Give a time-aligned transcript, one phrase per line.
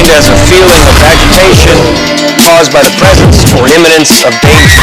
[0.00, 1.76] defined as a feeling of agitation
[2.40, 4.80] caused by the presence or imminence of danger.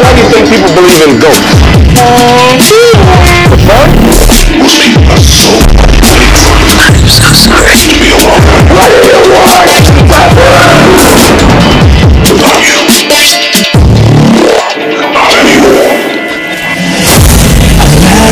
[0.00, 1.44] Why do you think people believe in ghosts?
[6.14, 6.54] Anymore.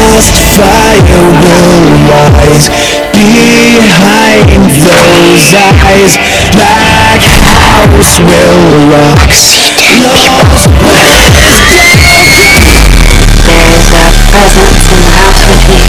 [0.03, 1.03] last fire
[1.43, 2.82] will rise
[3.13, 6.17] behind those eyes.
[6.57, 9.29] Black house will rock.
[10.13, 10.69] Lost
[13.45, 15.83] There's a presence in the house with me.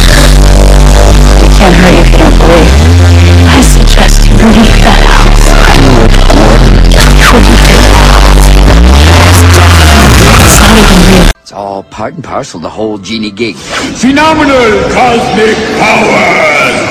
[1.33, 2.69] I can't hurt you if you don't believe.
[3.47, 5.47] I suggest you leave that house.
[6.11, 7.83] Before you feel
[8.35, 9.23] It's not even real.
[11.41, 13.55] It's all part and parcel the whole genie gig.
[13.55, 16.82] Phenomenal cosmic powers!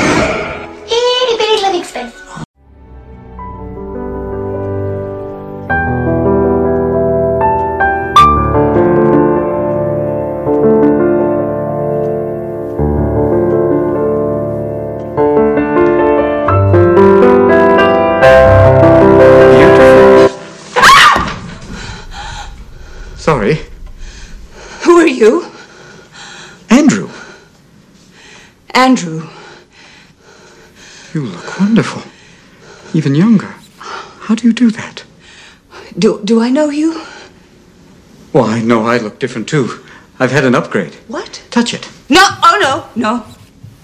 [38.82, 39.84] Know I look different too.
[40.18, 40.94] I've had an upgrade.
[41.08, 41.42] What?
[41.50, 41.88] Touch it.
[42.08, 43.24] No, oh no, no.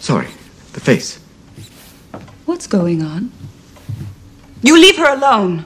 [0.01, 0.29] Sorry,
[0.73, 1.19] the face.
[2.47, 3.33] What's going on?
[4.63, 5.65] You leave her alone.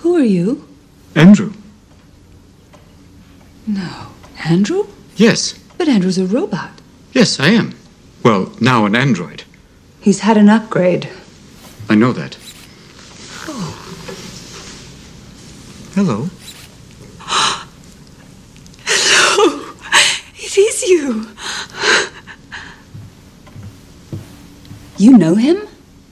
[0.00, 0.66] Who are you?
[1.14, 1.52] Andrew.
[3.66, 4.06] No.
[4.44, 4.86] Andrew?
[5.16, 6.70] Yes, But Andrew's a robot.
[7.12, 7.74] yes, I am.
[8.22, 9.42] Well, now an android.
[10.00, 11.08] He's had an upgrade.
[11.88, 12.36] I know that.
[13.48, 13.74] Oh.
[15.94, 16.28] Hello.
[19.40, 19.74] Oh,
[20.36, 21.26] it is you.
[24.98, 25.56] You know him?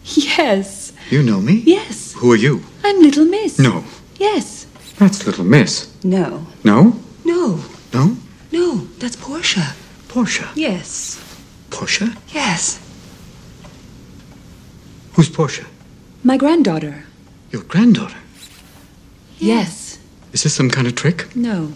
[0.04, 0.92] Yes.
[1.10, 1.62] You know me?
[1.66, 2.12] Yes.
[2.14, 2.62] Who are you?
[2.84, 3.58] I'm Little Miss.
[3.58, 3.84] No,
[4.18, 4.66] Yes.
[4.98, 5.88] that's Little Miss.
[6.04, 6.46] No.
[6.64, 6.94] No?
[7.24, 7.60] No.
[7.92, 8.16] No?
[8.52, 8.76] No.
[8.98, 9.74] That's Portia.
[10.08, 10.48] Portia.
[10.54, 11.18] Yes.
[11.70, 12.16] Portia?
[12.32, 12.78] Yes.
[15.14, 15.66] Who's Portia?
[16.22, 17.04] My granddaughter.
[17.50, 18.18] Your granddaughter.
[19.38, 19.98] Yes.
[20.32, 21.34] Is this some kind of trick?
[21.34, 21.72] No.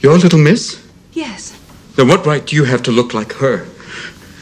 [0.00, 0.80] Your Little Miss?
[1.12, 1.52] Yes.
[1.96, 3.66] Then what right do you have to look like her?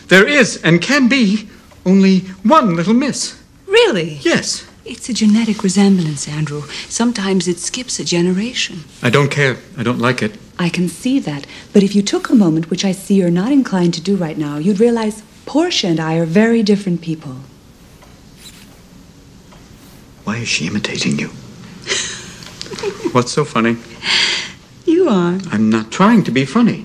[0.08, 1.48] There is and can be
[1.84, 3.42] only one Little Miss.
[3.66, 4.18] Really?
[4.22, 4.66] Yes.
[4.84, 6.62] It's a genetic resemblance, Andrew.
[6.88, 8.80] Sometimes it skips a generation.
[9.02, 9.58] I don't care.
[9.76, 10.36] I don't like it.
[10.58, 11.46] I can see that.
[11.72, 14.36] But if you took a moment, which I see you're not inclined to do right
[14.36, 17.36] now, you'd realize Portia and I are very different people.
[20.24, 21.28] Why is she imitating you?
[23.12, 23.76] What's so funny?
[24.84, 25.38] You are.
[25.50, 26.84] I'm not trying to be funny.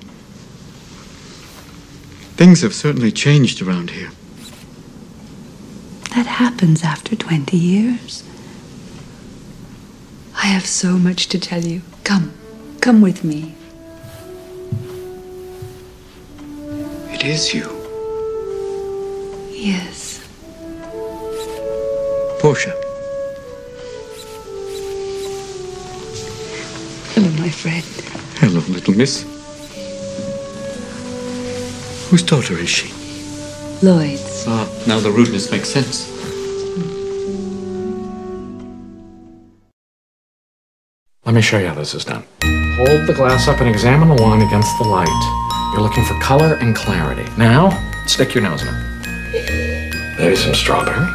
[2.38, 4.10] Things have certainly changed around here.
[6.14, 8.22] That happens after 20 years.
[10.36, 11.82] I have so much to tell you.
[12.04, 12.32] Come.
[12.80, 13.56] Come with me.
[17.12, 17.66] It is you,
[19.52, 20.20] Yes.
[22.38, 22.70] Portia.
[27.14, 27.84] Hello, my friend.
[28.38, 29.37] Hello, little miss.
[32.10, 32.88] Whose daughter is she?
[33.82, 34.46] Lloyd's.
[34.48, 36.08] Ah, now the rudeness makes sense.
[41.26, 42.24] Let me show you how this is done.
[42.78, 45.08] Hold the glass up and examine the wine against the light.
[45.72, 47.30] You're looking for color and clarity.
[47.36, 47.68] Now,
[48.06, 50.18] stick your nose in it.
[50.18, 51.06] Maybe some strawberry.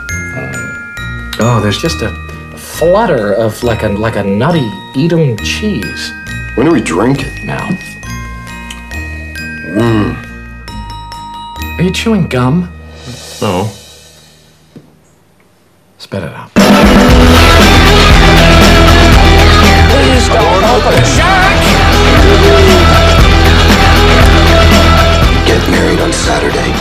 [1.39, 2.11] Oh, there's just a
[2.55, 6.11] flutter of like a like a nutty Edam cheese.
[6.53, 7.43] When do we drink it?
[7.45, 7.67] Now.
[11.83, 12.71] Are you chewing gum?
[13.41, 13.67] No.
[15.97, 16.49] Spit it out.
[16.55, 16.71] Please
[20.31, 21.59] don't open Jack!
[25.45, 26.71] Get married on Saturday.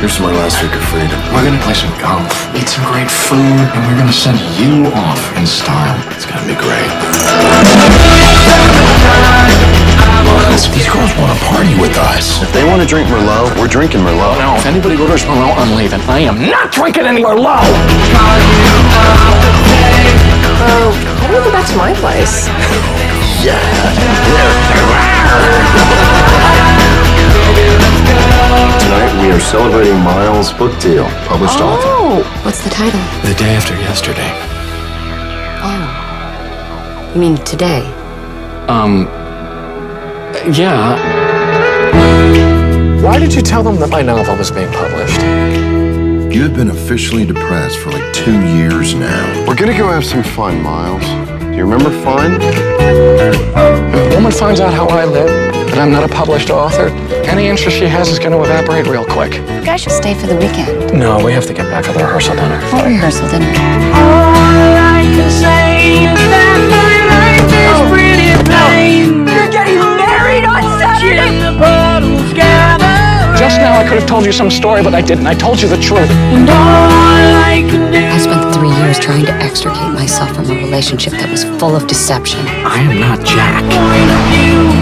[0.00, 1.20] Here's my last week of freedom.
[1.34, 5.36] We're gonna play some golf, eat some great food, and we're gonna send you off
[5.36, 6.00] in style.
[6.16, 6.88] It's gonna be great.
[10.50, 12.42] These girls want to party with us.
[12.42, 14.38] If they want to drink Merlot, we're drinking Merlot.
[14.38, 16.00] No, if anybody orders Merlot, I'm leaving.
[16.10, 17.62] I am not drinking any Merlot.
[20.62, 22.48] Oh, why don't we go back to my place?
[23.40, 23.56] Yeah.
[28.80, 31.88] Tonight we are celebrating Miles' book deal, published author.
[31.88, 33.00] Oh, what's the title?
[33.26, 34.30] The day after yesterday.
[35.62, 37.86] Oh, you mean today?
[38.68, 39.06] Um,
[40.52, 40.96] yeah.
[43.02, 45.20] Why did you tell them that my novel was being published?
[46.34, 49.46] You have been officially depressed for like two years now.
[49.46, 51.04] We're gonna go have some fun, Miles.
[51.40, 52.38] Do you remember fun?
[52.40, 55.28] If a woman finds out how I live,
[55.70, 56.88] that I'm not a published author.
[57.26, 59.34] Any interest she has is going to evaporate real quick.
[59.34, 60.98] You guys should stay for the weekend.
[60.98, 62.60] No, we have to get back for the rehearsal dinner.
[62.72, 63.50] What rehearsal dinner?
[73.38, 75.26] Just now I could have told you some story, but I didn't.
[75.26, 76.10] I told you the truth.
[78.12, 81.86] I spent three years trying to extricate myself from a relationship that was full of
[81.86, 82.40] deception.
[82.46, 83.64] I am not Jack.
[83.64, 84.80] Okay,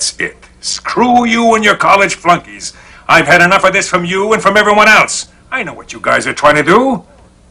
[0.00, 0.34] that's it.
[0.62, 2.72] Screw you and your college flunkies.
[3.06, 5.28] I've had enough of this from you and from everyone else.
[5.50, 7.04] I know what you guys are trying to do.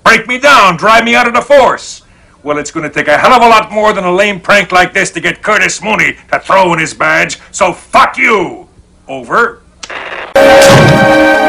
[0.03, 2.01] Break me down, drive me out of the force.
[2.41, 4.71] Well, it's going to take a hell of a lot more than a lame prank
[4.71, 8.67] like this to get Curtis Mooney to throw in his badge, so fuck you!
[9.07, 9.61] Over.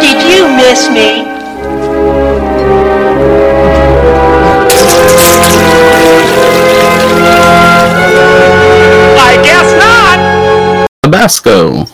[0.02, 2.49] Did you miss me?
[11.10, 11.86] Tabasco.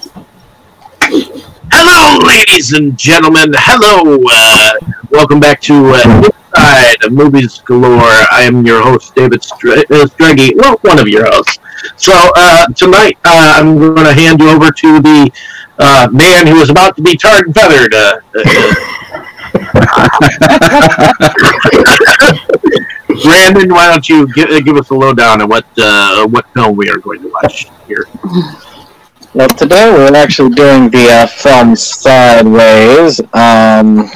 [1.72, 3.50] Hello, ladies and gentlemen.
[3.56, 4.22] Hello.
[4.30, 4.72] Uh,
[5.10, 8.02] welcome back to uh, Inside of Movies Galore.
[8.02, 10.52] I am your host, David Str- uh.
[10.54, 11.60] Well, one of your hosts.
[11.96, 15.30] So uh, tonight, uh, I'm going to hand you over to the
[15.78, 17.94] uh, man who is about to be tarred and feathered.
[23.24, 25.64] Brandon, why don't you give, give us a lowdown on what
[26.26, 28.06] what film we are going to watch here?
[29.36, 33.20] Well, today we're actually doing the uh, film Sideways.
[33.34, 34.10] Um,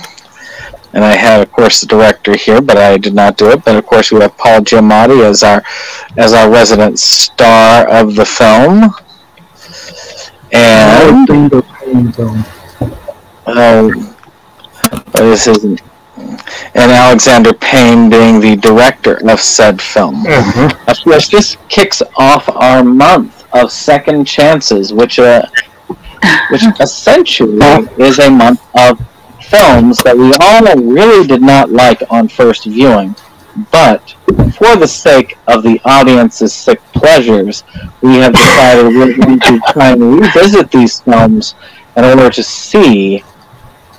[0.94, 3.62] and I have, of course, the director here, but I did not do it.
[3.62, 5.62] But of course, we have Paul Giamatti as our
[6.16, 8.94] as our resident star of the film.
[10.52, 11.28] And
[13.46, 14.16] um,
[15.12, 15.82] this isn't.
[16.16, 20.24] And Alexander Payne being the director of said film.
[20.26, 25.42] Of course, this kicks off our month of second chances, which uh,
[26.50, 27.58] which essentially
[27.98, 28.98] is a month of
[29.42, 33.14] films that we all really did not like on first viewing,
[33.72, 34.14] but
[34.56, 37.64] for the sake of the audience's sick pleasures,
[38.00, 41.54] we have decided we're going to try and revisit these films
[41.96, 43.24] in order to see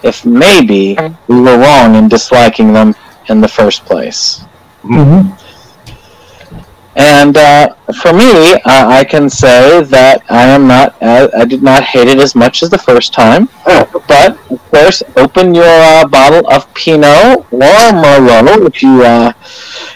[0.04, 0.98] if maybe
[1.28, 2.96] we were wrong in disliking them
[3.30, 4.44] in the first place.
[6.96, 11.64] And uh, for me, uh, I can say that I am not, uh, I did
[11.64, 13.48] not hate it as much as the first time.
[13.66, 19.32] But of course, open your uh, bottle of Pinot or Merlot if you, uh,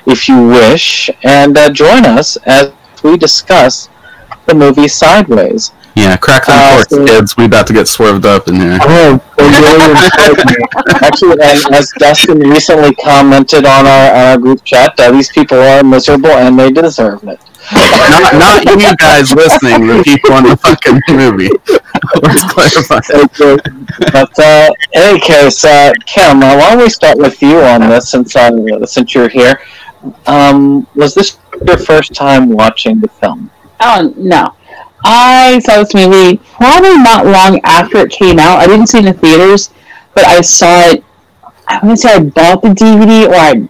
[0.05, 2.71] if you wish, and uh, join us as
[3.03, 3.89] we discuss
[4.45, 5.71] the movie Sideways.
[5.95, 7.37] Yeah, crack them Uh, so- kids.
[7.37, 8.77] We about to get swerved up in here.
[8.81, 9.21] Oh,
[11.01, 15.83] Actually, and as Dustin recently commented on our, our group chat, uh, these people are
[15.83, 17.39] miserable and they deserve it.
[17.73, 21.49] not, not you guys listening, the people in the fucking movie.
[22.21, 22.99] Let's clarify.
[24.11, 27.81] But uh, in any case, uh, Kim, uh, why don't we start with you on
[27.81, 29.59] this since uh, since you're here?
[30.27, 33.49] Um, was this your first time watching the film?
[33.87, 34.55] Oh no.
[35.03, 38.57] I saw this movie probably not long after it came out.
[38.57, 39.69] I didn't see it in the theaters,
[40.15, 41.03] but I saw it.
[41.67, 43.69] I want to say I bought the DVD or I.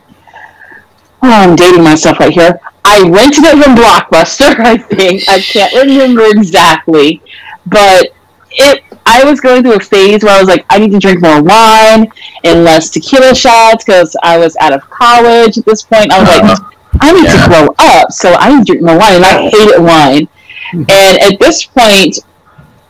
[1.22, 2.62] Oh, I'm dating myself right here.
[2.86, 4.58] I rented it from Blockbuster.
[4.60, 7.22] I think I can't remember exactly,
[7.66, 8.14] but
[8.52, 8.84] it.
[9.08, 11.44] I was going through a phase where I was like, I need to drink more
[11.44, 12.12] wine
[12.44, 16.12] and less tequila shots because I was out of college at this point.
[16.12, 16.30] I was
[16.60, 19.50] like, I need to grow up, so I need to drink more wine, and I
[19.50, 20.28] hated wine.
[20.74, 22.20] And at this point,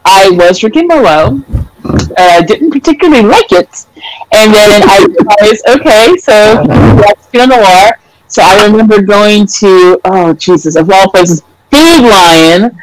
[0.06, 1.44] I was drinking Merlot.
[1.86, 3.86] Uh, I didn't particularly like it.
[4.32, 6.64] And then I realized, okay, so
[7.02, 8.00] that's Pinot Noir.
[8.28, 12.78] So I remember going to, oh, Jesus, of all places, Food Lion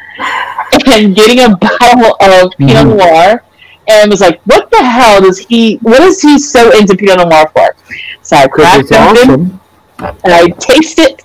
[0.87, 3.43] and getting a bottle of Pinot Noir
[3.87, 5.75] and was like, "What the hell does he?
[5.77, 7.75] What is he so into Pinot Noir for?"
[8.21, 9.59] So I cracked open awesome.
[10.03, 11.21] And I tasted it.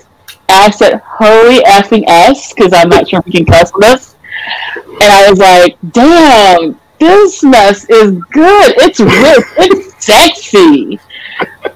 [0.49, 4.17] And I said, "Holy effing s!" Because I'm not sure if we can cuss this.
[5.01, 8.75] And I was like, "Damn, this mess is good.
[8.79, 9.47] It's rich.
[9.59, 10.99] It's sexy."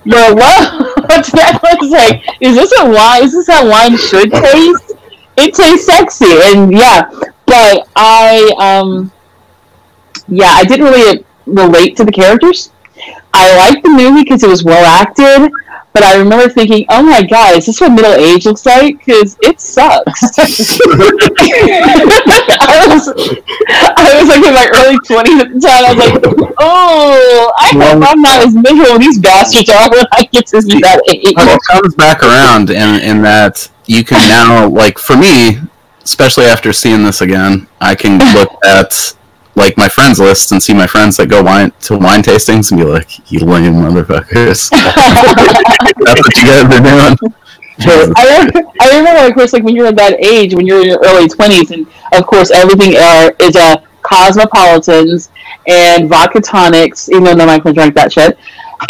[0.07, 0.89] But what?
[1.33, 3.25] That was like, is this a wine?
[3.25, 4.93] Is this how wine should taste?
[5.37, 7.03] It tastes sexy, and yeah.
[7.47, 9.13] But I, um,
[10.29, 12.71] yeah, I didn't really relate to the characters.
[13.35, 15.51] I liked the movie because it was well acted,
[15.93, 19.37] but I remember thinking, "Oh my god, is this what middle age looks like?" Because
[19.43, 20.23] it sucks.
[20.39, 20.47] I
[22.89, 25.85] was, I was like in my early twenties at the time.
[25.85, 30.25] I was like, "Oh, I hope I'm not as miserable these bastards are when I
[30.33, 34.19] get to be that age." Well, it comes back around in in that you can
[34.29, 35.59] now like for me,
[36.05, 39.15] especially after seeing this again, I can look at
[39.55, 42.81] like my friends list and see my friends that go wine to wine tastings and
[42.81, 44.71] be like, "You lame motherfuckers."
[46.05, 47.35] That's what you guys are doing.
[47.85, 50.89] I, remember, I remember, of course, like when you're at that age, when you're in
[50.89, 55.31] your early twenties, and of course everything uh, is a uh, cosmopolitans
[55.67, 58.39] and vodka tonics, even though no one can drink that shit,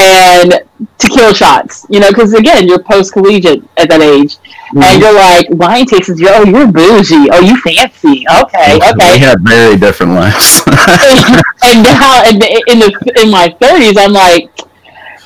[0.01, 0.61] and
[0.99, 1.87] tequila shots.
[1.91, 4.39] You know, because again, you're post collegiate at that age,
[4.73, 4.83] Mm-hmm.
[4.85, 6.19] and you're like wine tastings.
[6.19, 7.29] You're oh, you're bougie.
[7.31, 8.25] Oh, you fancy.
[8.41, 9.13] Okay, okay.
[9.13, 10.63] We had very different lives.
[10.67, 14.49] and now in the, in the in my thirties, I'm like,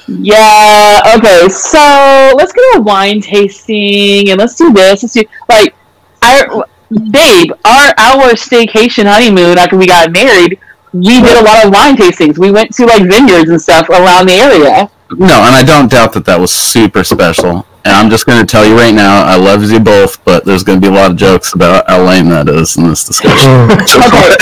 [0.08, 1.48] yeah, okay.
[1.48, 5.04] So let's go to a wine tasting and let's do this.
[5.04, 5.76] Let's do like,
[6.22, 6.64] I,
[7.12, 10.58] babe, our our staycation honeymoon after we got married,
[10.92, 12.38] we did a lot of wine tastings.
[12.38, 14.90] We went to like vineyards and stuff around the area.
[15.10, 17.66] No, and I don't doubt that that was super special.
[17.84, 20.64] And I'm just going to tell you right now, I love you both, but there's
[20.64, 23.38] going to be a lot of jokes about how lame that is in this discussion.
[23.70, 24.34] okay,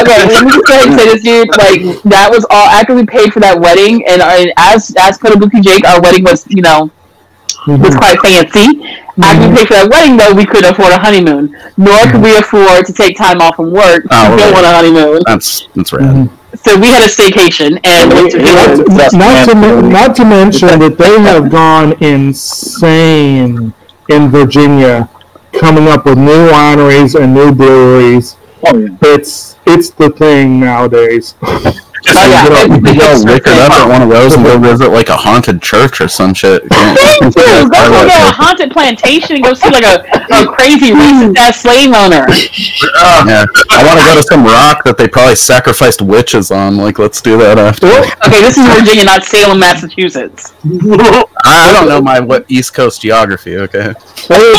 [0.00, 1.48] okay, let me just go ahead and say this, dude.
[1.50, 5.62] Like that was all after we paid for that wedding, and uh, as as Kotobuki
[5.62, 6.90] Jake, our wedding was you know
[7.66, 7.82] Mm-hmm.
[7.82, 8.78] was quite fancy.
[9.18, 12.30] After we pay for that wedding, though, we couldn't afford a honeymoon, nor could we
[12.30, 12.46] mm-hmm.
[12.46, 14.54] afford to take time off from work to Oh, go right.
[14.54, 15.22] on a honeymoon.
[15.26, 16.02] That's that's rad.
[16.04, 16.54] Mm-hmm.
[16.62, 20.78] So we had a staycation, and went to Not, not to men- not to mention
[20.78, 23.74] that they have gone insane
[24.08, 25.08] in Virginia,
[25.58, 28.36] coming up with new wineries and new breweries.
[28.64, 28.88] Oh, yeah.
[29.02, 31.34] It's it's the thing nowadays.
[32.06, 34.90] Just Oh, get all, get all liquored up at one of those and go visit
[34.90, 36.62] like a haunted church or some shit.
[36.70, 37.30] Thank you.
[37.30, 41.92] Go to a haunted plantation and go see like a, a crazy racist ass slave
[41.94, 42.26] owner.
[43.26, 46.76] Yeah, I want to go to some rock that they probably sacrificed witches on.
[46.76, 47.86] Like, let's do that after.
[47.86, 50.54] Okay, this is Virginia, not Salem, Massachusetts.
[51.44, 53.56] I don't know my what East Coast geography.
[53.56, 53.94] Okay.
[54.28, 54.56] the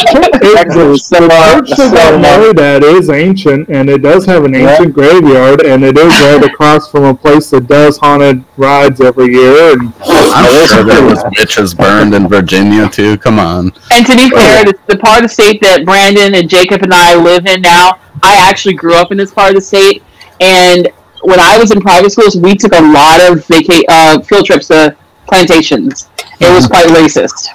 [0.74, 5.84] church that got married at is ancient, and it does have an ancient graveyard, and
[5.84, 9.74] it is right across from a place that does haunted rides every year.
[9.74, 13.18] And I'm sure there was witches burned in Virginia too.
[13.18, 13.72] Come on.
[13.92, 14.38] And to be oh.
[14.38, 17.62] fair, the, the part of the state that Brandon and Jacob and I live in
[17.62, 20.04] now, I actually grew up in this part of the state.
[20.40, 20.90] And
[21.24, 24.68] when I was in private schools, we took a lot of vaca- uh, field trips
[24.68, 24.96] to
[25.28, 26.10] plantations.
[26.40, 27.50] It was quite racist.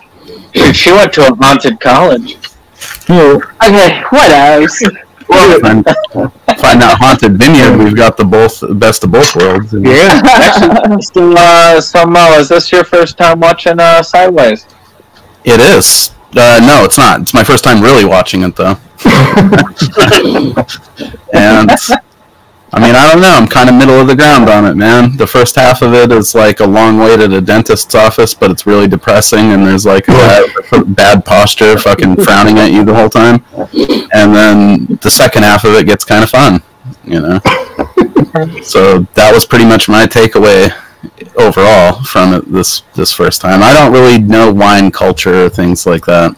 [0.75, 2.37] She went to a haunted college.
[3.65, 4.83] Okay, what else?
[5.29, 7.83] Find, find that haunted vineyard.
[7.83, 9.73] We've got the both best of both worlds.
[9.73, 10.21] Yeah.
[10.25, 14.67] Actually, so, uh, so Mo, is this your first time watching uh, Sideways?
[15.45, 16.11] It is.
[16.35, 17.21] Uh, no, it's not.
[17.21, 18.79] It's my first time really watching it though.
[21.35, 21.71] and
[22.75, 23.29] I mean, I don't know.
[23.29, 25.15] I'm kind of middle of the ground on it, man.
[25.19, 28.51] The first half of it is like a long wait at a dentist's office, but
[28.51, 32.95] it's really depressing, and there's like a bad, bad posture, fucking frowning at you the
[32.95, 33.45] whole time.
[34.15, 36.63] And then the second half of it gets kind of fun,
[37.05, 37.41] you know.
[38.63, 40.73] so that was pretty much my takeaway
[41.37, 43.63] overall from it this this first time.
[43.63, 46.37] I don't really know wine culture or things like that.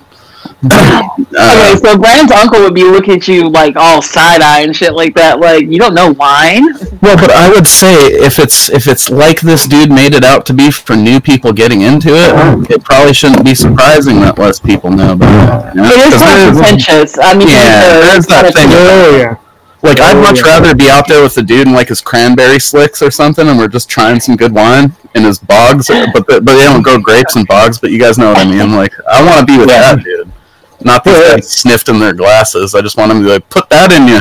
[0.64, 4.94] okay, so Brandon's uncle would be looking at you like all side eye and shit
[4.94, 5.38] like that.
[5.40, 6.64] Like, you don't know wine?
[7.02, 10.46] Well, but I would say if it's if it's like this dude made it out
[10.46, 14.58] to be for new people getting into it, it probably shouldn't be surprising that less
[14.60, 15.74] people know about it.
[15.76, 15.88] you know?
[15.88, 17.18] It is 'Cause kind of there's- pretentious.
[17.18, 18.68] I mean, Yeah, uh, there's that kinda thing.
[18.70, 19.38] pretentious.
[19.84, 20.58] Like I'd Oh, much yeah.
[20.58, 23.58] rather be out there with the dude and like his cranberry slicks or something, and
[23.58, 25.88] we're just trying some good wine in his bogs.
[25.88, 27.78] But the, but they don't grow grapes in bogs.
[27.78, 28.72] But you guys know what I mean.
[28.74, 30.32] Like I want to be with that dude,
[30.80, 32.74] not these guys sniffed in their glasses.
[32.74, 34.20] I just want them to be like, put that in you,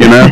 [0.00, 0.28] you know.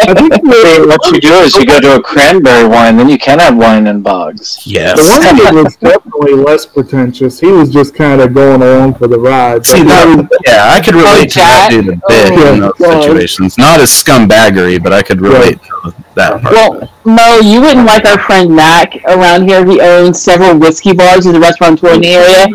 [0.00, 3.18] I think See, what you do is you go to a cranberry wine, then you
[3.18, 4.66] can have wine and bugs.
[4.66, 4.96] Yes.
[4.98, 7.38] the one was definitely less pretentious.
[7.38, 9.66] He was just kind of going along for the ride.
[9.66, 12.72] See, that, yeah, I could relate to that oh, dude a bit Oh, in those
[12.78, 13.02] God.
[13.02, 13.58] situations.
[13.58, 16.54] Not as scumbaggery, but I could relate to that part.
[16.54, 19.64] Well, Mo, you wouldn't like our friend Mac around here.
[19.66, 21.26] He owns several whiskey bars.
[21.26, 22.46] He's a restaurateur in the area,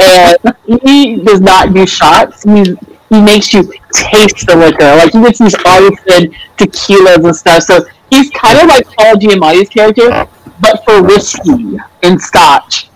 [0.00, 2.42] and he does not do shots.
[2.44, 2.74] He
[3.08, 4.96] he makes you taste the liquor.
[4.96, 7.62] Like he gets these artisan tequilas and stuff.
[7.62, 10.26] So he's kind of like Paul Giamatti's character,
[10.60, 12.88] but for whiskey and scotch.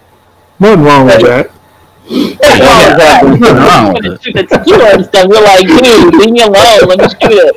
[0.59, 1.50] Nothing wrong with that.
[2.11, 4.35] Nothing wrong with it.
[4.35, 5.28] the tequila and stuff.
[5.28, 6.88] We're like, dude, leave me alone.
[6.88, 7.57] Let me shoot it.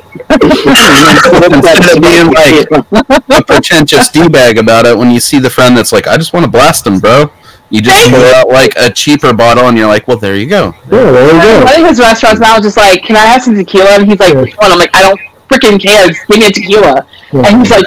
[1.52, 5.92] Instead of being like a pretentious d-bag about it, when you see the friend that's
[5.92, 7.32] like, I just want to blast him, bro.
[7.70, 10.74] You just pull out like a cheaper bottle, and you're like, well, there you go.
[10.90, 11.64] Yeah, there you go.
[11.64, 13.90] One of his restaurants now just like, can I have some tequila?
[13.98, 14.70] And he's like, which one?
[14.72, 16.06] I'm like, I don't freaking care.
[16.08, 17.06] Just give me a tequila.
[17.32, 17.42] Yeah.
[17.46, 17.86] And he's like,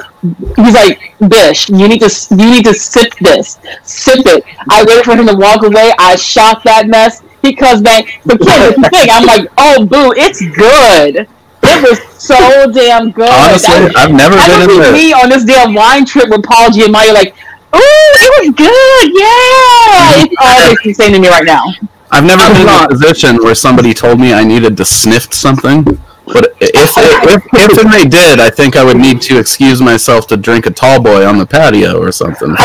[0.57, 4.43] he's like, Bish, you need to you need to sip this, sip it.
[4.69, 5.91] I waited for him to walk away.
[5.99, 7.21] I shot that mess.
[7.41, 8.05] He comes back.
[8.25, 9.09] The kid is big.
[9.11, 11.27] I'm like, oh boo, it's good.
[11.63, 13.29] It was so damn good.
[13.29, 16.05] Honestly, That I've never that been would in be the- me on this damn wine
[16.05, 17.13] trip with Paul Giamatti.
[17.13, 17.35] Like,
[17.75, 19.07] ooh, it was good.
[19.19, 21.63] Yeah, it's me saying to me right now.
[22.11, 25.83] I've never been in a position where somebody told me I needed to sniff something.
[26.25, 30.27] But if, if, if and they did, I think I would need to excuse myself
[30.27, 32.49] to drink a tall boy on the patio or something.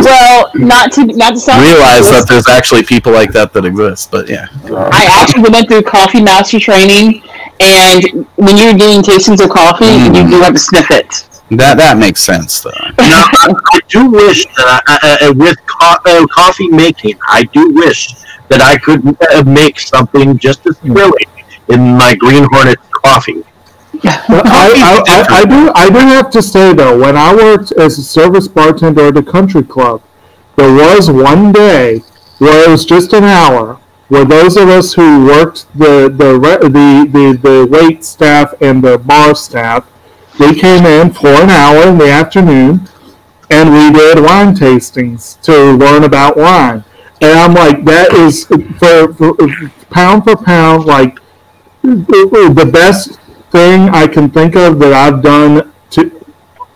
[0.00, 4.10] well, not to not to sound Realize that there's actually people like that that exist,
[4.10, 4.48] but yeah.
[4.64, 7.22] I actually went through coffee master training,
[7.60, 10.16] and when you're doing tastings of coffee, Mm.
[10.24, 11.28] you do have to sniff it.
[11.56, 12.70] That that makes sense though.
[12.98, 17.44] Now, I, I do wish that I, I, I- with co- uh, coffee making, I
[17.44, 18.08] do wish
[18.48, 21.26] that I could uh, make something just as thrilling
[21.68, 23.42] in my Green Hornet coffee.
[24.02, 27.72] But I, I, I, I do I do have to say though, when I worked
[27.72, 30.02] as a service bartender at a country club,
[30.56, 31.98] there was one day
[32.38, 33.78] where it was just an hour
[34.08, 38.98] where those of us who worked the the the the, the wait staff and the
[38.98, 39.86] bar staff,
[40.38, 42.88] we came in for an hour in the afternoon,
[43.50, 46.84] and we did wine tastings to learn about wine.
[47.20, 49.34] And I'm like, that is for, for
[49.90, 51.18] pound for pound, like
[51.82, 56.24] the best thing I can think of that I've done to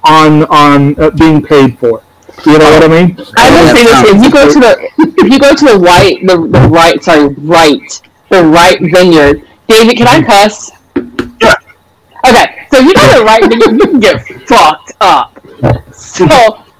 [0.04, 2.02] on on uh, being paid for.
[2.44, 3.16] You know what I mean?
[3.38, 6.20] I will say this: if you go to the if you go to the white
[6.26, 10.70] the, the right sorry right the right vineyard, David, can I cuss?
[11.40, 11.54] Yeah.
[12.26, 15.32] Okay, so you to the right vineyard, you can get fucked up.
[15.92, 16.26] So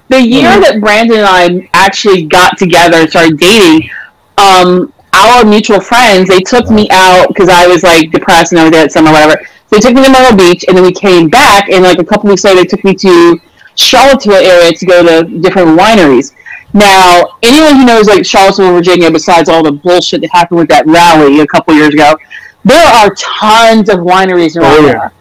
[0.09, 3.89] the year that Brandon and I actually got together and started dating,
[4.37, 8.65] um, our mutual friends they took me out because I was like depressed and I
[8.65, 9.43] everything at summer whatever.
[9.67, 12.03] So they took me to Myrtle Beach, and then we came back, and like a
[12.05, 13.37] couple weeks later, they took me to
[13.75, 16.33] Charlottesville area to go to different wineries.
[16.73, 20.85] Now, anyone who knows like Charlottesville, Virginia, besides all the bullshit that happened with that
[20.85, 22.15] rally a couple years ago,
[22.63, 24.91] there are tons of wineries around Oh, yeah.
[24.93, 25.11] there,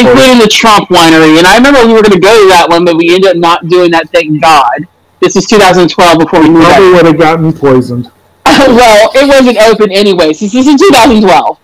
[0.00, 1.38] including the Trump winery.
[1.38, 3.36] And I remember we were going to go to that one, but we ended up
[3.36, 4.10] not doing that.
[4.10, 4.86] Thank God.
[5.20, 6.66] This is 2012 before we moved.
[6.66, 8.10] Probably would have gotten poisoned.
[8.46, 10.32] well, it wasn't open anyway.
[10.32, 11.58] Since this is 2012.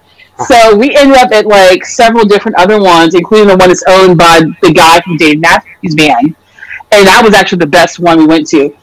[0.46, 4.16] So we ended up at like several different other ones, including the one that's owned
[4.16, 6.34] by the guy from Dave Matthews Band.
[6.92, 8.74] And that was actually the best one we went to.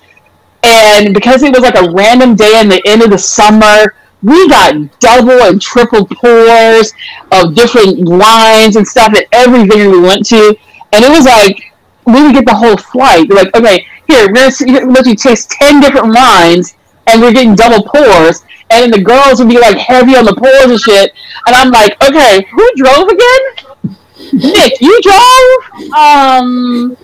[0.63, 4.47] And because it was like a random day in the end of the summer, we
[4.49, 6.93] got double and triple pours
[7.31, 10.57] of different wines and stuff at every vineyard we went to.
[10.93, 11.73] And it was like,
[12.05, 13.27] we would get the whole flight.
[13.27, 16.75] They're like, okay, here, we're going to let you taste 10 different wines,
[17.07, 18.43] and we're getting double pours.
[18.69, 21.13] And the girls would be like heavy on the pours and shit.
[21.45, 23.93] And I'm like, okay, who drove again?
[24.33, 25.93] Nick, you drove?
[25.93, 26.97] Um,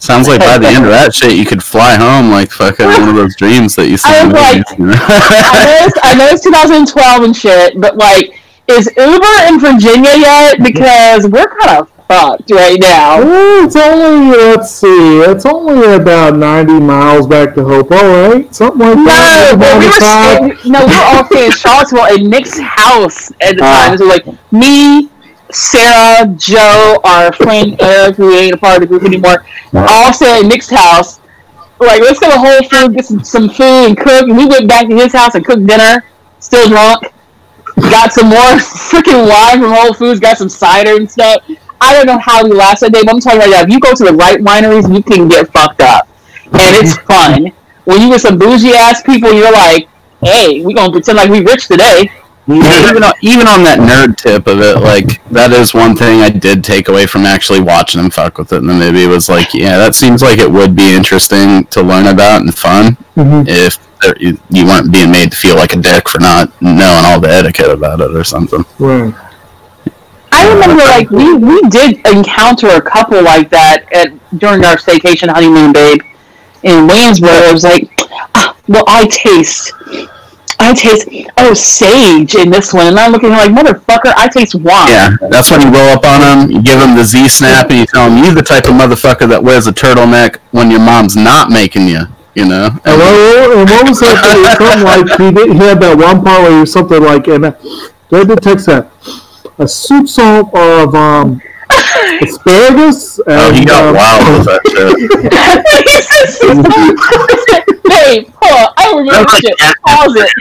[0.00, 3.08] Sounds like by the end of that shit, you could fly home like fucking one
[3.10, 4.08] of those dreams that you see.
[4.08, 4.94] I in was like- you know?
[4.96, 8.34] I know, it's, I know it's 2012 and shit, but like,
[8.66, 10.62] is Uber in Virginia yet?
[10.62, 13.18] Because we're kind of fucked right now.
[13.22, 18.52] Well, it's only let's see, it's only about ninety miles back to Hope, all right?
[18.54, 19.56] Something like No, that.
[19.58, 20.70] but we were 95.
[20.70, 23.88] no, we were all staying in Charlottesville at Nick's house at the ah.
[23.88, 23.98] time.
[23.98, 25.08] So like me,
[25.52, 30.42] Sarah, Joe, our friend Eric, who ain't a part of the group anymore, all said
[30.42, 31.20] Nick's house.
[31.78, 34.28] Like, let's go to Whole Foods, get some, some food and cook.
[34.28, 36.04] And we went back to his house and cooked dinner,
[36.38, 37.04] still drunk.
[37.76, 38.38] Got some more
[38.90, 41.42] freaking wine from Whole Foods, got some cider and stuff.
[41.80, 43.80] I don't know how we lasted that day, but I'm telling you now, if you
[43.80, 46.06] go to the right wineries, you can get fucked up.
[46.44, 47.52] And it's fun.
[47.84, 49.88] When you with some bougie ass people, you're like,
[50.22, 52.10] hey, we gonna pretend like we rich today.
[52.56, 56.30] Even on, even on that nerd tip of it, like that is one thing I
[56.30, 59.54] did take away from actually watching him fuck with it in the movie was like,
[59.54, 63.46] yeah, that seems like it would be interesting to learn about and fun Mhm.
[63.48, 67.04] if there, you, you weren't being made to feel like a dick for not knowing
[67.04, 68.64] all the etiquette about it or something.
[68.78, 69.12] Right.
[70.32, 75.28] I remember, like we we did encounter a couple like that at during our staycation
[75.28, 76.00] honeymoon, babe,
[76.62, 77.48] in Waynesboro.
[77.48, 77.90] It was like,
[78.34, 79.72] ah, well, I taste,
[80.60, 84.28] I taste oh sage in this one, and I'm looking at him like motherfucker, I
[84.28, 84.88] taste wine.
[84.88, 87.80] Yeah, that's when you roll up on him, you give him the Z snap, and
[87.80, 91.16] you tell him you're the type of motherfucker that wears a turtleneck when your mom's
[91.16, 92.02] not making you.
[92.34, 92.70] You know.
[92.84, 94.22] And what, and what was that?
[94.22, 94.44] thing?
[94.54, 97.44] Something like he, did, he had that one part where he was something like, and
[98.10, 98.86] they did text that
[99.58, 101.42] a soupçon of um,
[102.22, 103.18] asparagus.
[103.26, 104.90] And, Oh, he got um, wild with that shit.
[107.84, 109.56] Babe, hold on, I remember shit.
[109.86, 110.32] Pause it.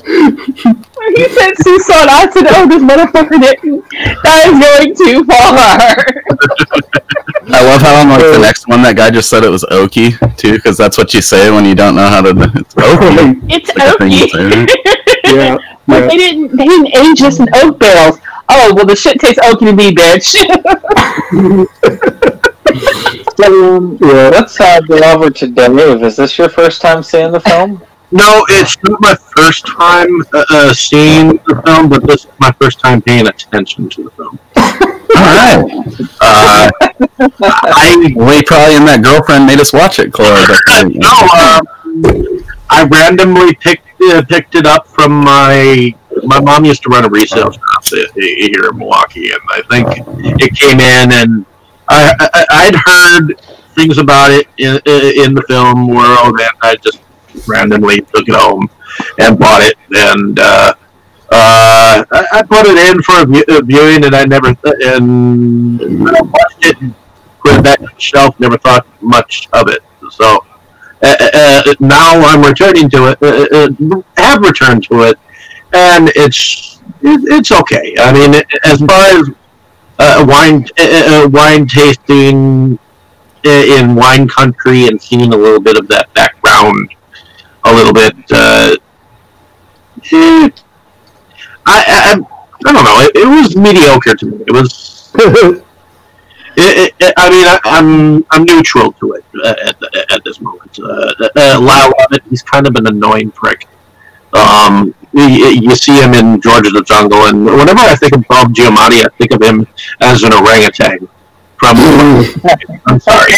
[1.00, 3.84] When he said soupçon, I said, "Oh, this motherfucker didn't.
[4.22, 5.48] That is going too far."
[7.48, 10.12] I love how on like the next one that guy just said it was oaky
[10.36, 12.30] too, because that's what you say when you don't know how to.
[12.54, 13.40] It's oaky.
[13.48, 14.68] It's Like a thing say, right?
[15.24, 15.56] yeah.
[15.86, 16.54] But they didn't.
[16.56, 18.18] They didn't age this in oak barrels.
[18.52, 20.34] Oh well, the shit tastes oaky to me, bitch.
[23.36, 26.02] So, um, let's uh, go over to Dave.
[26.02, 27.82] Is this your first time seeing the film?
[28.12, 32.50] No, it's not my first time uh, uh, seeing the film, but this is my
[32.60, 34.36] first time paying attention to the film.
[34.56, 34.72] All
[35.16, 35.62] right.
[36.20, 36.68] Uh,
[37.40, 40.44] I we probably and that girlfriend made us watch it, Chloe.
[40.90, 41.62] No, um,
[42.68, 47.08] I randomly picked uh, picked it up from my my mom used to run a
[47.08, 49.86] resale shop i- i- here in Milwaukee, and I think
[50.40, 51.46] it came in, and
[51.88, 53.40] I, I I'd heard
[53.74, 57.00] things about it in in the film world, and I just
[57.46, 58.68] randomly took it home
[59.18, 60.72] and bought it, and uh,
[61.32, 65.80] uh, I, I put it in for a, view, a viewing, and I never and
[66.08, 66.94] I watched it and
[67.44, 68.38] put it back on the shelf.
[68.40, 70.44] Never thought much of it, so
[71.02, 73.18] uh, uh, now I'm returning to it.
[73.22, 73.46] Uh,
[73.96, 75.18] uh, have returned to it,
[75.72, 77.94] and it's it, it's okay.
[77.98, 79.30] I mean, as far as
[79.98, 82.78] uh, wine uh, uh, wine tasting
[83.44, 86.90] in wine country and seeing a little bit of that background,
[87.64, 88.14] a little bit.
[88.30, 88.76] Uh,
[90.12, 90.50] eh,
[91.66, 92.20] I, I
[92.66, 93.00] I don't know.
[93.00, 94.44] It, it was mediocre to me.
[94.46, 95.12] It was.
[96.56, 100.78] It, it, I mean, I, I'm I'm neutral to it uh, at, at this moment.
[100.80, 103.68] Uh, uh, Lyle Lovett, he's kind of an annoying prick.
[104.32, 108.26] Um, you, you see him in George of the Jungle, and whenever I think of
[108.28, 109.66] Bob Giamatti, I think of him
[110.00, 111.08] as an orangutan.
[111.56, 111.76] From
[112.86, 113.32] I'm sorry,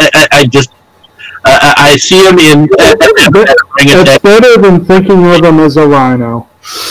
[0.00, 0.70] I, I, I just
[1.44, 3.56] I, I I see him in uh, orangutan.
[3.78, 6.46] It's better than thinking of him as a rhino.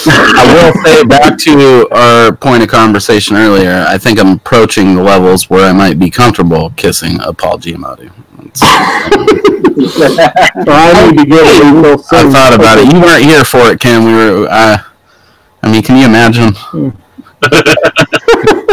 [0.07, 3.85] I will say back to our point of conversation earlier.
[3.87, 8.11] I think I'm approaching the levels where I might be comfortable kissing a Paul Giamatti.
[10.67, 12.31] I need to get a refill I soon.
[12.31, 12.91] thought about it.
[12.93, 14.05] You weren't here for it, Ken.
[14.05, 14.47] We were.
[14.49, 14.77] Uh,
[15.63, 16.55] I mean, can you imagine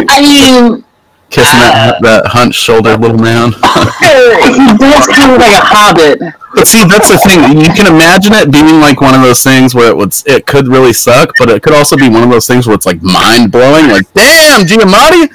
[0.09, 0.85] I mean,
[1.31, 3.53] kissing that that hunched shouldered little man?
[4.01, 6.21] he does kind of like a hobbit.
[6.55, 7.59] But see, that's the thing.
[7.59, 10.69] You can imagine it being like one of those things where it would, it could
[10.69, 13.53] really suck, but it could also be one of those things where it's like mind
[13.53, 13.89] blowing.
[13.91, 15.29] Like, damn, Giamatti.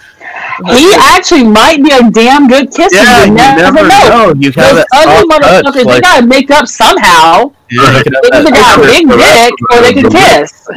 [0.68, 2.96] He actually might be a damn good kisser.
[2.96, 4.10] Yeah, you you never, never know.
[4.10, 4.34] know.
[4.38, 7.52] You have Those that ugly soft touch, motherfuckers, they gotta make up somehow.
[7.70, 10.68] Yeah, They either got a big dick or they can kiss.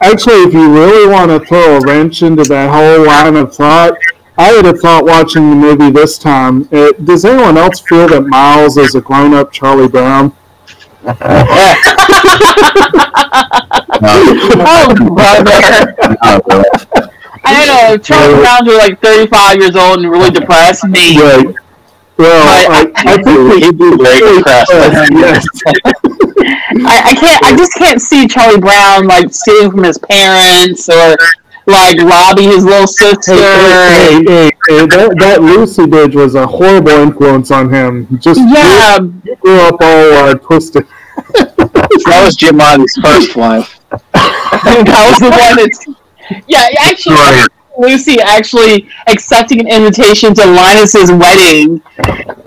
[0.00, 3.96] Actually, if you really want to throw a wrench into that whole line of thought,
[4.38, 6.68] I would have thought watching the movie this time.
[6.70, 10.32] It, does anyone else feel that Miles is a grown-up Charlie Brown?
[14.68, 15.94] Oh, brother.
[17.46, 17.96] I don't know.
[17.98, 20.84] Charlie Browns are like 35 years old and really depressed.
[20.84, 21.18] Me.
[22.18, 22.28] Right.
[22.30, 24.70] Well, I, I think he'd be very depressed.
[25.12, 25.46] yes.
[25.68, 27.44] I, I can't.
[27.44, 31.14] I just can't see Charlie Brown like stealing from his parents or
[31.66, 33.34] like robbing his little sister.
[33.34, 38.08] Hey, hey, hey, that, that Lucy bitch was a horrible influence on him.
[38.18, 38.98] Just Yeah.
[38.98, 40.86] grew, grew up all uh, twisted.
[41.34, 43.78] That was Jim Giamatti's first wife.
[43.90, 46.05] that was the one that's.
[46.46, 47.46] Yeah, actually, Right.
[47.78, 51.82] Lucy actually accepting an invitation to Linus's wedding.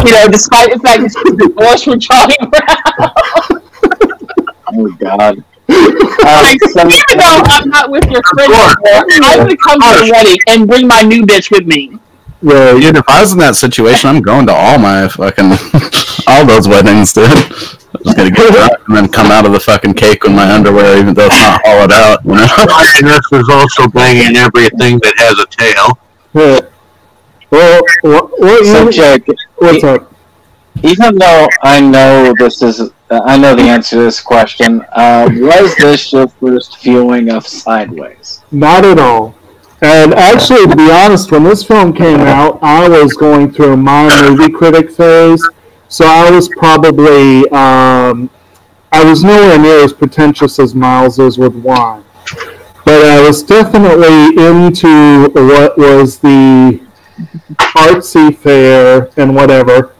[0.06, 3.64] You know, despite the fact that she's divorced from Charlie Brown.
[4.72, 5.44] Oh God.
[6.20, 10.10] Like, um, even though I'm not with your friend anymore, I'm gonna come to the
[10.12, 11.98] wedding and bring my new bitch with me.
[12.42, 15.52] Yeah, dude, if I was in that situation, I'm going to all my fucking
[16.28, 17.28] all those weddings, dude.
[18.04, 20.98] Just gonna get drunk and then come out of the fucking cake with my underwear,
[20.98, 22.24] even though it's not hollowed out.
[22.26, 22.48] You know?
[23.04, 26.00] Linus is also banging everything that has a tail.
[26.34, 26.60] Yeah.
[27.52, 30.14] Well, what, what So, you, Jake, what's up?
[30.84, 35.28] even though I know this is, uh, I know the answer to this question, uh,
[35.34, 38.42] was this your first viewing of Sideways?
[38.52, 39.36] Not at all.
[39.82, 44.10] And actually, to be honest, when this film came out, I was going through my
[44.30, 45.42] movie critic phase,
[45.90, 48.30] so I was probably um,
[48.92, 52.06] I was nowhere near as pretentious as Miles is with wine,
[52.86, 56.80] but I was definitely into what was the
[57.58, 59.96] artsy fare and whatever.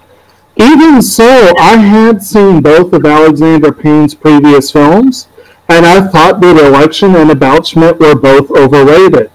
[0.56, 5.28] Even so, I had seen both of Alexander Payne's previous films,
[5.70, 9.32] and I thought that Election and Schmidt were both overrated.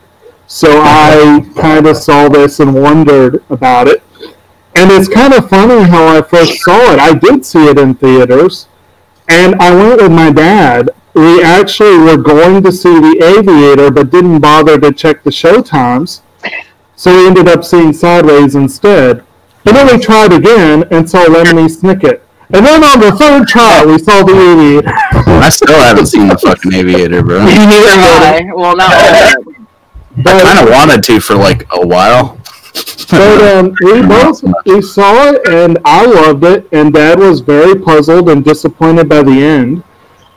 [0.47, 4.04] So I kind of saw this and wondered about it.
[4.77, 6.99] And it's kind of funny how I first saw it.
[6.99, 8.69] I did see it in theaters,
[9.29, 10.91] and I went with my dad.
[11.15, 15.63] We actually were going to see The Aviator, but didn't bother to check the show
[15.63, 16.23] times.
[16.97, 19.25] So we ended up seeing Sideways instead.
[19.65, 22.21] And then we tried again and saw Lemony Snicket.
[22.53, 24.93] And then on the third try, we saw The Aviator.
[24.93, 27.39] I still haven't seen the fucking Aviator, bro.
[27.45, 28.53] Neither have I.
[28.53, 28.91] Well, not
[30.17, 32.39] I kind of wanted to for like a while.
[33.11, 37.81] But um, we both we saw it and I loved it, and Dad was very
[37.81, 39.85] puzzled and disappointed by the end.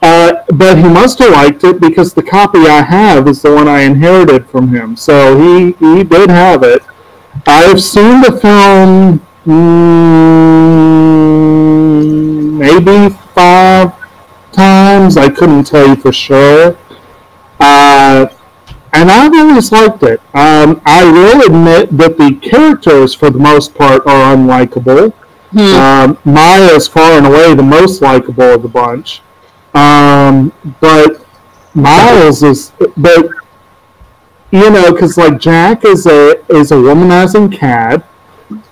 [0.01, 3.67] Uh, but he must have liked it because the copy I have is the one
[3.67, 4.95] I inherited from him.
[4.95, 6.83] So he he did have it.
[7.47, 10.57] I've seen the film mm,
[12.59, 13.93] maybe five
[14.51, 15.17] times.
[15.17, 16.77] I couldn't tell you for sure.
[17.59, 18.27] Uh,
[18.93, 20.19] and I've always liked it.
[20.33, 25.13] Um, I will admit that the characters, for the most part, are unlikable.
[25.75, 29.21] Um, Maya is far and away the most likable of the bunch.
[29.73, 31.25] Um, but
[31.73, 33.29] Miles is, but
[34.51, 38.03] you know, because like Jack is a is a womanizing cad.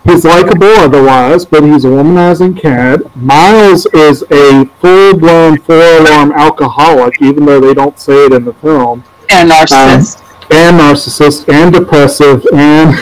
[0.06, 3.04] He's likable otherwise, but he's a womanizing cad.
[3.15, 8.45] Miles is a full blown four alarm alcoholic, even though they don't say it in
[8.45, 9.04] the film.
[9.29, 10.19] And narcissist.
[10.19, 12.95] Um, and narcissist and depressive and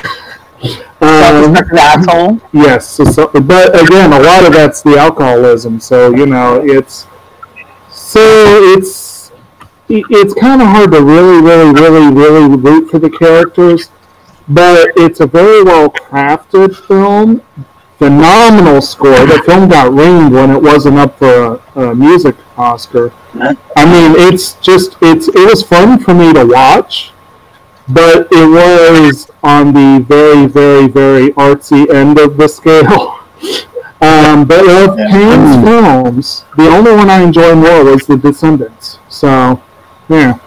[1.02, 2.40] um, asshole.
[2.54, 7.06] yes so, so- but again a lot of that's the alcoholism so you know it's
[7.92, 8.22] so
[8.78, 9.32] it's
[9.90, 13.90] it's kind of hard to really really really really root for the characters
[14.48, 17.42] but it's a very well crafted film
[18.04, 23.12] phenomenal score the film got ringed when it wasn't up for a, a music oscar
[23.36, 27.12] I mean, it's just it's it was fun for me to watch,
[27.88, 33.20] but it was on the very very very artsy end of the scale.
[34.02, 39.00] Um, but of Payne's films, the only one I enjoy more was The Descendants.
[39.08, 39.64] So,
[40.10, 40.40] yeah.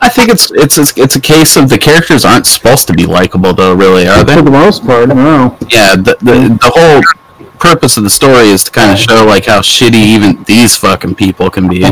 [0.00, 3.06] I think it's it's it's, it's a case of the characters aren't supposed to be
[3.06, 3.74] likable, though.
[3.74, 4.34] Really, are they?
[4.36, 5.56] For the most part, no.
[5.70, 7.00] Yeah, the the, the whole
[7.58, 11.14] purpose of the story is to kind of show like how shitty even these fucking
[11.14, 11.84] people can be,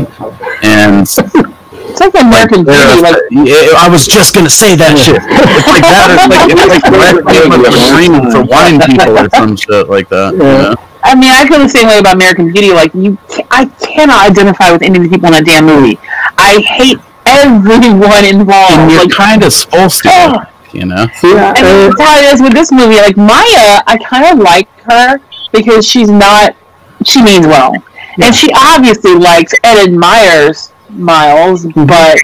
[0.61, 2.77] and It's like American Beauty.
[2.77, 5.15] Uh, like Yeah, I was just gonna say that shit.
[5.25, 6.07] It's like that.
[6.13, 10.33] It's like it's like Requiem of Dream for wine people or some shit like that.
[10.33, 10.75] you know?
[11.03, 12.73] I mean, I feel the same way about American Beauty.
[12.73, 15.97] Like you, ca- I cannot identify with any of the people in that damn movie.
[16.37, 16.99] I hate
[17.35, 18.73] everyone involved.
[18.73, 20.43] And you're like, kind of supposed to, Oh.
[20.73, 21.07] you know.
[21.23, 22.95] and uh, that's how it is with this movie.
[22.95, 25.19] Like Maya, I kind of like her
[25.51, 26.55] because she's not.
[27.03, 27.73] She means well,
[28.23, 31.85] and she obviously likes and admires Miles, mm-hmm.
[31.85, 32.17] but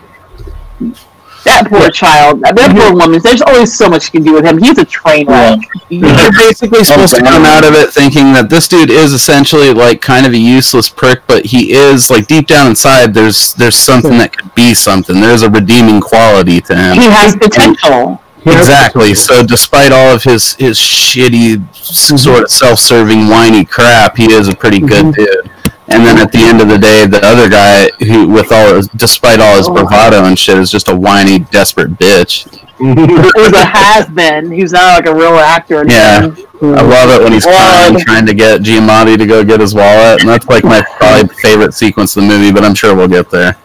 [1.43, 3.21] that poor child, that poor woman.
[3.21, 4.58] There's always so much you can do with him.
[4.58, 5.60] He's a train wreck.
[5.89, 10.01] You're basically supposed to come out of it thinking that this dude is essentially like
[10.01, 13.13] kind of a useless prick, but he is like deep down inside.
[13.13, 15.19] There's there's something that could be something.
[15.19, 16.95] There's a redeeming quality to him.
[16.95, 18.21] He has potential.
[18.43, 19.13] Exactly.
[19.13, 24.56] So, despite all of his his shitty, sort of self-serving, whiny crap, he is a
[24.56, 25.51] pretty good dude.
[25.93, 28.88] And then at the end of the day, the other guy, who, with all, his,
[28.89, 32.47] despite all his bravado and shit, is just a whiny, desperate bitch.
[32.82, 34.49] Who's a has been.
[34.51, 35.86] He's not like a real actor.
[35.88, 39.75] Yeah, I love it when he's crying, trying to get Giamatti to go get his
[39.75, 42.51] wallet, and that's like my probably favorite sequence of the movie.
[42.51, 43.56] But I'm sure we'll get there.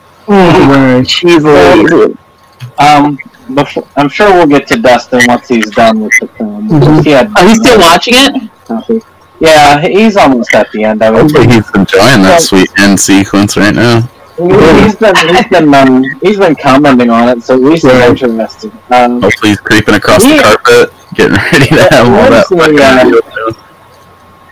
[1.05, 2.17] She's lazy.
[2.79, 3.19] Um,
[3.55, 6.69] before, I'm sure we'll get to Dustin once he's done with the film.
[6.69, 7.05] Mhm.
[7.05, 9.03] He had- Are you still watching it?
[9.41, 11.21] Yeah, he's almost at the end of it.
[11.21, 14.01] Hopefully, he's enjoying that sweet end sequence right now.
[14.37, 18.73] He's been he's been um, he's been commenting on it, so at least he's interested.
[18.91, 22.47] Um, Hopefully, he's creeping across the carpet, getting ready to have all that.
[22.49, 23.63] Fucking uh,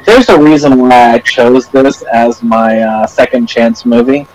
[0.04, 4.26] there's a reason why I chose this as my uh, second chance movie.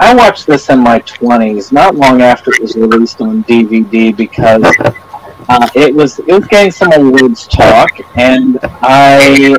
[0.00, 4.62] I watched this in my 20s, not long after it was released on DVD, because
[5.48, 9.56] uh, it was it was getting some awards talk, and I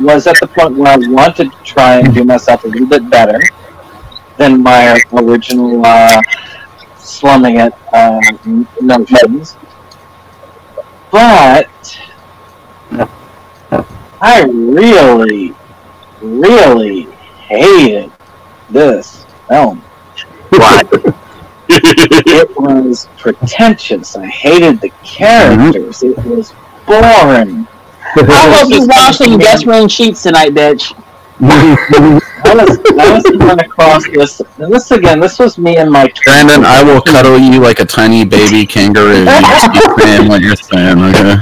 [0.00, 3.08] was at the point where I wanted to try and do myself a little bit
[3.10, 3.40] better
[4.36, 6.20] than my original uh,
[6.98, 8.20] slumming it uh,
[8.80, 9.56] notions.
[11.10, 11.98] But
[14.20, 15.54] I really,
[16.20, 17.02] really
[17.48, 18.12] hated
[18.70, 19.78] this film.
[20.50, 20.82] Why?
[21.96, 24.16] it was pretentious.
[24.16, 26.02] I hated the characters.
[26.02, 26.52] It was
[26.86, 27.66] boring.
[28.16, 30.94] I hope you're washing guest room sheets tonight, bitch.
[31.38, 34.40] I was, I was coming across this.
[34.58, 36.08] And this again, this was me and my.
[36.24, 39.18] Brandon, I will cuddle you like a tiny baby kangaroo.
[39.20, 41.36] You just keep saying what you're saying, okay?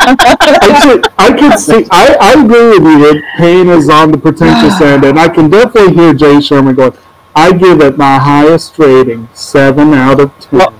[0.00, 1.86] I could, I could see.
[1.90, 5.50] I, I agree with you that Payne is on the pretentious end, and I can
[5.50, 6.92] definitely hear Jay Sherman going.
[7.34, 10.58] I give it my highest rating, seven out of ten.
[10.58, 10.74] Well,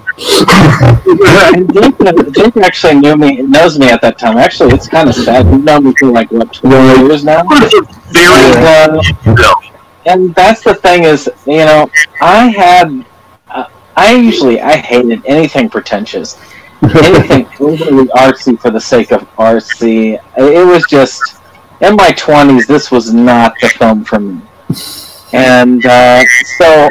[1.54, 1.96] and Jake,
[2.32, 4.36] Jake actually knew me, knows me at that time.
[4.36, 5.46] Actually, it's kind of sad.
[5.46, 7.40] We've known me for like what twenty years now.
[7.40, 9.02] And,
[9.38, 9.54] uh,
[10.04, 11.88] and that's the thing is, you know,
[12.20, 13.04] I had,
[13.48, 13.64] uh,
[13.96, 16.38] I usually I hated anything pretentious,
[16.82, 20.20] anything overly artsy for the sake of artsy.
[20.36, 21.22] It was just
[21.80, 22.66] in my twenties.
[22.66, 24.42] This was not the film for me,
[25.32, 26.22] and uh,
[26.58, 26.88] so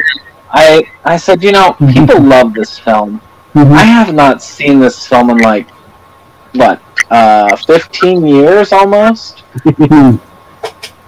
[0.50, 3.20] I I said, you know, people love this film.
[3.54, 5.68] I have not seen this film in like
[6.54, 9.44] what, uh, fifteen years almost.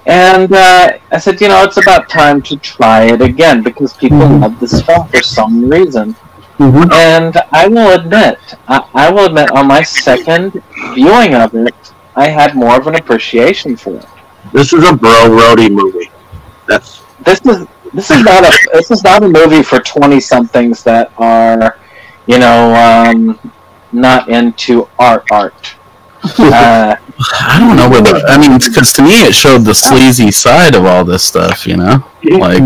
[0.06, 4.18] And uh, I said, you know, it's about time to try it again because people
[4.18, 6.14] love this film for some reason.
[6.58, 10.62] And I will admit, I, I will admit, on my second
[10.94, 11.74] viewing of it,
[12.14, 14.06] I had more of an appreciation for it.
[14.52, 16.10] This is a bro roadie movie.
[16.68, 20.82] That's This is this is not a this is not a movie for twenty somethings
[20.84, 21.78] that are,
[22.26, 23.52] you know, um,
[23.92, 25.74] not into art art.
[26.38, 26.96] Uh,
[27.40, 30.84] I don't know whether I mean because to me it showed the sleazy side of
[30.84, 31.66] all this stuff.
[31.66, 32.62] You know, like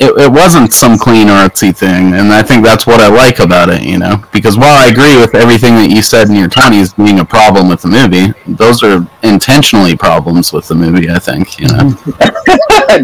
[0.00, 3.68] it, it wasn't some clean artsy thing, and I think that's what I like about
[3.68, 3.82] it.
[3.82, 7.20] You know, because while I agree with everything that you said in your twenties being
[7.20, 11.10] a problem with the movie, those are intentionally problems with the movie.
[11.10, 11.94] I think you know.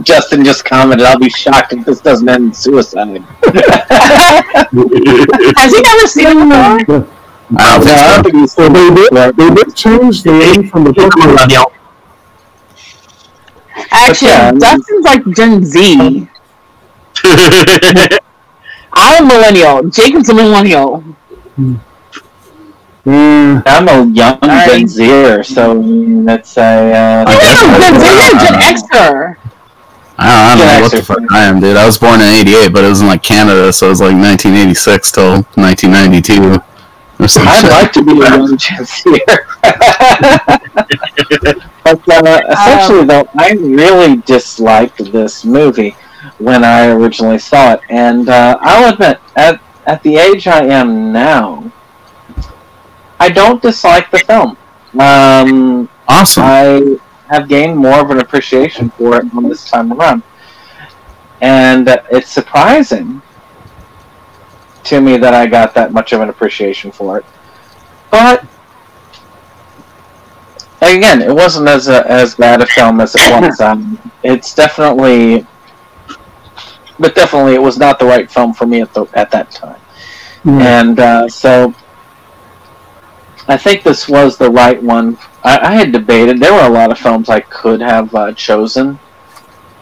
[0.03, 3.21] Justin just commented, "I'll be shocked if this doesn't end in suicide."
[5.57, 7.07] Has he never seen it before?
[7.59, 8.71] I don't think so.
[8.73, 11.13] Well, they did, they did change the name from the book.
[13.91, 14.53] Actually, Yeah.
[14.53, 16.29] Dustin's like Gen Z.
[18.93, 19.89] I'm a millennial.
[19.91, 21.05] Jacob's a millennial.
[23.05, 23.63] Yeah.
[23.67, 24.71] I'm a young Alright.
[24.71, 26.93] Gen Zer, so let's say.
[26.93, 29.37] Uh, Oh, yeah, Gen Z is Gen Xer.
[30.19, 31.77] I don't, I don't know what the fuck I am, dude.
[31.77, 34.15] I was born in '88, but it was in like Canada, so it was like
[34.17, 36.59] 1986 till 1992.
[37.19, 37.71] Or some I'd shit.
[37.71, 39.47] like to be a young Gen Zer.
[42.07, 45.95] but uh, essentially, though, I really disliked this movie
[46.39, 51.13] when I originally saw it, and uh, I'll admit, at at the age I am
[51.13, 51.73] now,
[53.19, 54.57] I don't dislike the film.
[54.99, 56.43] Um, awesome.
[56.45, 56.97] I
[57.29, 60.23] have gained more of an appreciation for it on this time around,
[61.41, 63.23] and uh, it's surprising
[64.85, 67.25] to me that I got that much of an appreciation for it.
[68.11, 68.47] But
[70.81, 73.61] again, it wasn't as a, as bad a film as it once.
[73.61, 75.47] Um, it's definitely,
[76.99, 79.81] but definitely, it was not the right film for me at the at that time.
[80.45, 81.75] And uh, so,
[83.49, 85.19] I think this was the right one.
[85.43, 86.39] I, I had debated.
[86.41, 88.99] There were a lot of films I could have uh, chosen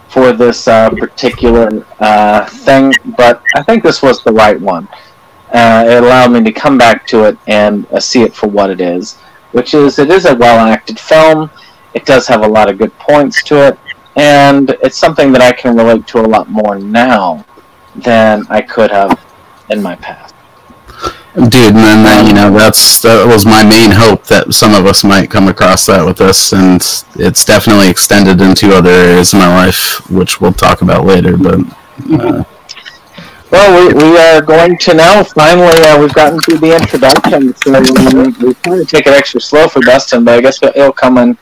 [0.09, 4.89] for this uh, particular uh, thing, but I think this was the right one.
[5.53, 8.71] Uh, it allowed me to come back to it and uh, see it for what
[8.71, 9.19] it is,
[9.53, 11.51] which is it is a well acted film.
[11.95, 13.79] It does have a lot of good points to it,
[14.17, 17.45] and it's something that I can relate to a lot more now
[17.97, 19.21] than I could have
[19.71, 20.35] in my past.
[21.35, 25.03] Dude, and then you know that's that was my main hope that some of us
[25.03, 26.81] might come across that with this, and
[27.17, 31.37] it's definitely extended into other areas of my life, which we'll talk about later.
[31.37, 31.59] But
[32.13, 32.45] uh,
[33.51, 35.75] Well, we, we are going to now finally.
[35.83, 39.67] Uh, we've gotten through the introduction, so we, we try to take it extra slow
[39.67, 41.37] for Dustin, but I guess it'll come in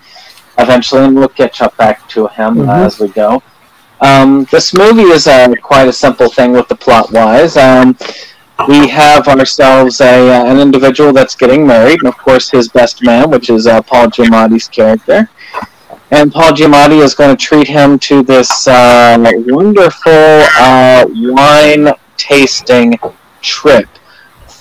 [0.59, 2.85] eventually, and we'll catch up back to him Mhm.
[2.87, 3.43] as we go.
[4.01, 7.57] Um, this movie is uh, quite a simple thing with the plot wise.
[7.57, 7.97] Um,
[8.69, 13.03] we have ourselves a uh, an individual that's getting married, and of course his best
[13.05, 15.29] man, which is uh, Paul Giamatti's character.
[16.11, 21.89] and Paul Giamatti is going to treat him to this uh, wonderful uh, wine
[22.19, 22.99] tasting
[23.41, 23.89] trip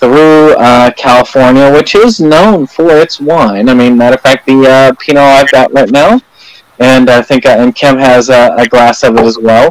[0.01, 3.69] through uh, California, which is known for its wine.
[3.69, 6.19] I mean, matter of fact, the uh, Pinot I've got right now,
[6.79, 9.67] and I think uh, and Kim has a, a glass of it as well.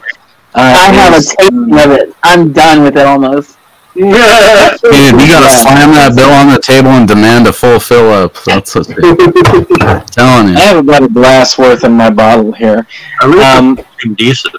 [0.55, 2.15] Uh, I have a is- tasting of it.
[2.23, 3.59] I'm done with it almost.
[3.95, 8.35] Dude, you gotta slam that bill on the table and demand a full fill up.
[8.45, 10.55] That's what I'm telling you.
[10.55, 12.87] I have about a glass worth in my bottle here.
[13.21, 13.77] Um,
[14.15, 14.55] decent.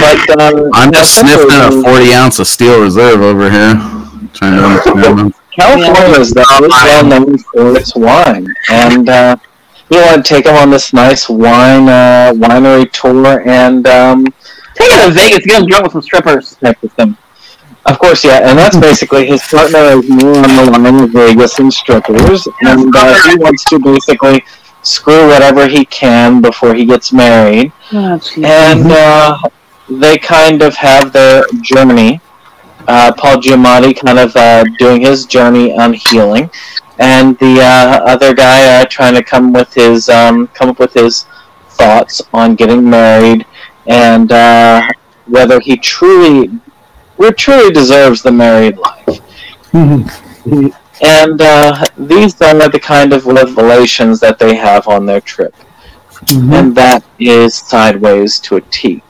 [0.00, 3.74] But um, I'm just sniffing a 40 ounce of steel reserve over here.
[4.36, 5.34] Trying to understand them.
[5.54, 9.36] California is though is well known for its wine, and uh,
[9.90, 14.26] you want to take them on this nice wine uh, winery tour and um,
[14.76, 16.54] Take it to Vegas, get him drunk with some strippers.
[16.56, 17.16] connect with them.
[17.86, 21.58] Of course, yeah, and that's basically his partner is more on the line of Vegas
[21.60, 24.44] and strippers, and uh, he wants to basically
[24.82, 27.72] screw whatever he can before he gets married.
[27.92, 29.38] and uh,
[29.88, 32.20] they kind of have their journey.
[32.88, 36.50] Uh, Paul Giamatti kind of uh, doing his journey on healing,
[36.98, 40.92] and the uh, other guy uh, trying to come with his um, come up with
[40.94, 41.26] his
[41.70, 43.44] thoughts on getting married
[43.86, 44.86] and uh,
[45.26, 46.48] whether he truly
[47.18, 49.20] re- truly deserves the married life.
[51.02, 51.38] And
[51.98, 55.54] these are the kind of revelations that they have on their trip.
[56.30, 59.02] And that is sideways to a T.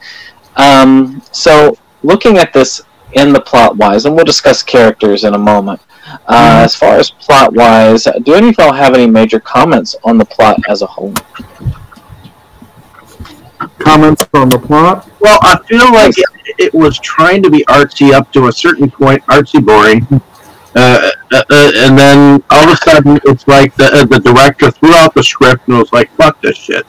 [0.57, 2.81] Um, so, looking at this
[3.13, 5.81] in the plot wise, and we'll discuss characters in a moment.
[6.27, 10.17] Uh, As far as plot wise, do any of y'all have any major comments on
[10.17, 11.13] the plot as a whole?
[13.79, 15.09] Comments on the plot?
[15.19, 16.25] Well, I feel like it,
[16.59, 20.05] it was trying to be artsy up to a certain point, artsy boring.
[20.75, 24.69] Uh, uh, uh, and then all of a sudden, it's like the, uh, the director
[24.69, 26.85] threw out the script and was like, fuck this shit.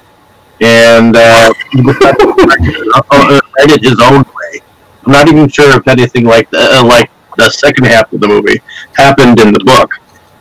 [0.61, 4.61] And uh, he decided to write it- uh, uh, write it his own way.
[5.09, 8.29] I'm not even sure if anything like the, uh, like the second half of the
[8.29, 8.61] movie
[8.95, 9.91] happened in the book.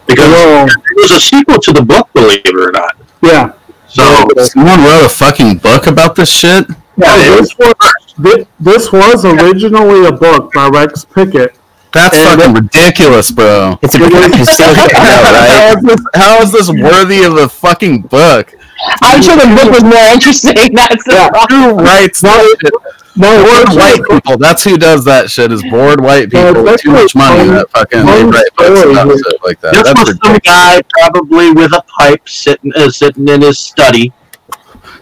[0.05, 2.97] Because it was a sequel to the book, believe it or not.
[3.23, 3.53] Yeah.
[3.87, 4.03] So,
[4.43, 6.67] Someone wrote a fucking book about this shit?
[6.97, 7.73] Yeah, this was,
[8.21, 11.55] thi- this was originally a book by Rex Pickett.
[11.93, 13.79] That's And fucking ridiculous, bro.
[13.81, 18.53] It's a good how, is this, how is this worthy of a fucking book?
[19.01, 20.73] I'm sure the book was more interesting.
[20.73, 21.77] That's the problem.
[21.77, 22.73] Who writes that shit?
[23.17, 24.37] No, bored white people.
[24.37, 25.51] That's who does that shit.
[25.51, 28.55] Is bored white No, people with too much money actually that fucking one they write
[28.55, 29.73] books about shit like that.
[29.73, 34.13] This That's was some guy probably with a pipe sitting uh, sitting in his study.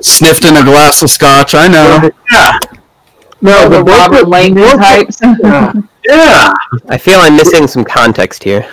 [0.02, 1.56] Sniffed in a glass of scotch.
[1.56, 2.10] I know.
[2.32, 2.60] Yeah,
[3.42, 5.20] No, the the book Robert Langdon book- types.
[5.22, 5.74] Yeah.
[6.08, 6.54] yeah.
[6.90, 8.66] I feel I'm missing some context here.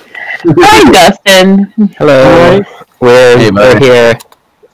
[0.44, 1.72] Hi, Dustin.
[1.98, 2.60] Hello.
[3.00, 4.18] We're, Hey, we're here.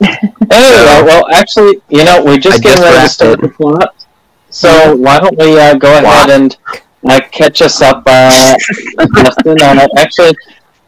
[0.00, 3.94] Hey, well, actually, you know, we're just I getting just ready to start the plot.
[4.50, 6.56] So why don't we uh, go ahead and
[7.08, 8.54] uh, catch us up, uh,
[9.16, 9.56] Justin?
[9.60, 10.36] Uh, actually,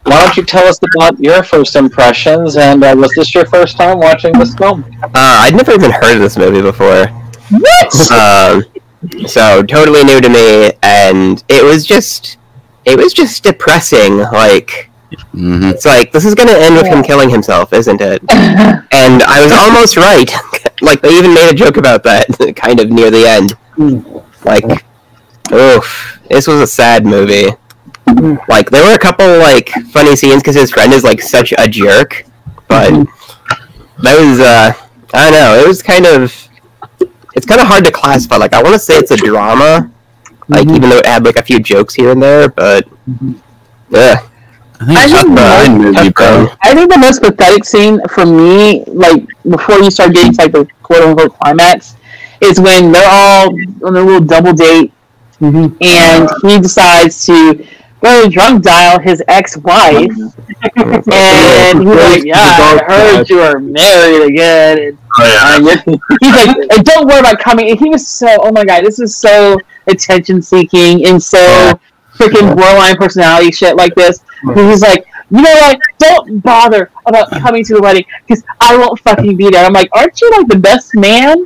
[0.03, 2.57] why don't you tell us about your first impressions?
[2.57, 4.83] And uh, was this your first time watching this film?
[5.03, 7.07] Uh, I'd never even heard of this movie before.
[7.49, 8.11] What?
[8.11, 8.63] Um,
[9.27, 12.37] so totally new to me, and it was just,
[12.85, 14.17] it was just depressing.
[14.19, 14.89] Like,
[15.31, 18.21] hmm it's like this is gonna end with him killing himself, isn't it?
[18.31, 20.31] and I was almost right.
[20.81, 23.57] like they even made a joke about that, kind of near the end.
[24.43, 24.85] Like,
[25.51, 27.49] oof, this was a sad movie.
[28.47, 31.67] Like there were a couple like funny scenes because his friend is like such a
[31.67, 32.25] jerk,
[32.67, 32.91] but
[34.01, 34.73] that was uh,
[35.13, 35.63] I don't know.
[35.63, 36.49] It was kind of
[37.35, 38.37] it's kind of hard to classify.
[38.37, 39.91] Like I want to say it's a drama,
[40.47, 42.87] like even though it had like a few jokes here and there, but
[43.89, 44.27] yeah.
[44.87, 46.57] I think I think a most-.
[46.61, 50.51] I think the most pathetic scene for me, like before you start getting to like
[50.51, 51.95] the quote unquote climax,
[52.41, 53.49] is when they're all
[53.85, 54.91] on a little double date,
[55.39, 55.75] mm-hmm.
[55.81, 57.65] and he decides to
[58.01, 60.09] go drunk dial his ex-wife,
[60.75, 65.81] and he's like, "Yeah, I heard you are married again." And, Oh, yeah.
[66.21, 68.99] he's like, "And "Don't worry about coming." And he was so, oh my god, this
[68.99, 69.57] is so
[69.87, 71.79] attention-seeking and so oh.
[72.21, 74.23] Freaking borderline personality shit like this.
[74.55, 75.79] He's like, you know what?
[75.97, 79.65] Don't bother about coming to the wedding because I won't fucking be there.
[79.65, 81.45] I'm like, aren't you like the best man?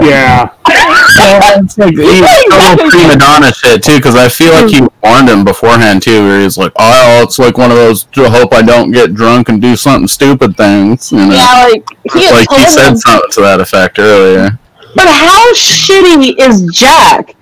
[0.00, 0.54] Yeah.
[1.66, 4.88] He's total prima donna shit too, because I feel like he mm.
[5.02, 8.04] warned him beforehand too, where he's like, "Oh, it's like one of those.
[8.04, 11.84] to hope I don't get drunk and do something stupid things." You know, Yeah, like
[12.12, 14.58] he like he said something to that effect earlier.
[14.94, 17.35] But how shitty is Jack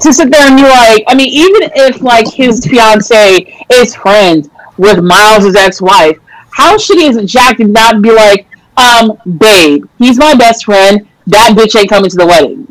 [0.00, 1.04] to sit there and be like?
[1.08, 6.18] I mean, even if like his fiance is friends with Miles' ex-wife,
[6.52, 8.46] how shitty is Jack to not be like,
[8.76, 11.06] um, babe, he's my best friend.
[11.26, 12.66] That bitch ain't coming to the wedding.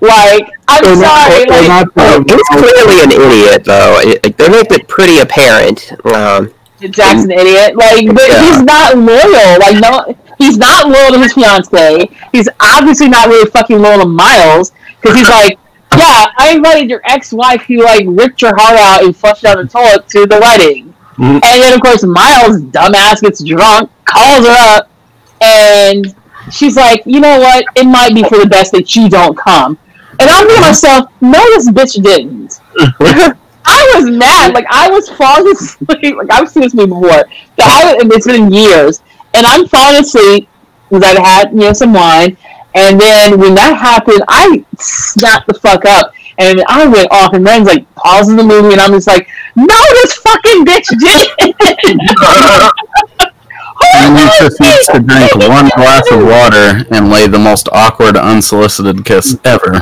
[0.00, 1.46] like, I'm They're not- sorry.
[1.46, 3.98] Like, not the- He's clearly an idiot, though.
[4.00, 5.92] It- like, they make it pretty apparent.
[6.04, 7.76] Um, Jack's an idiot.
[7.76, 8.42] Like, but Yeah.
[8.52, 9.58] he's not loyal.
[9.58, 12.08] Like, no, he's not loyal to his fiance.
[12.32, 15.58] He's obviously not really fucking loyal to Miles because he's like,
[15.96, 19.66] yeah, I invited your ex-wife who like ripped your heart out and flushed down the
[19.66, 21.22] toilet to the wedding, mm-hmm.
[21.22, 24.90] and then of course Miles, dumbass, gets drunk, calls her up,
[25.40, 26.14] and
[26.50, 27.64] she's like, you know what?
[27.76, 29.78] It might be for the best that you don't come.
[30.20, 32.60] And I'm thinking to myself, no, this bitch didn't.
[33.64, 34.54] I was mad.
[34.54, 36.16] Like I was falling asleep.
[36.16, 37.10] Like I've seen this movie before.
[37.10, 39.02] So I, and it's been years,
[39.34, 40.48] and I'm falling asleep
[40.88, 42.36] because I had you know some wine,
[42.74, 47.32] and then when that happened, I snapped the fuck up, and I went off.
[47.34, 51.28] And Ren's like pausing the movie, and I'm just like, no, this fucking bitch did.
[51.38, 52.58] it."
[53.94, 59.04] And he proceeds to drink one glass of water and lay the most awkward, unsolicited
[59.04, 59.80] kiss ever.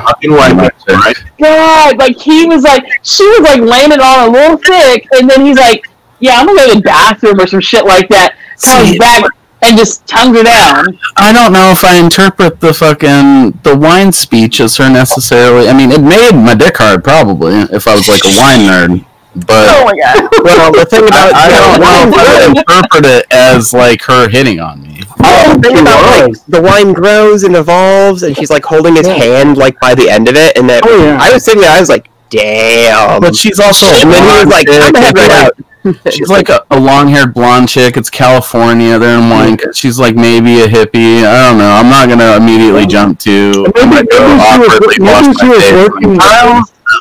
[1.41, 5.29] God, like he was like, she was like laying it on a little thick, and
[5.29, 5.83] then he's like,
[6.21, 8.37] yeah, I'm gonna go to the bathroom or some shit like that.
[8.63, 9.25] Comes See- back
[9.67, 10.99] and just tongues her down.
[11.17, 15.69] I don't know if I interpret the fucking the wine speech as her necessarily.
[15.69, 19.07] I mean, it made my dick hard probably if I was like a wine nerd.
[19.35, 20.31] But Oh my god.
[20.45, 24.29] well, the thing about I, I don't know if I interpret it as like her
[24.29, 25.03] hitting on me.
[25.21, 29.07] Oh, the thing about like the wine grows and evolves, and she's like holding his
[29.07, 31.19] hand like by the end of it, and then Oh, yeah.
[31.21, 34.47] I was sitting there, I was like, "Damn!" But she's also and then he was
[34.47, 35.66] like, "I'm gonna have it out."
[36.11, 37.97] She's like a, a long-haired blonde chick.
[37.97, 38.99] It's California.
[38.99, 39.59] They're in wine.
[39.75, 41.25] She's like maybe a hippie.
[41.25, 41.69] I don't know.
[41.71, 43.31] I'm not gonna immediately jump to.
[43.77, 45.89] I'm oh Maybe, gonna go maybe she was, maybe she was face.
[45.89, 46.19] working.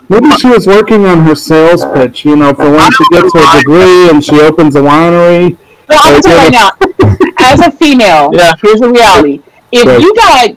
[0.09, 2.25] Maybe she was working on her sales pitch.
[2.25, 5.57] You know, for when she gets her degree and she opens a winery.
[5.87, 6.71] Well, I'm gonna tell you right now,
[7.39, 8.53] as a female, yeah.
[8.61, 10.01] here's the reality: if Right.
[10.01, 10.49] you got,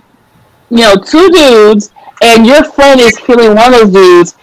[0.70, 4.34] you know, two dudes, and your friend is feeling one of those dudes,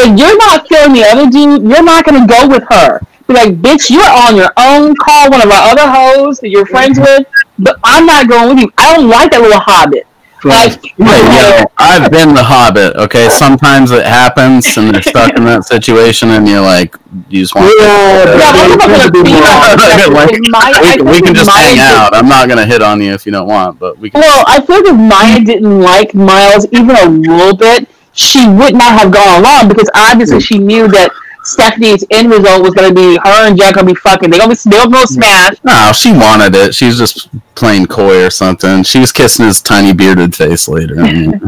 [0.00, 3.00] and you're not feeling the other dude, you're not gonna go with her.
[3.32, 4.94] Be like, bitch, you're on your own.
[4.96, 7.26] Call one of our other hoes that you're friends with,
[7.58, 8.72] but I'm not going with you.
[8.76, 10.06] I don't like that little hobbit.
[10.44, 12.96] Like, Right, you I've been the Hobbit.
[12.96, 16.96] Okay, sometimes it happens, and they're stuck in that situation, and you're like,
[17.28, 17.72] you just want.
[17.78, 20.50] Yeah, to, Yeah, I'm talking about the female Like, perspective.
[20.50, 22.12] My- I we, we can just mine hang is- out.
[22.16, 24.20] I'm not gonna hit on you if you don't want, but we can.
[24.20, 28.74] Well, I feel like if Maya didn't like Miles even a little bit, she would
[28.74, 31.12] not have gone along because obviously she knew that
[31.44, 34.30] Stephanie's end result was going to be her and Jack going to be fucking.
[34.30, 35.56] They're going to be they're going to smash.
[35.64, 36.74] No, she wanted it.
[36.74, 38.82] She was just playing coy or something.
[38.84, 41.00] She was kissing his tiny bearded face later.
[41.00, 41.40] I mean, yeah,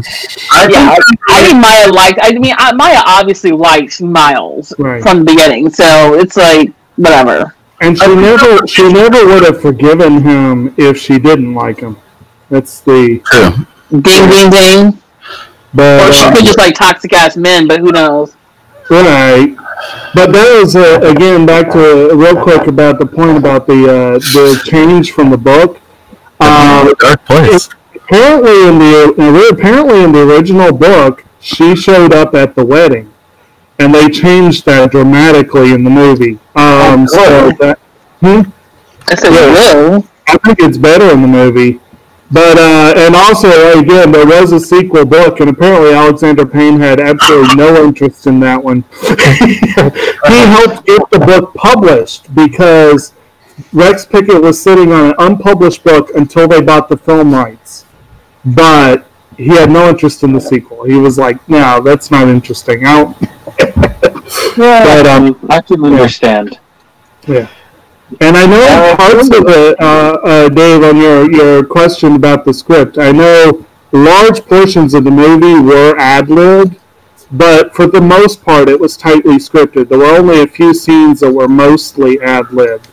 [0.51, 0.99] I,
[1.31, 2.19] I think Maya liked.
[2.23, 5.03] I mean, I, Maya obviously liked Miles Right.
[5.03, 7.55] from the beginning, so it's like whatever.
[7.81, 11.97] And she never, she never would have forgiven him if she didn't like him.
[12.49, 14.01] That's the true.
[14.01, 15.03] Ding, ding, ding.
[15.73, 18.37] But Or she uh, could just like toxic ass men, but who knows?
[18.91, 19.57] Right.
[20.15, 24.19] But that was uh, again back to real quick about the point about the uh,
[24.19, 25.81] the change from the book.
[26.41, 27.69] Um, dark place.
[27.95, 33.13] Apparently, in the uh, apparently in the original book, she showed up at the wedding,
[33.79, 36.39] and they changed that dramatically in the movie.
[36.55, 37.79] Um, so that,
[38.21, 38.43] hmm?
[39.09, 41.81] I said, "Whoa." I think it's better in the movie.
[42.31, 47.01] But uh, and also again, there was a sequel book, and apparently Alexander Payne had
[47.01, 48.85] absolutely no interest in that one.
[49.03, 49.57] he
[50.29, 53.13] helped get the book published because
[53.73, 57.85] Rex Pickett was sitting on an unpublished book until they bought the film rights.
[58.45, 59.07] But
[59.37, 60.85] he had no interest in the sequel.
[60.85, 63.19] He was like, "No, that's not interesting." Out.
[64.57, 66.59] but um, I can understand.
[67.27, 67.49] yeah.
[68.21, 72.53] And I know parts of it, uh, uh, Dave, on your, your question about the
[72.53, 72.99] script.
[72.99, 76.79] I know large portions of the movie were ad libbed,
[77.33, 79.89] but for the most part, it was tightly scripted.
[79.89, 82.89] There were only a few scenes that were mostly ad libbed,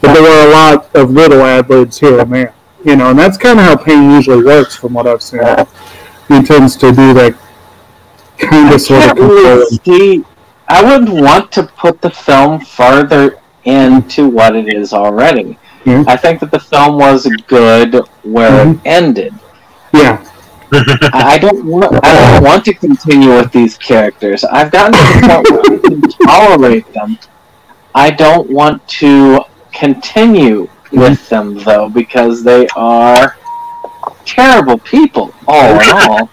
[0.00, 2.54] but there were a lot of little ad libs here and there.
[2.84, 5.40] You know, and that's kind of how Payne usually works, from what I've seen.
[6.28, 7.36] He tends to do that
[8.38, 10.24] kind I of sort of really see.
[10.68, 15.58] I wouldn't want to put the film farther into what it is already.
[15.84, 16.04] Yeah.
[16.08, 18.80] I think that the film was good where it hmm?
[18.84, 19.34] ended.
[19.92, 20.24] Yeah.
[20.72, 22.04] I I don't want.
[22.04, 24.42] I don't want to continue with these characters.
[24.44, 27.18] I've gotten to the point where I can tolerate them.
[27.94, 30.98] I don't want to continue hmm?
[30.98, 33.36] with them though because they are
[34.24, 36.30] terrible people all in all.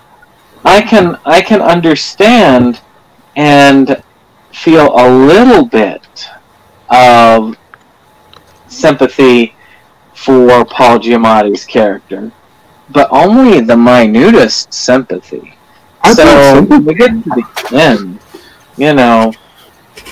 [0.65, 2.81] I can I can understand
[3.35, 4.01] and
[4.51, 6.29] feel a little bit
[6.93, 7.57] of
[8.67, 9.55] sympathy
[10.13, 12.31] for Paul Giamatti's character,
[12.89, 15.55] but only the minutest sympathy.
[16.01, 18.19] I so we get to the end,
[18.77, 19.33] you know,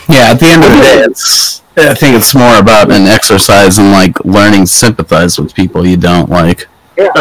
[0.10, 1.62] Yeah, at the end of the day, it's.
[1.78, 5.98] I think it's more about an exercise in like learning to sympathize with people you
[5.98, 6.68] don't like.
[6.98, 7.12] Yeah.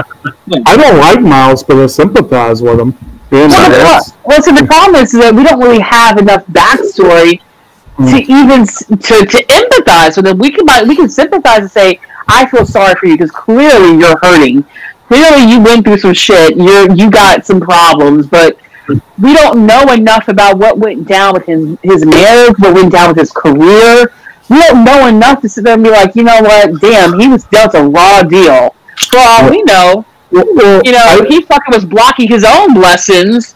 [0.66, 2.92] I don't like Miles, but I sympathize with him.
[3.30, 6.44] Being Well, the, well, well, so the problem is that we don't really have enough
[6.46, 7.40] backstory
[8.06, 8.28] to mm.
[8.28, 8.66] even
[8.98, 10.38] to, to empathize with him.
[10.38, 14.18] We can we can sympathize and say, "I feel sorry for you," because clearly you're
[14.18, 14.64] hurting.
[15.08, 16.56] Clearly you went through some shit.
[16.56, 18.58] You you got some problems, but
[19.18, 23.08] we don't know enough about what went down with his his marriage, what went down
[23.08, 24.12] with his career.
[24.48, 26.80] We don't know enough to sit there and be like, you know what?
[26.80, 28.74] Damn, he was dealt a raw deal.
[28.96, 33.54] For all we know, you know, he fucking was blocking his own blessings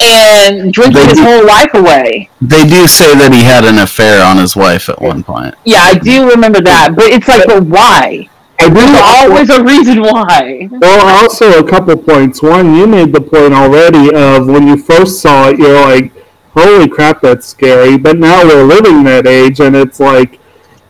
[0.00, 2.28] and drinking They his do- whole life away.
[2.40, 5.54] They do say that he had an affair on his wife at one point.
[5.64, 8.28] Yeah, I do remember that, but it's like, but why?
[8.60, 10.68] I do There's always a reason why.
[10.70, 12.40] Well, also a couple points.
[12.42, 16.12] One, you made the point already of when you first saw it, you're like,
[16.54, 20.38] "Holy crap, that's scary!" But now we're living that age, and it's like,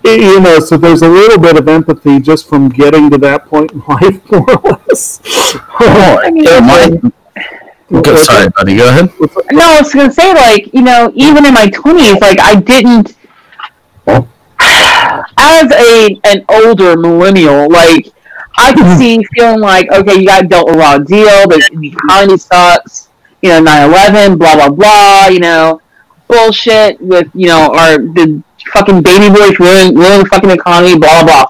[0.04, 3.72] you know, so there's a little bit of empathy just from getting to that point
[3.72, 5.20] in life, more or less.
[5.80, 7.10] Oh, yeah, my-
[8.02, 8.76] Go, sorry, buddy.
[8.76, 9.12] Go ahead.
[9.52, 13.14] No, I was gonna say like you know even in my twenties like I didn't
[15.38, 18.12] as a an older millennial like
[18.56, 23.08] I could see feeling like okay you got dealt a raw deal the, economy sucks
[23.42, 25.80] you know 9-11 blah blah blah you know
[26.28, 28.42] bullshit with you know our the
[28.72, 31.46] fucking baby boys ruin ruin the fucking economy blah blah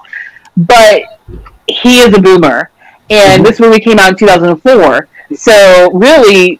[0.57, 1.01] but
[1.67, 2.69] he is a boomer
[3.09, 3.43] and mm-hmm.
[3.43, 6.59] this movie came out in 2004 so really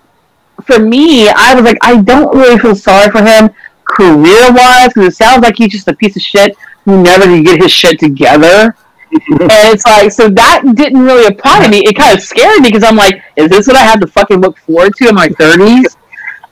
[0.63, 3.49] for me, I was like, I don't really feel sorry for him
[3.85, 7.43] career wise because it sounds like he's just a piece of shit who never can
[7.43, 8.75] get his shit together.
[9.11, 11.79] and it's like, so that didn't really apply to me.
[11.79, 14.41] It kind of scared me because I'm like, is this what I have to fucking
[14.41, 15.95] look forward to in my 30s?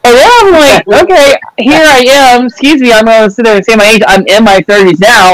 [0.06, 2.46] And then I'm like, okay, here I am.
[2.48, 4.02] Excuse me, I'm going to sit there and say my age.
[4.08, 5.34] I'm in my 30s now.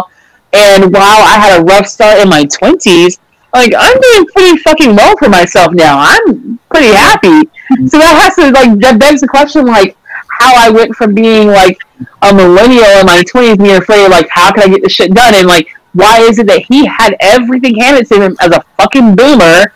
[0.53, 3.19] And while I had a rough start in my 20s,
[3.53, 5.97] like I'm doing pretty fucking well for myself now.
[5.99, 7.49] I'm pretty happy.
[7.87, 9.95] So that has to like that begs the question like
[10.39, 11.77] how I went from being like
[12.21, 15.13] a millennial in my twenties being afraid of like how can I get this shit
[15.13, 18.61] done and like why is it that he had everything handed to him as a
[18.77, 19.73] fucking boomer,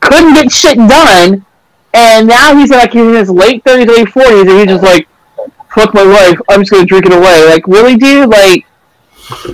[0.00, 1.44] couldn't get shit done,
[1.94, 5.08] and now he's like in his late thirties, late forties, and he's just like,
[5.74, 7.46] fuck my life, I'm just gonna drink it away.
[7.46, 8.28] Like, really, dude?
[8.28, 8.66] Like,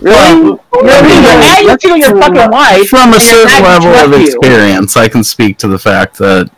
[0.00, 0.58] really?
[0.72, 4.26] You're, your fucking life From a certain level of you.
[4.26, 6.50] experience, I can speak to the fact that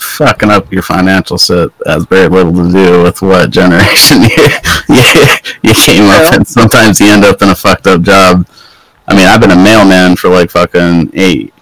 [0.00, 4.46] fucking up your financial shit has very little to do with what generation you
[4.88, 5.02] you,
[5.62, 6.44] you came up in.
[6.44, 8.46] Sometimes you end up in a fucked up job.
[9.06, 11.52] I mean, I've been a mailman for like fucking eight,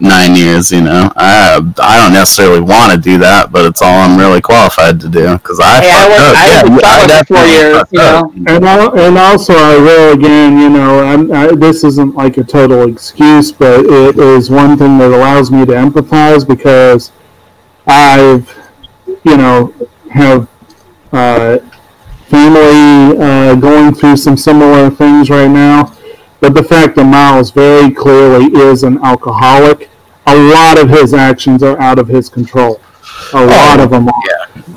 [0.00, 0.70] nine years.
[0.72, 4.40] You know, I I don't necessarily want to do that, but it's all I'm really
[4.40, 6.36] qualified to do because I Hey, I fucked worked- up.
[6.36, 8.32] I yeah, was a I solid for four years, fucked you up.
[8.34, 12.44] And, al- and also, I will again, you know, I'm, I, this isn't like a
[12.44, 17.12] total excuse, but it is one thing that allows me to empathize because
[17.90, 18.56] I've,
[19.24, 19.74] you know,
[20.12, 20.48] have
[21.12, 21.58] uh,
[22.28, 25.92] family uh, going through some similar things right now.
[26.40, 29.90] But the fact that Miles very clearly is an alcoholic,
[30.26, 32.80] a lot of his actions are out of his control.
[33.34, 34.14] A lot of them are.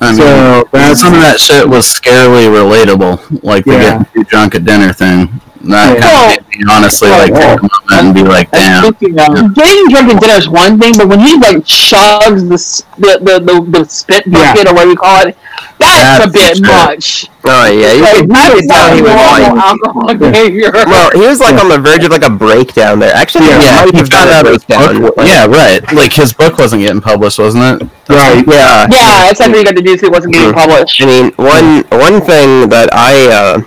[0.02, 3.80] I mean, So that's- some of that shit was scarily relatable, like the Yeah.
[4.00, 5.40] getting too drunk at dinner thing.
[5.64, 6.02] That Yeah.
[6.04, 8.84] kind of made me honestly like take a moment and be like, damn.
[8.92, 12.60] Getting drunk at dinner is one thing, but when he like chugs the
[13.00, 15.38] the the, the, the spit bucket or whatever you call it,
[15.80, 16.66] that's, a bit shit.
[16.66, 17.26] much.
[17.46, 19.44] Oh yeah, you Like, could, you could tell he was like.
[19.64, 20.72] alcohol behavior.
[20.74, 23.14] Well, he was like on the verge of like a breakdown there.
[23.16, 25.02] Actually, Yeah, yeah, might he have found out a his breakdown.
[25.02, 25.18] book.
[25.18, 25.94] Like, Yeah, right.
[25.94, 27.88] Like his book wasn't getting published, wasn't it?
[28.10, 28.44] Right.
[28.48, 28.88] yeah.
[28.92, 30.56] yeah, it's something he got to do so it wasn't getting Mm.
[30.56, 31.02] published.
[31.02, 33.62] I mean, one one thing that I uh,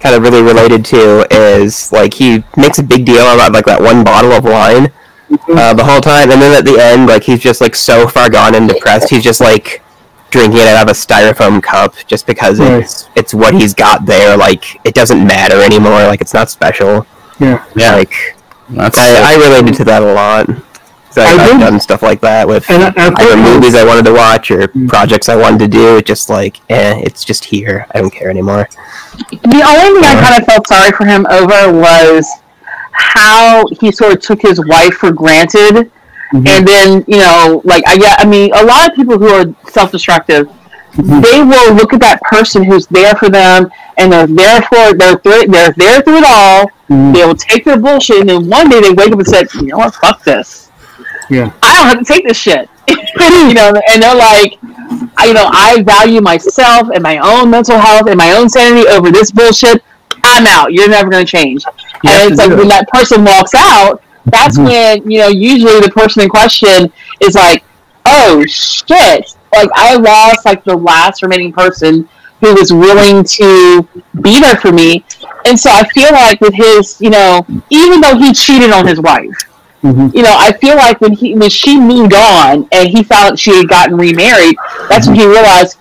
[0.00, 3.80] kind of really related to is like he makes a big deal about like that
[3.80, 4.90] one bottle of wine
[5.56, 8.28] uh, the whole time, and then at the end, like he's just like so far
[8.28, 9.80] gone and depressed, he's just like
[10.30, 12.82] drinking it out of a styrofoam cup just because Right.
[12.82, 14.36] it's it's what he's got there.
[14.36, 16.02] Like it doesn't matter anymore.
[16.04, 17.06] Like it's not special.
[17.38, 17.64] Yeah.
[17.76, 17.94] Yeah.
[17.94, 18.12] Like
[18.70, 20.48] That's I, I related to that a lot.
[21.14, 23.74] 'Cause I, I I've did- done stuff like that with And I- I either movies
[23.74, 25.96] I wanted to watch or projects I wanted to do.
[25.96, 27.86] It just like, eh, it's just here.
[27.94, 28.68] I don't care anymore.
[29.18, 32.28] The only thing I kind of felt sorry for him over was
[32.92, 35.90] how he sort of took his wife for granted,
[36.32, 39.44] and then you know, like I yeah, I mean, a lot of people who are
[39.68, 40.48] self-destructive,
[40.96, 45.16] they will look at that person who's there for them and they're there for they're
[45.18, 46.66] through, they're there through it all.
[46.88, 47.12] Mm-hmm.
[47.12, 49.62] They will take their bullshit, and then one day they wake up and say, "You
[49.68, 49.94] know what?
[49.94, 50.69] Fuck this.
[51.30, 51.52] Yeah.
[51.62, 54.58] I don't have to take this shit." you know, and they're like,
[55.16, 58.88] I, you know, I value myself and my own mental health and my own sanity
[58.88, 59.82] over this bullshit.
[60.24, 60.72] I'm out.
[60.72, 61.64] You're never going to change.
[62.02, 64.64] You and it's like do when that person walks out, that's Mhm.
[65.02, 67.64] when you know usually the person in question is like,
[68.06, 72.08] "Oh shit!" Like I lost like the last remaining person
[72.40, 73.86] who was willing to
[74.22, 75.04] be there for me,
[75.46, 79.00] and so I feel like with his, you know, even though he cheated on his
[79.00, 79.36] wife,
[79.82, 83.56] you know, I feel like when he when she moved on and he found she
[83.56, 84.54] had gotten remarried,
[84.88, 85.78] that's when he realized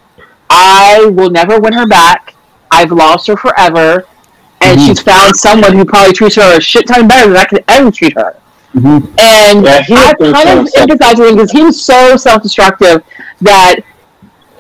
[0.50, 2.34] I will never win her back.
[2.72, 4.06] I've lost her forever,
[4.62, 4.86] and Mhm.
[4.88, 7.92] she's found someone who probably treats her a shit ton better than I could ever
[7.92, 8.36] treat her.
[8.76, 13.04] And Yeah, he I kind of so empathize with him because he was so self-destructive
[13.42, 13.78] that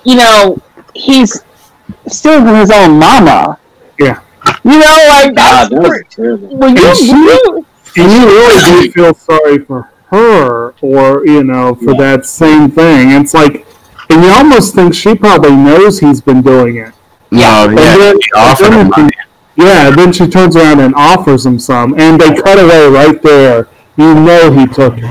[0.03, 0.57] you know
[0.93, 1.41] he's
[2.07, 3.57] still from his own mama.
[3.99, 4.19] Yeah.
[4.63, 6.47] You know, like that's God, that was terrible.
[6.57, 7.65] when you, you
[7.97, 13.11] And you really do feel sorry for her, or you know, for that same thing.
[13.11, 13.65] It's like,
[14.09, 16.93] and you almost think she probably knows he's been doing it.
[17.31, 19.17] No, And yeah, then- he then him she-
[19.63, 23.67] Yeah, then she turns around and offers him some, and they cut away right there.
[23.97, 25.03] You know he took it.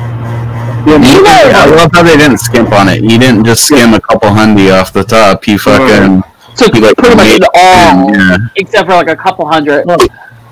[0.87, 3.03] You know, I love how they didn't skimp on it.
[3.03, 5.45] He didn't just skim a couple hundy off the top.
[5.45, 6.23] He fucking
[6.57, 8.37] took he like pretty much it all, Yeah.
[8.57, 9.85] except for like a couple hundred.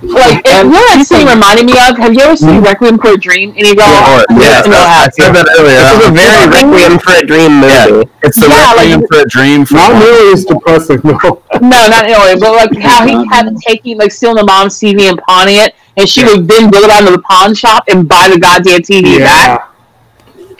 [0.02, 1.96] Like, and you know that scene reminded me of?
[1.96, 2.68] Have you ever seen hmm?
[2.68, 3.54] Requiem for a Dream?
[3.56, 4.20] Any of y'all?
[4.28, 5.80] Yeah, yeah, You I said that earlier.
[5.80, 7.72] This is a very Requiem for a Dream movie.
[8.04, 9.64] Yeah, it's a Yeah, like- Requiem for a Dream.
[9.64, 11.40] For not nearly as depressing though.
[11.64, 15.16] No, not anyway, but like how he kept taking, like stealing the mom's TV and
[15.24, 18.38] pawning it, and she would then go down to the pawn shop and buy the
[18.38, 19.72] goddamn TV back.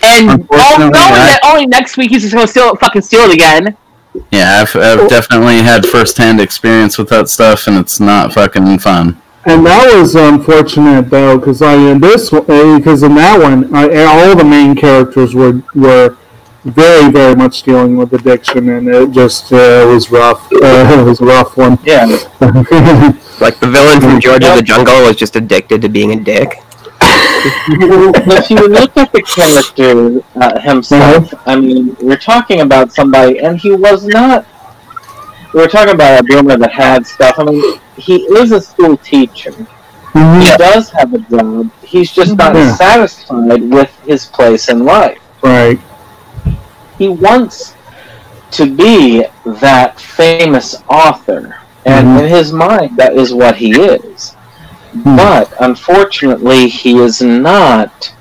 [0.02, 3.02] And all, Unfortunately, oh, knowing I- that only next week he's just gonna steal, fucking
[3.02, 3.76] steal it again.
[4.30, 9.20] Yeah, I've, I've definitely had first-hand experience with that stuff, and it's not fucking fun.
[9.46, 14.34] And that was unfortunate though, because I in this because in that one, I, all
[14.36, 16.16] the main characters were were
[16.64, 20.44] very very much dealing with addiction, and it just uh, was rough.
[20.52, 21.78] Uh, it was a rough one.
[21.84, 22.06] Yeah.
[23.38, 26.54] Like the villain from George of the Jungle was just addicted to being a dick.
[27.02, 33.60] if you look at the character uh, himself, I mean, we're talking about somebody, and
[33.60, 34.46] he was not.
[35.56, 37.36] We're talking about a boomer that had stuff.
[37.38, 39.52] I mean, he is a school teacher.
[40.12, 41.70] He does have a job.
[41.82, 42.74] He's just not Yeah.
[42.74, 45.16] satisfied with his place in life.
[45.42, 45.78] right.
[46.98, 47.74] He wants
[48.50, 52.18] to be that famous author, and Mhm.
[52.20, 54.34] in his mind, that is what he is.
[54.94, 58.12] But unfortunately, he is not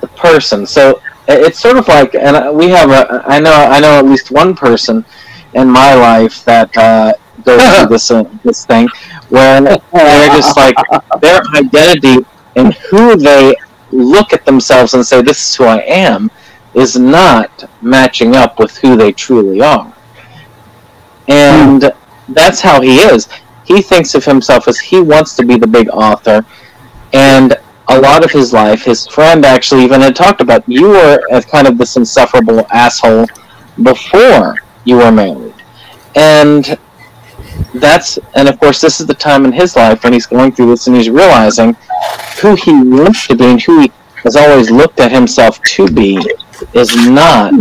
[0.00, 0.66] the person.
[0.66, 4.30] So it's sort of like, and we have a, I know, I know at least
[4.32, 5.04] one person
[5.54, 7.12] in my life that uh,
[7.44, 8.88] goes through this uh, this thing
[9.28, 10.74] where they're just like
[11.20, 12.24] their identity
[12.56, 13.54] and who they
[13.90, 16.30] look at themselves and say, "This is who I am,"
[16.74, 19.92] is not matching up with who they truly are,
[21.28, 21.92] and
[22.28, 23.28] that's how he is.
[23.64, 26.44] He thinks of himself as he wants to be the big author,
[27.12, 27.56] and
[27.88, 31.44] a lot of his life, his friend actually even had talked about you were as
[31.44, 33.26] kind of this insufferable asshole
[33.82, 35.54] before you are married,
[36.14, 36.78] and
[37.74, 40.66] that's and of course this is the time in his life when he's going through
[40.66, 41.74] this and he's realizing
[42.40, 46.16] who he wants to be and who he has always looked at himself to be
[46.74, 47.52] is not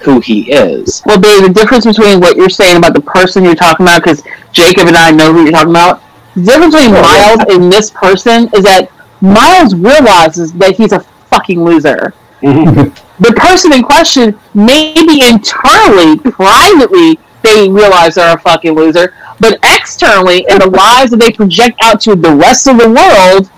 [0.00, 1.02] who he is.
[1.06, 4.22] Well, babe, the difference between what you're saying about the person you're talking about, because
[4.52, 6.02] Jacob and I know who you're talking about,
[6.34, 11.64] the difference between Miles and this person is that Miles realizes that he's a fucking
[11.64, 12.14] loser.
[13.20, 20.46] the person in question, maybe internally, privately, they realize they're a fucking loser, but externally,
[20.48, 23.50] in the lies that they project out to the rest of the world,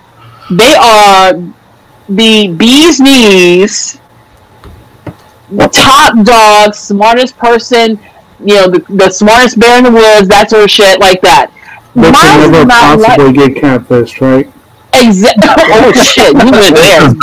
[0.50, 1.34] they are
[2.08, 4.00] the bee's knees
[5.72, 7.98] top dog, smartest person,
[8.40, 11.52] you know, the, the smartest bear in the woods, that sort of shit, like that.
[11.94, 14.52] But you is never not like possibly get catfished, right?
[15.02, 15.38] Exact.
[15.42, 17.10] oh shit, you went there.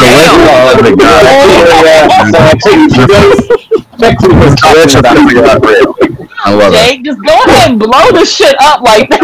[6.46, 6.76] I love it.
[6.76, 9.22] Jake, just go ahead and blow the shit up like that.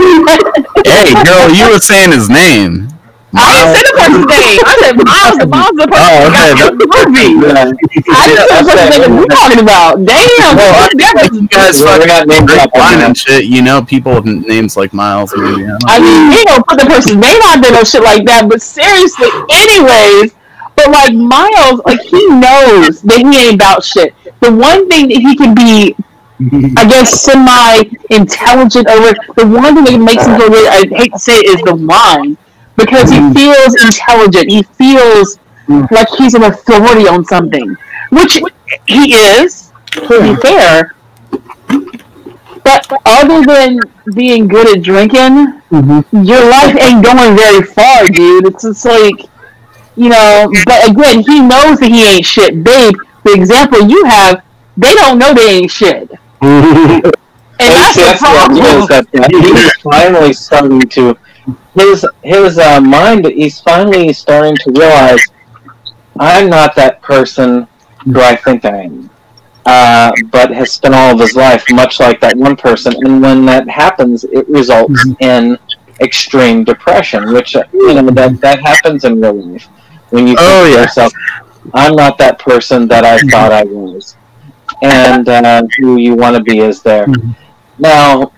[0.86, 2.88] Hey, girl, you were saying his name.
[3.30, 4.60] Oh, I didn't say the person's name.
[4.66, 5.38] I said Miles.
[5.38, 7.30] The Miles the person Oh, okay, that got the movie.
[8.10, 9.92] I just said the person's name that you talking about.
[10.02, 10.58] Damn.
[10.58, 13.14] Well, I that think you guys Well, we got fucking names great up line and
[13.14, 13.46] shit.
[13.46, 15.62] You know people with names like Miles, maybe.
[15.62, 15.78] I don't know.
[15.86, 18.50] I mean, he don't put the person's name out there or shit like that.
[18.50, 20.34] But seriously, anyways,
[20.74, 24.18] but like Miles, like he knows that he ain't about shit.
[24.42, 25.94] The one thing that he can be
[26.80, 29.12] I guess semi-intelligent over.
[29.36, 31.76] The one thing that makes him go really, I hate to say it, is the
[31.76, 32.38] line
[32.80, 34.50] because he feels intelligent.
[34.50, 35.38] He feels
[35.92, 37.76] like he's an authority on something,
[38.12, 38.42] which
[38.88, 39.72] he is.
[39.92, 40.96] To be fair,
[42.64, 43.80] but other than
[44.14, 45.62] being good at drinking,
[46.12, 48.46] your life ain't going very far, dude.
[48.46, 49.26] It's just like,
[49.96, 50.52] you know.
[50.66, 52.64] But again, he knows that he ain't shit.
[52.64, 54.44] Babe, the example you have,
[54.78, 56.12] they don't know they ain't shit.
[56.42, 57.04] And
[57.60, 59.04] that's See, the that's what it is, problem.
[59.12, 61.18] that he's finally starting to
[61.76, 63.26] his his uh, mind.
[63.28, 65.32] He's finally starting to realize
[66.20, 67.68] I'm not that person
[68.06, 69.10] who I think I am.
[69.66, 73.46] Uh, but has spent all of his life much like that one person, and when
[73.46, 75.58] that happens, it results in
[76.02, 79.68] extreme depression, which uh, you know that that happens in real life.
[80.10, 81.14] When you think Oh, to yourself,
[81.74, 84.18] "I'm not that person that I thought I was,"
[84.82, 87.08] and uh, who you want to be is there.
[87.78, 88.32] Now,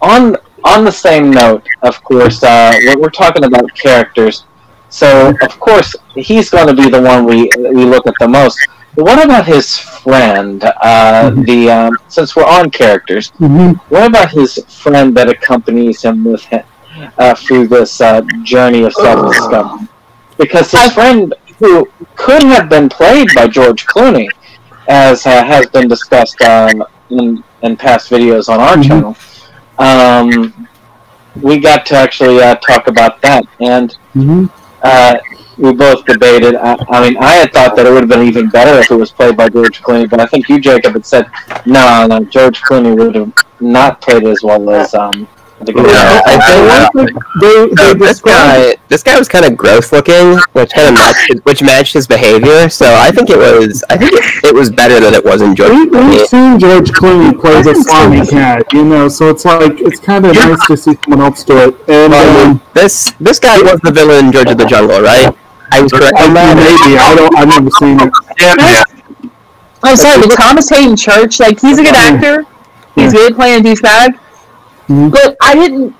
[0.00, 4.44] on on the same note, of course, uh, we're, we're talking about characters.
[4.88, 8.58] So, of course, he's going to be the one we we look at the most.
[8.96, 10.62] But what about his friend?
[10.64, 13.32] Uh, The um, since we're on characters,
[13.88, 16.64] what about his friend that accompanies him with him
[17.18, 19.86] uh, through this uh, journey of self discovery?
[20.38, 24.28] Because his friend, who could have been played by George Clooney,
[24.88, 29.14] as uh, has been discussed um, in, in past videos on our channel,
[29.80, 30.68] um,
[31.42, 33.96] we got to actually uh, talk about that, and
[34.82, 35.16] uh,
[35.58, 36.56] we both debated.
[36.56, 38.96] I, I mean, I had thought that it would have been even better if it
[38.96, 41.26] was played by George Clooney, but I think you, Jacob, had said
[41.66, 45.28] no, no, George Clooney would have not played as well as um.
[45.66, 50.88] Yeah, I think so this guy, this guy was kind of gross looking, which kind
[50.88, 52.68] of matched, his, which matched his behavior.
[52.70, 55.70] So I think it was, I think it, it was better that it wasn't George.
[55.72, 60.00] we, we've seen George Clooney play the slimy cat, you know, so it's like it's
[60.00, 61.74] kind of nice to see someone else do it.
[61.88, 65.36] And Well, um, this this guy was the villain in George of the Jungle, right?
[65.72, 66.56] I was correct on that.
[66.56, 68.12] maybe I don't, I've never seen it.
[68.40, 68.82] Yeah.
[69.82, 72.44] I'm sorry, but Thomas Haden Church, like he's a good actor.
[72.94, 74.18] He's good playing a douchebag.
[74.90, 75.94] But I didn't.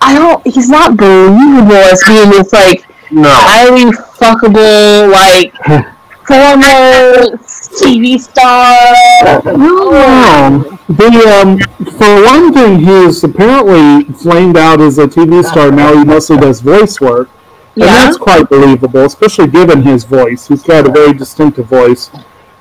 [0.00, 0.44] I don't.
[0.46, 3.84] He's not believable as being this like highly
[4.18, 5.54] fuckable like
[6.26, 7.36] former
[7.78, 9.42] TV star.
[9.56, 11.58] No, the um,
[11.98, 15.70] for one thing, he's apparently flamed out as a TV star.
[15.70, 17.28] Now he mostly does voice work,
[17.76, 18.06] and Yeah.
[18.06, 20.48] that's quite believable, especially given his voice.
[20.48, 22.10] He's got a very distinctive voice.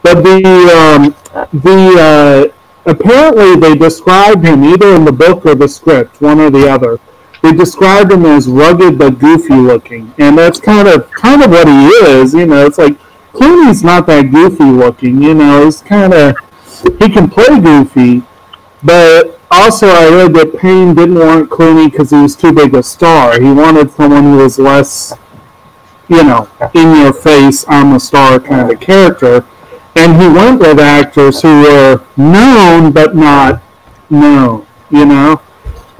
[0.04, 0.38] But the
[0.78, 1.16] um,
[1.54, 2.54] the uh,
[2.86, 7.00] apparently they described him either in the book or the script, one or the other.
[7.42, 11.68] They described him as rugged but goofy looking, and that's kind of kind of what
[11.68, 12.34] he is.
[12.34, 12.98] You know, it's like
[13.34, 15.22] Clooney's not that goofy looking.
[15.22, 16.36] You know, he's kind of
[17.00, 18.24] he can play goofy,
[18.82, 22.84] but also I read that Payne didn't want Clooney because he was too big a
[22.84, 23.40] star.
[23.40, 25.14] He wanted someone who was less,
[26.08, 29.46] you know, in your face, I'm a star kind of character.
[29.96, 33.62] And he went with actors who were known but not
[34.10, 35.42] known, you know?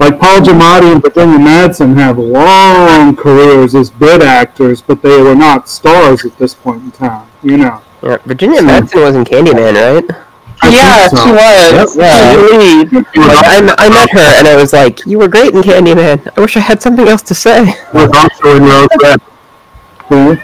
[0.00, 5.36] Like Paul Giamatti and Virginia Madsen have long careers as bit actors, but they were
[5.36, 7.80] not stars at this point in time, you know?
[8.02, 10.24] Yeah, Virginia Madsen was in Candyman, right?
[10.60, 11.16] I Yeah, so.
[11.16, 11.96] she was.
[11.96, 12.32] Yeah.
[12.32, 12.92] She was the lead.
[12.92, 16.30] Like, I, I met her and I was like, "You were great in Candyman.
[16.36, 20.38] I wish I had something else to say." Was also in Rose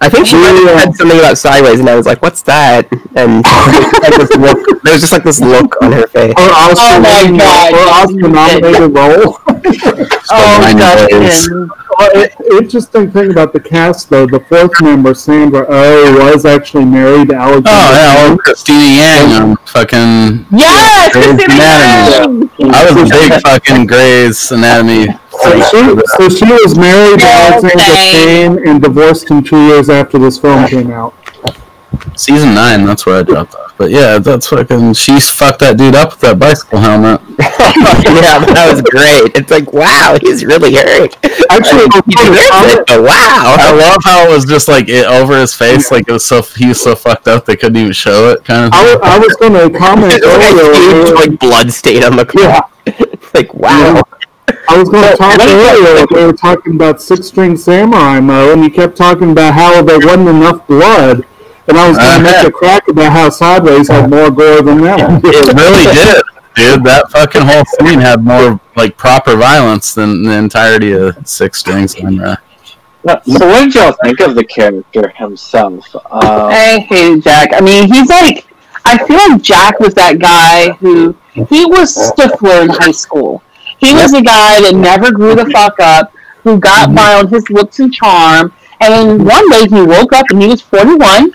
[0.00, 2.86] I think she might have said something about Sideways, and I was like, "What's that?"
[3.16, 3.42] And
[4.02, 6.34] like look, there was just like this look on her face.
[6.38, 7.72] Or Oscar, Oh my nominated- God.
[7.74, 9.38] or Oscar nominated role.
[10.30, 11.48] Oh, Nine days.
[11.48, 11.68] Dustin.
[11.98, 16.84] Well, it- interesting thing about the cast, though, the fourth member, Sandra Oh, was actually
[16.84, 17.70] married to Alexander.
[17.70, 22.50] Oh yeah, well, Cristina Yang on um, fucking Yes, Grey's Cristina Anatomy.
[22.60, 22.72] Yang!
[22.74, 25.06] I was a big fucking Grey's Anatomy.
[25.42, 27.84] So she, so she was married to Yes, Alexander.
[27.84, 31.14] Payne and divorced him two years after this film came out.
[32.16, 33.74] Season nine, that's where I dropped off.
[33.78, 34.94] But yeah, that's fucking.
[34.94, 37.20] She fucked that dude up with that bicycle helmet.
[37.38, 39.36] yeah, that was great.
[39.36, 41.14] It's like, wow, he's really hurt.
[41.50, 43.54] Actually, he deserves it, but wow.
[43.58, 46.42] I love how it was just like it over his face, like it was so
[46.42, 48.72] he was so fucked up they couldn't even show it, kind of.
[48.74, 51.14] I, wa- I was going to comment It's like a huge earlier.
[51.14, 52.60] like blood stain on the Yeah.
[52.60, 52.70] car.
[53.34, 54.02] like wow.
[54.68, 56.06] I was going to talk earlier.
[56.10, 59.98] We were talking about Six String Samurai Mo, and you kept talking about how there
[59.98, 61.24] wasn't enough blood.
[61.68, 62.42] And I was going to Uh-huh.
[62.42, 65.20] make a crack about how Sideways had more gore than that.
[65.22, 66.22] It really did,
[66.76, 66.84] dude.
[66.84, 71.86] That fucking whole scene had more like proper violence than the entirety of Six String
[71.88, 72.36] Samurai.
[73.06, 75.94] So what did y'all think of the character himself?
[75.94, 77.50] Uh, I hated Jack.
[77.54, 78.46] I mean, he's like,
[78.84, 83.42] I feel like Jack was that guy who he was Stifler in high school.
[83.78, 86.12] He was a guy that never grew the fuck up,
[86.42, 86.96] who got mm-hmm.
[86.96, 88.52] by on his looks and charm.
[88.80, 91.32] And then one day he woke up and he was 41.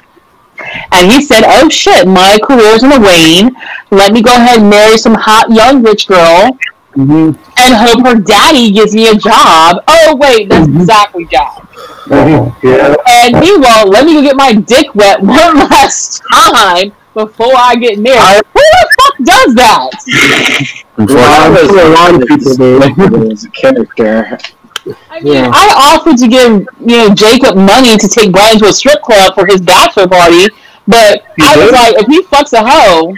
[0.91, 3.56] And he said, "Oh shit, my career's in the wane.
[3.91, 6.58] Let me go ahead and marry some hot young rich girl,
[6.96, 7.32] mm-hmm.
[7.58, 10.82] and hope her daddy gives me a job." Oh wait, that's mm-hmm.
[10.82, 11.68] exactly Jack.
[12.10, 12.96] Yeah.
[13.08, 17.99] And meanwhile, let me go get my dick wet one last time before I get
[17.99, 18.43] married.
[18.53, 20.86] Who the fuck does that?
[20.97, 23.32] Unfortunately, a lot of people do.
[23.32, 24.38] As a character.
[25.09, 28.74] I mean, I offered to give you know Jacob money to take Brian to a
[28.74, 30.47] strip club for his bachelor party,
[30.88, 33.16] but I was like, if he fucks a hoe,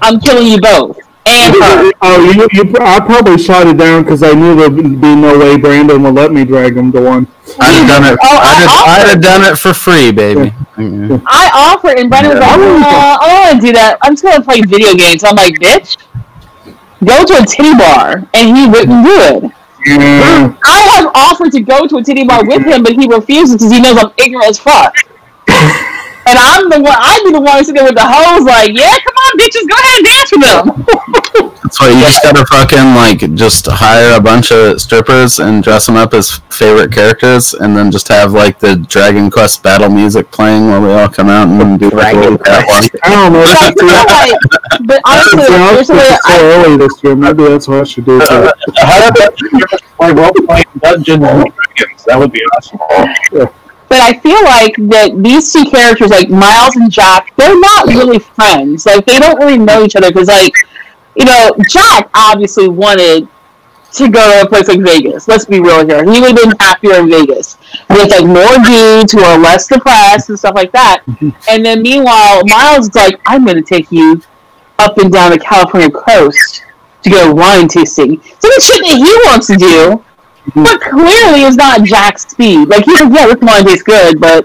[0.00, 1.92] I'm killing you both and her.
[2.04, 5.56] Oh, you, you, I probably shot it down because I knew there'd be no way
[5.56, 7.28] Brandon would let me drag him to one.
[7.60, 8.18] I'd have done it.
[8.22, 10.52] Oh, I I'd, have, offered- I'd have done it for free, baby.
[10.78, 11.20] Yeah.
[11.26, 13.98] I offered, and Brandon was like, uh, I don't want to do that.
[14.02, 15.22] I'm just gonna play video games.
[15.22, 15.96] I'm like, bitch,
[17.04, 19.14] go to a titty bar, and he wouldn't do
[19.46, 19.52] it.
[19.86, 20.56] Yeah.
[20.64, 23.70] I have offered to go to a titty bar with him, but he refuses because
[23.70, 24.94] he knows I'm ignorant as fuck.
[26.26, 26.94] And I'm the one.
[26.96, 29.74] I'd be the one sitting there with the hose, like, yeah, come on, bitches, go
[29.74, 31.52] ahead and dance with them.
[31.62, 35.86] That's why you just gotta fucking like just hire a bunch of strippers and dress
[35.86, 40.30] them up as favorite characters, and then just have like the Dragon Quest battle music
[40.30, 42.84] playing while we all come out and do like a little catwalk.
[43.02, 43.40] I don't know.
[43.40, 47.16] But I like, but honestly, See, I there's was so I, early this year.
[47.16, 48.20] Maybe that's what I should do.
[48.20, 48.50] Too.
[48.76, 49.36] How about
[49.96, 52.04] play role playing Dungeons and Dragons?
[52.04, 53.48] That would be awesome.
[53.92, 58.18] But I feel like that these two characters, like Miles and Jack, they're not really
[58.18, 58.86] friends.
[58.86, 60.54] Like they don't really know each other because, like,
[61.14, 63.28] you know, Jack obviously wanted
[63.92, 65.28] to go to a place like Vegas.
[65.28, 66.10] Let's be real here.
[66.10, 67.58] He would have been happier in Vegas
[67.90, 71.02] with like more dudes who are less depressed and stuff like that.
[71.06, 71.28] Mm-hmm.
[71.50, 74.22] and then meanwhile, Miles is like, I'm going to take you
[74.78, 76.64] up and down the California coast
[77.02, 78.22] to go wine tasting.
[78.22, 80.02] So the shit that he wants to do,
[80.54, 82.68] but clearly it's not Jack's speed.
[82.68, 84.44] Like he's like, yeah, this wine tastes good, but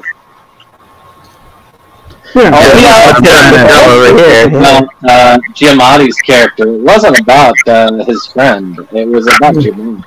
[2.36, 2.44] Yeah.
[2.44, 2.60] you know,
[3.08, 4.50] Let's get him to go over here.
[4.60, 8.78] Well, uh, Giamatti's character it wasn't about uh, his friend.
[8.92, 10.04] It was about Giamatti.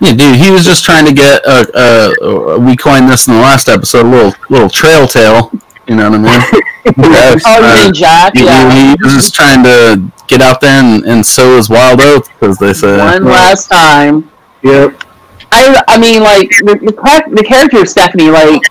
[0.00, 1.66] Yeah, dude, he was just trying to get a.
[1.74, 5.50] a we coined this in the last episode, a little little trail tail.
[5.88, 6.62] You know what I mean?
[7.12, 8.36] Yes, oh, you uh, mean Jack?
[8.36, 8.92] he, Yeah.
[8.94, 12.58] he was just trying to get out there and, and sow his wild oats, as
[12.58, 12.98] they say.
[12.98, 14.30] One last time.
[14.62, 15.02] Yep.
[15.50, 16.78] I I mean, like the
[17.32, 18.62] the, character of Stephanie, like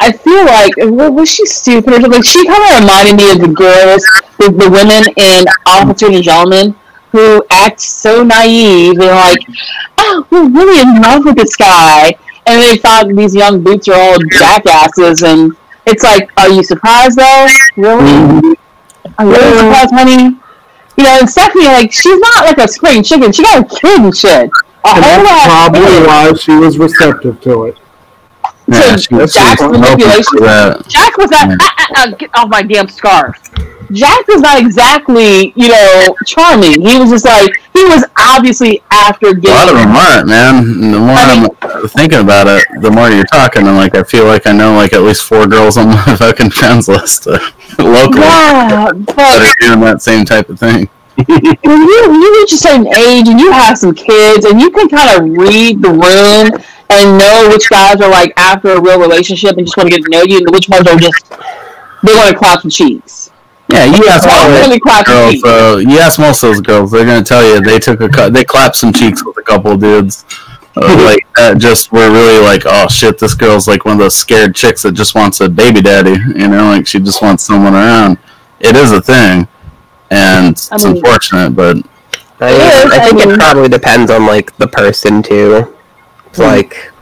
[0.00, 2.22] I feel like was she stupid or something?
[2.22, 4.04] She kind of reminded me of the girls,
[4.38, 6.76] the, the women in Officer and Gentleman,
[7.10, 8.96] who act so naive.
[8.96, 9.40] They're like,
[9.98, 12.14] "Oh, we're really in love with this guy,"
[12.46, 15.56] and they thought these young boots are all jackasses, and
[15.86, 17.46] it's like, are you surprised though?
[17.76, 18.56] Really?
[19.18, 20.38] Are you really surprised, honey?
[20.96, 23.32] You know, and Stephanie, like, she's not like a spring chicken.
[23.32, 24.50] She got a kid and shit.
[24.86, 26.06] A And that's lot of probably kids.
[26.06, 27.78] why she was receptive to it.
[28.66, 30.88] Yeah, she, she Jack's manipulation.
[30.88, 31.56] Jack was not.
[31.60, 33.36] Ah, get off my damn scarf.
[33.92, 36.80] Jack was not exactly, you know, charming.
[36.80, 39.76] He was just like he was obviously after A lot of getting.
[39.76, 40.54] them aren't, man.
[40.56, 43.94] And The more I mean- I'm thinking about it, the more you're talking, I'm like
[43.94, 47.26] I feel like I know like at least four girls on my fucking friends list
[47.26, 47.38] uh,
[47.78, 50.88] locally Yeah, that are doing that same type of thing.
[51.16, 54.88] When you you reach a certain age and you have some kids and you can
[54.88, 59.56] kind of read the room and know which guys are like after a real relationship
[59.56, 61.30] and just want to get to know you and which ones are just
[62.04, 63.30] they want to clap some cheeks.
[63.68, 65.42] Yeah, you ask all really girls.
[65.42, 68.34] Uh, you ask most of those girls, they're gonna tell you they took a cut.
[68.34, 70.26] They clapped some cheeks with a couple of dudes.
[70.76, 74.14] Uh, like that, just were really like, oh shit, this girl's like one of those
[74.14, 76.10] scared chicks that just wants a baby daddy.
[76.38, 78.18] You know, like she just wants someone around.
[78.60, 79.48] It is a thing,
[80.10, 81.76] and it's I mean- unfortunate, but
[82.40, 85.74] I, It is, I think I mean- it probably depends on like the person too.
[86.26, 86.44] It's hmm.
[86.44, 86.92] like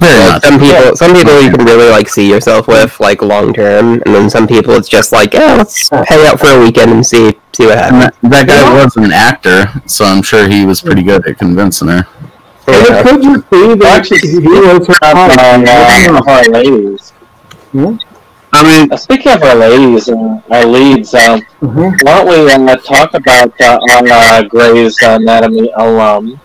[0.00, 3.52] very like, some people, some people you can really like see yourself with like long
[3.52, 6.92] term, and then some people it's just like, yeah, let's hang out for a weekend
[6.92, 8.14] and see see what happens.
[8.22, 11.88] that, that guy was an actor, so I'm sure he was pretty good at convincing
[11.88, 12.06] her.
[12.68, 13.02] Yeah.
[13.02, 15.32] could just be that he was her Up
[17.72, 18.07] type.
[18.58, 22.02] I mean, Uh, speaking of our ladies and our leads, um, Mhm.
[22.02, 26.40] why don't we uh, talk about uh, our uh, Grey's Anatomy alum?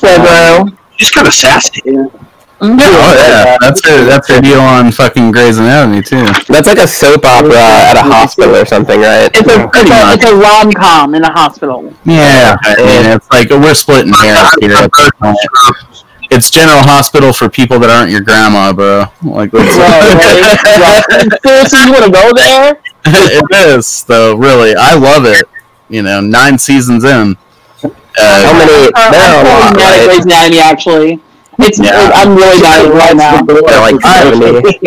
[0.00, 0.72] Febro.
[0.96, 1.80] she's kind of sassy.
[2.60, 4.04] Oh yeah, that's her.
[4.04, 6.24] That's her deal on fucking Grey's Anatomy too.
[6.48, 9.30] That's like a soap opera at a hospital or something, right?
[9.32, 11.94] It's a it's a, it's a rom com in a hospital.
[12.04, 14.74] Yeah, I mean, it's like we're splitting hairs here.
[16.30, 16.40] at this point.
[16.40, 19.04] It's General Hospital for people that aren't your grandma, bro.
[19.22, 19.74] Like, let's,
[21.44, 22.80] Seriously, you want to go there?
[23.04, 23.44] it
[23.76, 24.34] is though.
[24.36, 25.42] Really, I love it.
[25.88, 27.36] You know, nine seasons in.
[27.82, 28.72] Uh, How many?
[28.72, 30.06] There are a I'm lot, mad at right?
[30.06, 31.20] Grey's Anatomy actually.
[31.60, 32.10] It's Yeah.
[32.14, 33.42] I'm really mad at it right now.
[33.42, 34.78] They're like seventy.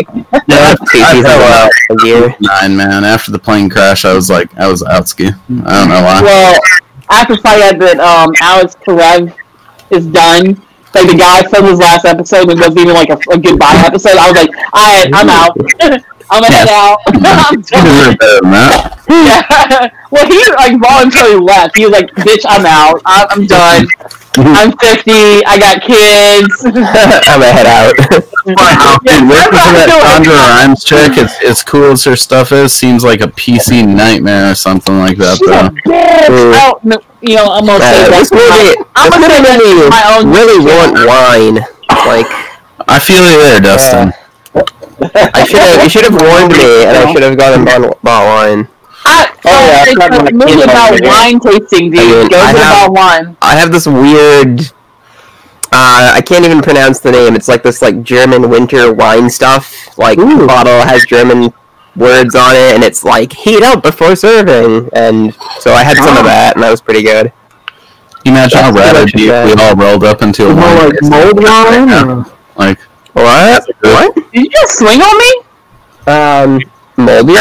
[0.47, 2.35] Yeah, Two seasons I a year.
[2.39, 3.03] nine man.
[3.03, 5.27] After the plane crash, I was like, I was outski.
[5.65, 6.21] I don't know why.
[6.21, 6.59] Well,
[7.09, 9.35] after finding out that um, Alex Karev
[9.89, 10.61] is done,
[10.93, 14.17] like the guy filmed his last episode it wasn't even like a, a goodbye episode,
[14.17, 16.03] I was like, alright, I'm out.
[16.31, 16.97] I'm gonna head out.
[17.07, 19.03] I'm You deserve better than that.
[19.09, 19.89] yeah.
[20.11, 21.77] Well, he like voluntarily left.
[21.77, 23.01] He was like, "Bitch, I'm out.
[23.05, 23.87] I'm, I'm done.
[24.35, 25.11] I'm 50.
[25.47, 27.95] I got kids." I'm gonna head out.
[27.95, 33.05] Dude, working for that Sandra Rhimes chick, as, as cool as her stuff is, seems
[33.05, 35.69] like a PC nightmare or something like that, She's a though.
[35.87, 36.29] bitch.
[36.29, 36.51] Ooh.
[36.51, 38.17] I don't know- you know, I'm gonna say Uh, that.
[38.19, 40.91] this movie, I'm this gonna say movie that made me to my own really want
[41.07, 41.55] wine.
[42.03, 42.27] Like,
[42.89, 44.11] I feel you there, Dustin.
[44.55, 48.01] I should have, you should have warned me, and I should have gone and bought,
[48.03, 48.67] bought wine.
[49.05, 51.09] I, Oh, yeah, it's I've got a my movie about here.
[51.09, 51.99] wine tasting, dude.
[51.99, 53.37] I mean, Go I have- about wine.
[53.41, 54.61] I have this weird.
[55.73, 57.33] Uh, I can't even pronounce the name.
[57.35, 59.97] It's like this like German winter wine stuff.
[59.97, 61.51] Like the bottle has German
[61.95, 64.89] words on it, and it's like heat up before serving.
[64.93, 67.31] And so I had some of that, and that was pretty good.
[68.23, 70.53] Can you imagine how That's rad it'd be if we all rolled up into a
[70.53, 71.89] More wine like mold wine?
[71.89, 72.25] Or?
[72.57, 72.79] Like,
[73.13, 73.65] What?
[73.81, 74.15] What?
[74.15, 75.31] Did you just swing on me?
[76.07, 76.59] Um,
[76.97, 77.35] moldy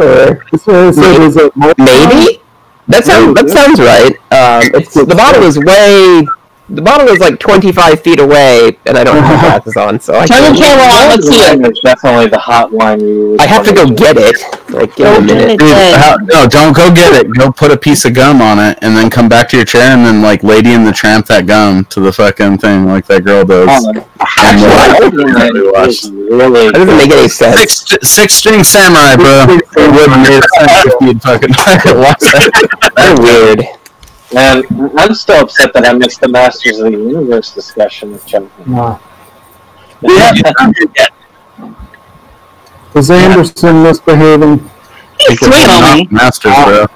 [0.00, 1.86] or So, so is it mold wine?
[2.08, 2.40] maybe?
[2.88, 4.12] That sounds that sounds right.
[4.30, 6.26] Um, it's the bottle is way.
[6.70, 10.24] The bottle is like 25 feet away, and I don't have glasses on, so I
[10.26, 10.78] Turn the can't.
[10.78, 11.08] camera on.
[11.10, 11.60] Let's see it.
[11.66, 14.36] It's definitely the hot wine you would I have to go wanna get it.
[14.70, 15.58] Like, give me a minute.
[15.58, 17.30] dude, how, no, don't go get it.
[17.36, 19.94] Go put a piece of gum on it, and then come back to your chair,
[19.94, 23.24] and then like Lady in the Tramp that gum to the fucking thing, like that
[23.24, 23.68] girl does.
[23.70, 27.60] Oh, And, Actually, like, I It really That doesn't make any sense.
[27.60, 29.52] Six, six string samurai, bro.
[29.52, 31.50] It wouldn't make sense if you'd fucking
[32.00, 32.92] watch that.
[32.96, 33.66] That's weird.
[34.34, 34.64] Man,
[34.98, 38.42] I'm still upset that I missed the Masters of the Universe discussion with Chuck.
[38.66, 38.98] Nah.
[40.02, 40.32] Yeah.
[42.94, 44.70] Is Anderson misbehaving?
[45.18, 46.08] Swing on me.
[46.10, 46.86] Masters, bro.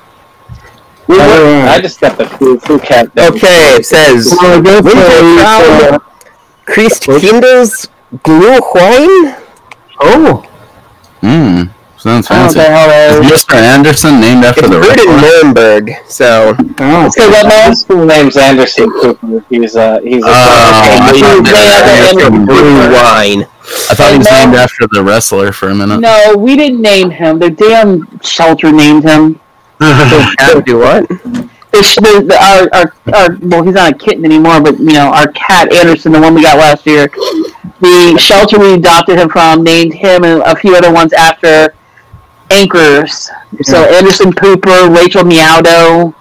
[1.10, 1.68] Alright.
[1.68, 3.06] I just got the foo foo cat.
[3.16, 5.98] Okay, it says Well, I guess uh,
[6.66, 7.88] Christ Kinders
[8.22, 9.36] Glue Wine.
[10.00, 10.44] Oh,
[11.22, 11.72] Mmm.
[11.98, 12.58] Sounds Oh, fancy.
[12.60, 13.54] the hell Is is- Mr.
[13.54, 15.20] Anderson named after It's the brewed in?
[15.20, 17.00] Nuremberg, so oh.
[17.02, 17.70] Let's go, that man.
[17.70, 19.44] His full name's Anderson Cooper.
[19.50, 20.28] He's a he's a.
[20.28, 23.42] Oh, I Blue thought yeah, he was named Blue wine.
[23.90, 26.00] I thought he was named uh, after the wrestler for a minute.
[26.00, 27.38] No, we didn't name him.
[27.38, 29.40] The damn shelter named him.
[30.64, 31.08] Do what?
[31.08, 35.12] The, the, the, our, our, our, well, he's not a kitten anymore, but, you know,
[35.12, 37.08] our cat, Anderson, the one we got last year,
[37.80, 41.74] the shelter we adopted him from named him and a few other ones after
[42.50, 43.30] anchors.
[43.62, 46.14] So Anderson Cooper, Rachel Miaudo.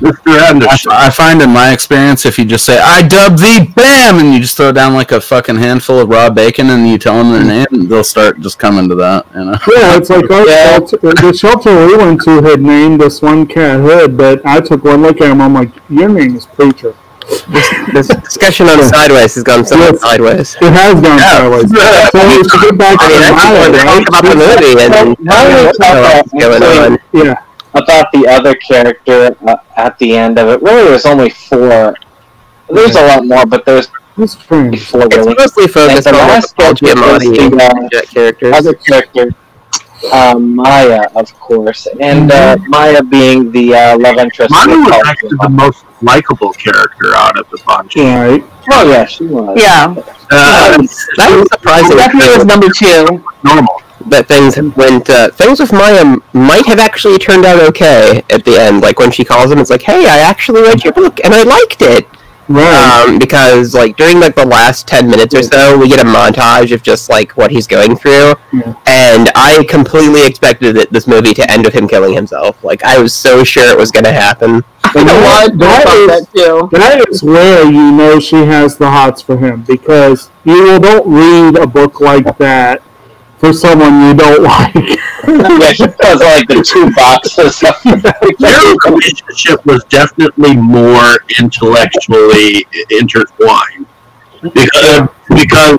[0.00, 0.18] Mr.
[0.26, 0.92] I, Anderson.
[0.92, 4.40] I find in my experience, if you just say "I dub thee," bam, and you
[4.40, 7.44] just throw down like a fucking handful of raw bacon, and you tell them their
[7.44, 9.26] name, they'll start just coming to that.
[9.32, 9.52] You know.
[9.52, 10.70] Yeah, it's like our Yeah.
[10.78, 14.82] shelter, the shelter we went to had named this one cat Hood, but I took
[14.84, 15.40] one look at him.
[15.40, 16.96] I'm like, your name is Preacher.
[17.92, 20.00] This discussion on Sideways has gone somewhat Yes.
[20.02, 20.56] sideways.
[20.60, 21.70] It has gone sideways.
[22.12, 24.24] So we should get back I to mean, I just wanted to Maya, talk about
[24.24, 26.98] the movie and Now we what's talk about- going on.
[27.12, 27.34] Yeah.
[27.74, 30.60] about the other character uh, at the end of it.
[30.62, 31.94] Really, there's only four.
[32.68, 34.84] There's a lot more, but there's That's strange.
[34.90, 35.34] four It's really.
[35.38, 38.52] mostly focused on the last Paul character Giamatti the, uh, characters.
[38.54, 39.34] other character,
[40.12, 44.50] uh, Maya, of course, and uh, Maya being the uh, love interest.
[44.50, 47.96] Manu of was actually the most likable character out of the bunch.
[47.96, 48.42] Right.
[48.72, 49.56] Oh yeah, she was.
[49.60, 49.94] Yeah,
[50.30, 50.76] Uh,
[51.16, 51.96] That was surprising.
[51.96, 53.22] definitely was number two.
[53.44, 53.80] normal.
[54.06, 58.56] that things went uh, things with Maya might have actually turned out okay at the
[58.60, 58.80] end.
[58.82, 61.42] Like when she calls him, it's like, "Hey, I actually read your book and I
[61.44, 62.06] liked it."
[62.48, 63.04] Right.
[63.06, 66.72] Um, because like during like the last ten minutes or so, we get a montage
[66.74, 68.74] of just like what he's going through, Yeah.
[68.86, 72.62] and I completely expected it, this movie to end with him killing himself.
[72.64, 74.64] Like I was so sure it was going to happen.
[74.94, 76.68] And that, that is, that too.
[76.72, 81.56] that is where you know she has the hots for him because you don't read
[81.56, 82.82] a book like that
[83.38, 84.74] for someone you don't like.
[84.74, 87.58] yeah, she was like the two boxes.
[88.38, 93.86] Their relationship was definitely more intellectually intertwined
[94.42, 95.78] because because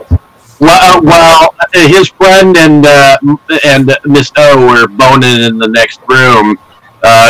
[0.60, 3.18] well, well his friend and uh,
[3.66, 6.58] and Miss O were boning in the next room.
[7.04, 7.30] Uh,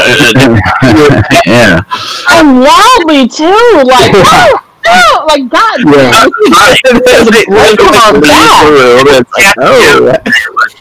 [1.45, 1.81] yeah.
[2.29, 3.81] And loudly too.
[3.83, 4.59] Like, woo!
[4.85, 5.79] no, like God.
[5.85, 6.25] Yeah.
[9.59, 10.13] Oh.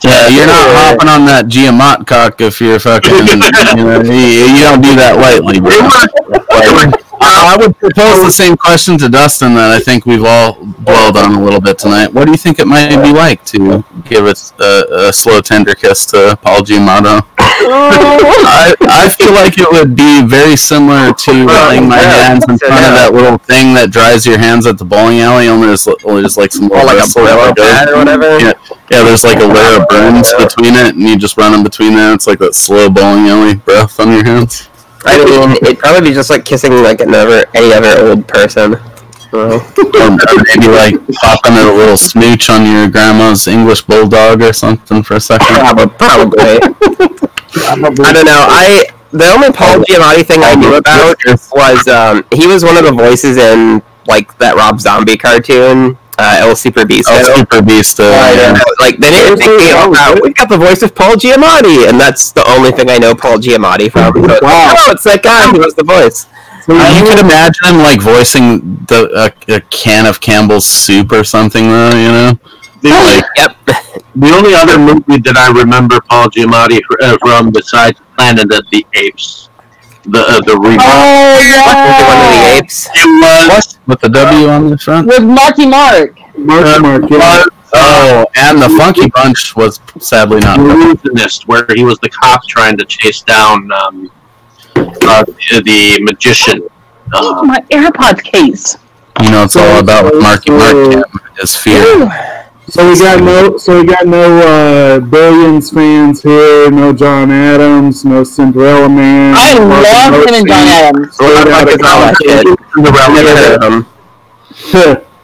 [0.04, 3.12] Yeah, you're not hopping on that Giamot cock if you're fucking.
[3.12, 6.98] you, know, you, you don't do that lightly, bro.
[7.22, 10.54] Like, I would propose the same question to Dustin that I think we've all
[10.84, 12.12] dwelled on a little bit tonight.
[12.12, 15.74] What do you think it might be like to give a, a, a slow, tender
[15.74, 17.22] kiss to Paul Giamatti?
[17.38, 18.42] Oh.
[18.44, 22.58] I, I feel like it would be very similar to oh, laying my hands in
[22.58, 25.48] front of that little thing that dries your hands at the bowling alley.
[25.48, 28.38] Only there's, only there's like some Or like a bristles Brillo that pad or whatever?
[28.38, 28.52] Yeah,
[28.90, 29.04] yeah.
[29.04, 32.12] There's like a layer of burns between it, and you just run in between there.
[32.14, 34.68] It's like that slow bowling alley breath on your hands.
[35.04, 38.74] I mean, it'd probably be just like kissing like another any other old person.
[39.32, 39.58] or
[40.44, 45.20] maybe like popping a little smooch on your grandma's English bulldog or something for a
[45.20, 45.46] second.
[47.56, 48.04] Probably.
[48.04, 48.44] I don't know.
[48.46, 51.16] I the only Paul Giamatti thing I knew about
[51.52, 56.36] was um, he was one of the voices in like that Rob Zombie cartoon, uh,
[56.40, 57.10] El Super Beasto.
[57.12, 58.58] El Super Beasto, yeah.
[58.80, 61.98] Like they didn't think me oh, wow, we got the voice of Paul Giamatti, and
[62.00, 64.12] that's the only thing I know Paul Giamatti from.
[64.14, 64.74] So it's like, Wow.
[64.78, 66.26] oh, it's that guy who was the voice.
[66.68, 71.24] Uh, you could imagine him like voicing the a, a can of Campbell's soup or
[71.24, 71.90] something, though.
[71.96, 72.38] You know,
[72.82, 73.56] like yep.
[74.14, 78.84] The only other movie that I remember Paul Giamatti uh, from besides Planet of the
[78.94, 79.48] Apes,
[80.04, 80.80] the uh, the remake.
[80.82, 81.98] Oh yeah.
[82.08, 82.88] One of the apes.
[82.94, 85.06] It was with the W on the front.
[85.06, 86.18] With Marky Mark.
[86.36, 87.44] Mark, Mark, yeah.
[87.74, 90.58] Oh, and the Funky Bunch was sadly not.
[90.58, 94.10] The Illusionist, where he was the cop trying to chase down um,
[94.74, 96.68] uh, the magician.
[97.14, 98.76] Oh, my AirPods case.
[99.22, 101.06] You know, it's all about with Marky Mark
[101.38, 102.10] his fear.
[102.68, 106.70] So we got no, so we got no uh, Billions fans here.
[106.70, 108.04] No John Adams.
[108.04, 109.34] No Cinderella Man.
[109.36, 111.14] I Mark love him and John Adams.
[111.14, 112.16] Straight out of college.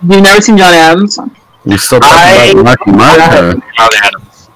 [0.01, 1.19] You've never seen John Adams?
[1.65, 3.19] You're still talking about Marky Mark?
[3.19, 4.49] John Adams.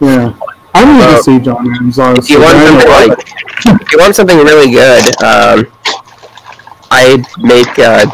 [0.00, 0.34] Yeah,
[0.74, 1.98] I need Uh, to see John Adams.
[1.98, 3.18] If you want something like,
[3.82, 5.66] if you want something really good, um,
[6.90, 8.06] I make uh,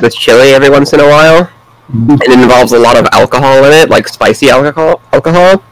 [0.00, 1.48] this chili every once in a while, and
[1.92, 5.00] it involves a lot of alcohol in it, like spicy alcohol.
[5.12, 5.62] Alcohol,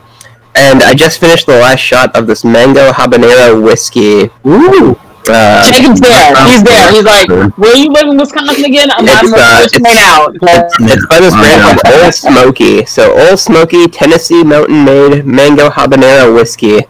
[0.55, 4.31] and I just finished the last shot of this mango habanero whiskey.
[4.47, 4.99] Ooh.
[5.31, 6.35] Uh, Jacob's there.
[6.47, 6.91] He's there.
[6.91, 7.29] He's like,
[7.59, 8.91] "Where you live in Wisconsin again?
[8.91, 12.87] I'm It's, I'm uh, just hang out." It's, it's by this brand called Ole Smoky.
[12.87, 16.81] So Ole Smoky Tennessee Mountain Made Mango Habanero Whiskey.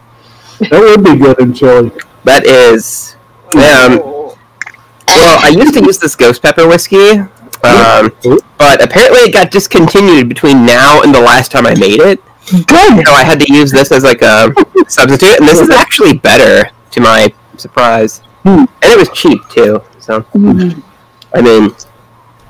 [0.59, 1.91] That would be good in chili.
[2.23, 3.15] That is,
[3.55, 3.99] um,
[5.07, 7.21] well, I used to use this ghost pepper whiskey,
[7.63, 8.11] um,
[8.57, 12.21] but apparently it got discontinued between now and the last time I made it.
[12.51, 13.05] Good.
[13.05, 14.51] So I had to use this as like a
[14.87, 18.21] substitute, and this is actually better to my surprise.
[18.45, 19.83] And it was cheap too.
[19.99, 20.25] So
[21.33, 21.71] I mean,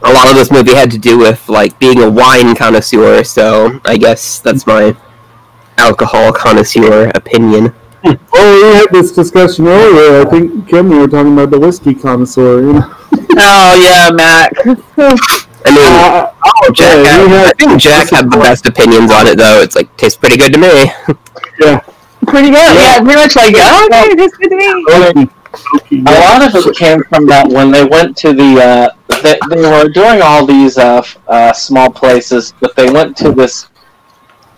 [0.03, 3.23] a lot of this movie had to do with like being a wine connoisseur.
[3.23, 4.95] So I guess that's my
[5.77, 7.73] alcohol connoisseur opinion.
[8.34, 10.26] Oh, we had this discussion earlier.
[10.26, 12.62] I think Kim, you were talking about the whiskey connoisseur.
[12.62, 12.96] You know?
[13.42, 14.52] Oh yeah, Mac.
[15.66, 19.12] I mean, Uh, oh, Jack okay, had, we I think Jack had the best opinions
[19.12, 19.62] on it, though.
[19.62, 20.92] It's like tastes pretty good to me.
[21.60, 21.80] Yeah.
[22.28, 22.76] Pretty good.
[22.76, 25.30] Yeah, pretty much like, oh, okay, this good to me.
[26.08, 28.62] A lot of it came from that when they went to the.
[28.62, 28.90] Uh,
[29.22, 33.68] they, they were doing all these uh, uh, small places, but they went to this.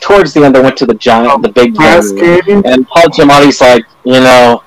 [0.02, 2.66] Towards the end, they went to the giant, the big Glass canyon, Canyon?
[2.66, 4.64] and Paul Giamatti's like, you know,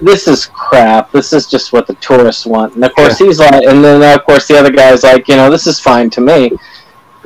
[0.00, 1.12] this is crap.
[1.12, 2.74] This is just what the tourists want.
[2.74, 5.50] And of course, he's like, and then of course the other guy's like, you know,
[5.50, 6.52] this is fine to me.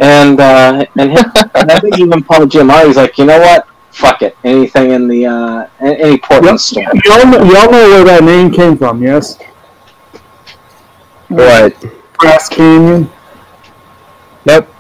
[0.01, 1.25] And uh, and, him,
[1.55, 3.69] and I think even Paul Giamatti's like, you know what?
[3.93, 4.37] Fuck it.
[4.43, 6.83] Anything in the uh, any Portland store.
[7.05, 9.39] Y'all know, y'all know where that name came from, yes?
[11.29, 11.75] What?
[12.19, 13.09] Frass Canyon.
[14.47, 14.74] Nope.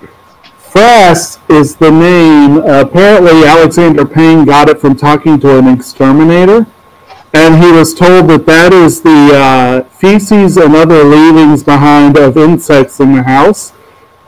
[0.74, 2.56] Frass is the name.
[2.58, 6.66] Uh, apparently, Alexander Payne got it from talking to an exterminator,
[7.32, 12.36] and he was told that that is the uh, feces and other leavings behind of
[12.36, 13.72] insects in the house.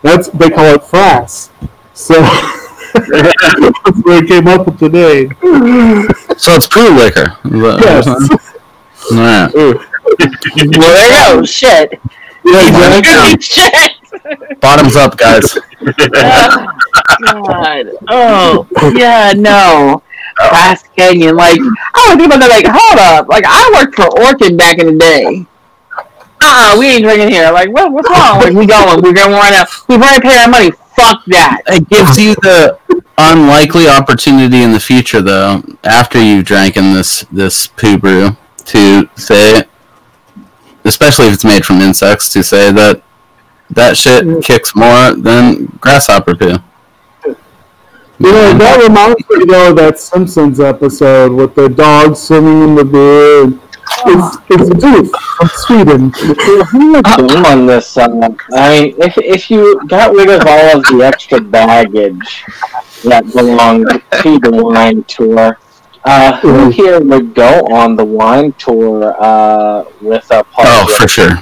[0.03, 1.51] That's they call it frass.
[1.95, 2.15] So
[2.95, 5.35] that's where it came up with the name.
[6.39, 7.37] So it's crew liquor.
[7.45, 8.07] Is that- Yes.
[9.11, 9.53] All right.
[9.55, 11.45] Well, there you go.
[11.45, 12.01] Shit.
[12.45, 13.41] Yeah, exactly.
[13.43, 14.61] Shit.
[14.61, 15.59] Bottoms up, guys.
[15.93, 16.73] God.
[18.09, 20.03] Oh, yeah, no.
[20.39, 21.37] Frass Canyon.
[21.37, 21.59] Like,
[21.95, 23.29] I would think about that, like, hold up.
[23.29, 25.47] Like, I worked for Orkin back in the day.
[26.43, 27.51] Uh-uh, we ain't drinking here.
[27.51, 28.41] Like, what, what's wrong?
[28.41, 29.03] Like, we going.
[29.03, 29.65] We're going right now.
[29.89, 30.71] We've already paid our money.
[30.95, 31.63] Fuck that.
[31.69, 32.79] It gives you the
[33.19, 38.37] unlikely opportunity in the future, though, after you've drank in this this poo brew,
[38.67, 39.63] to say,
[40.85, 43.03] especially if it's made from insects, to say that
[43.71, 46.57] that shit kicks more than grasshopper poo.
[48.19, 52.75] You know, that reminds me though of that Simpsons episode with the dog swimming in
[52.75, 53.45] the beer.
[53.45, 53.61] And
[54.07, 56.13] it's, it's Doof from Sweden.
[57.05, 57.97] I'm on this.
[57.97, 58.09] Uh,
[58.55, 62.45] I mean, if if you got rid of all of the extra baggage
[63.05, 63.89] that belonged
[64.23, 65.59] to the wine tour,
[66.05, 70.65] uh, who here would go on the wine tour uh, with a Paul?
[70.67, 71.33] Oh, for sure.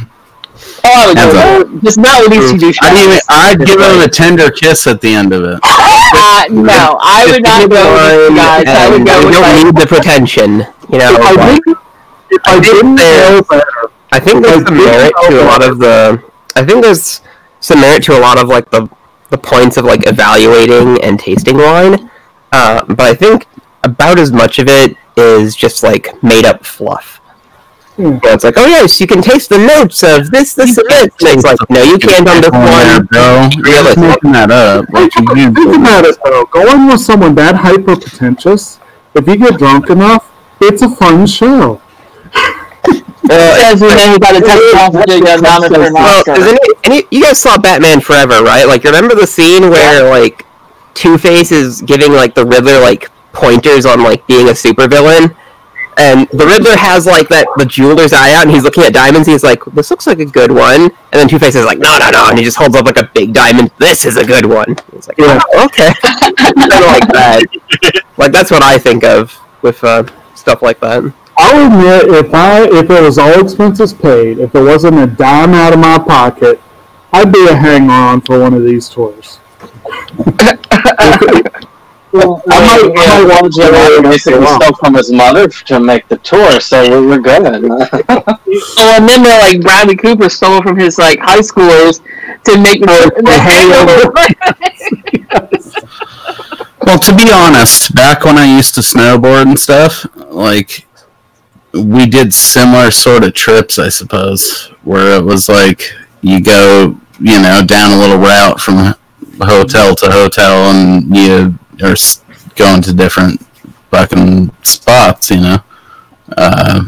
[0.84, 1.32] Oh, I would go.
[1.74, 2.78] No, just not with these two douchebags.
[2.82, 5.60] I'd, even, I'd give him a tender kiss at the end of it.
[6.16, 8.64] Uh, no, I would not go with guys.
[8.68, 10.50] I would go you with don't like, need the pretension,
[10.88, 11.16] you know.
[11.20, 11.78] I but- think
[12.30, 13.00] if I didn't
[14.12, 16.22] I think there's I some merit to a lot of the.
[16.54, 17.20] I think there's
[17.60, 18.88] some merit to a lot of like the
[19.30, 22.10] the points of like evaluating and tasting wine,
[22.52, 23.46] uh, but I think
[23.82, 27.20] about as much of it is just like made up fluff.
[27.96, 28.02] Hmm.
[28.02, 31.02] Know, it's like, oh yes, you can taste the notes of this, this, and this.
[31.20, 33.06] And it's like, no, you can't on this Oh, yeah, one.
[33.06, 33.22] bro.
[33.22, 34.02] You're just Realistic.
[34.02, 34.86] making that up.
[34.90, 36.44] Like you Think about it though.
[36.46, 38.80] Going with someone that hyperpretentious,
[39.14, 40.30] if you get drunk enough,
[40.60, 41.80] it's a fun show.
[43.26, 47.06] Says we know you got to test off the nominate for an Well, any, any,
[47.10, 48.64] you guys saw Batman Forever, right?
[48.66, 50.44] Like, remember the scene where like
[50.94, 55.34] Two Face is giving like the Riddler like pointers on like being a supervillain,
[55.96, 59.28] and the Riddler has like that the jeweler's eye out, and he's looking at diamonds.
[59.28, 61.96] He's like, "This looks like a good one," and then Two Face is like, "No,
[61.98, 63.70] no, no," and he just holds up like a big diamond.
[63.78, 64.76] This is a good one.
[64.92, 65.40] It's like, Yeah.
[65.54, 67.42] oh, okay, kind of like that.
[68.16, 70.04] Like that's what I think of with uh,
[70.36, 71.12] stuff like that.
[71.36, 75.52] I'll admit, if I if it was all expenses paid, if it wasn't a dime
[75.52, 76.60] out of my pocket,
[77.12, 79.40] I'd be a hanger on for one of these tours.
[82.14, 84.94] Well, I I might- might, I might watch it Joe all basically day stole from
[84.94, 87.42] his mother to make the tour, so we- we're good.
[88.78, 92.00] Oh, and then they're like Bradley Cooper stole from his like high schoolers
[92.44, 94.12] to make the, hangover.
[96.86, 100.86] Well, to be honest, back when I used to snowboard and stuff, like
[101.72, 105.82] we did similar sort of trips, I suppose, where it was like
[106.20, 108.94] you go, you know, down a little route from
[109.40, 112.22] hotel to hotel, and you are s-
[112.56, 113.40] going to different
[113.90, 115.58] fucking spots, you know.
[116.36, 116.84] Uh,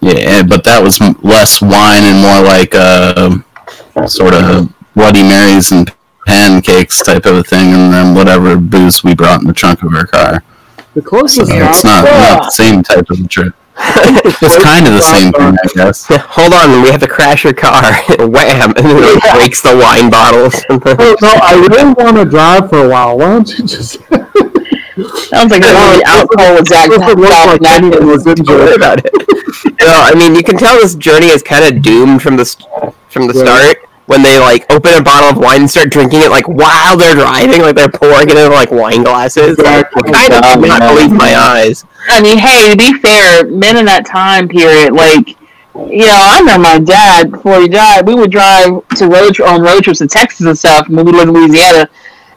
[0.00, 3.38] yeah, but that was less wine and more like uh,
[4.06, 5.92] sort of Bloody Marys and
[6.26, 9.94] pancakes type of a thing, and then whatever booze we brought in the trunk of
[9.94, 10.42] our car.
[10.94, 13.54] The So closest it's not, not the same type of trip.
[14.42, 16.06] It's kind of the same thing, I guess.
[16.08, 17.82] Hold on, we have to crash your car.
[18.18, 18.70] Wham!
[18.76, 20.54] And then it breaks the wine bottles.
[20.70, 23.18] Oh, no, I really want to drive for a while.
[23.18, 23.94] Why don't you just?
[25.30, 28.76] Sounds like a really alcohol exact Doesn't look like anyone was Don't worry into it.
[28.76, 29.12] about it.
[29.64, 32.44] You know, I mean, you can tell this journey is kind of doomed from the
[32.44, 32.68] st-
[33.08, 33.44] from the Yeah.
[33.44, 36.96] start when they like open a bottle of wine and start drinking it like while
[36.96, 39.56] they're driving, like they're pouring it in like wine glasses.
[39.58, 40.12] Like, Exactly.
[40.14, 41.84] I kind of did not believe my eyes.
[42.08, 45.36] I mean, hey, to be fair, men in that time period, like,
[45.74, 48.06] you know, I know my dad before he died.
[48.06, 51.28] We would drive to road on road trips to Texas and stuff when we lived
[51.28, 51.88] in Louisiana,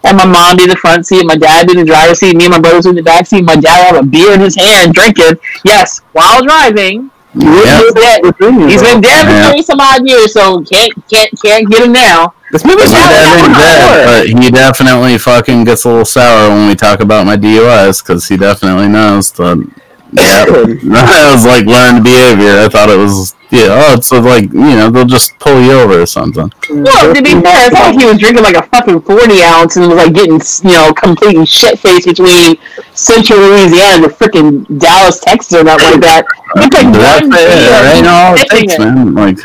[0.04, 2.36] and my mom be in the front seat, my dad be in the driver's seat,
[2.38, 3.44] me and my brothers in the back seat.
[3.44, 5.40] My dad had a beer in his hand, drinking.
[5.66, 7.12] Yes, while driving.
[7.34, 7.82] Yeah.
[7.82, 8.22] He's dead.
[8.70, 12.34] He's been dead for some odd years, so can't can't can't get him now.
[12.56, 16.70] This movie's not dad ain't dead, but he definitely fucking gets a little sour when
[16.70, 19.60] we talk about my DUIs because he definitely knows that.
[20.14, 22.64] Yeah, I was like learned behavior.
[22.64, 23.68] I thought it was yeah.
[23.68, 26.50] Oh, it's uh, like you know they'll just pull you over or something.
[26.70, 29.76] Well, to be fair, it's not like he was drinking like a fucking forty ounce
[29.76, 32.56] and was like getting you know completely shit faced between
[32.94, 36.24] Central Louisiana and the freaking Dallas, Texas, or nothing like that.
[36.56, 37.36] Took That's one it.
[37.36, 39.14] beer, That ain't all it takes, man.
[39.16, 39.40] Like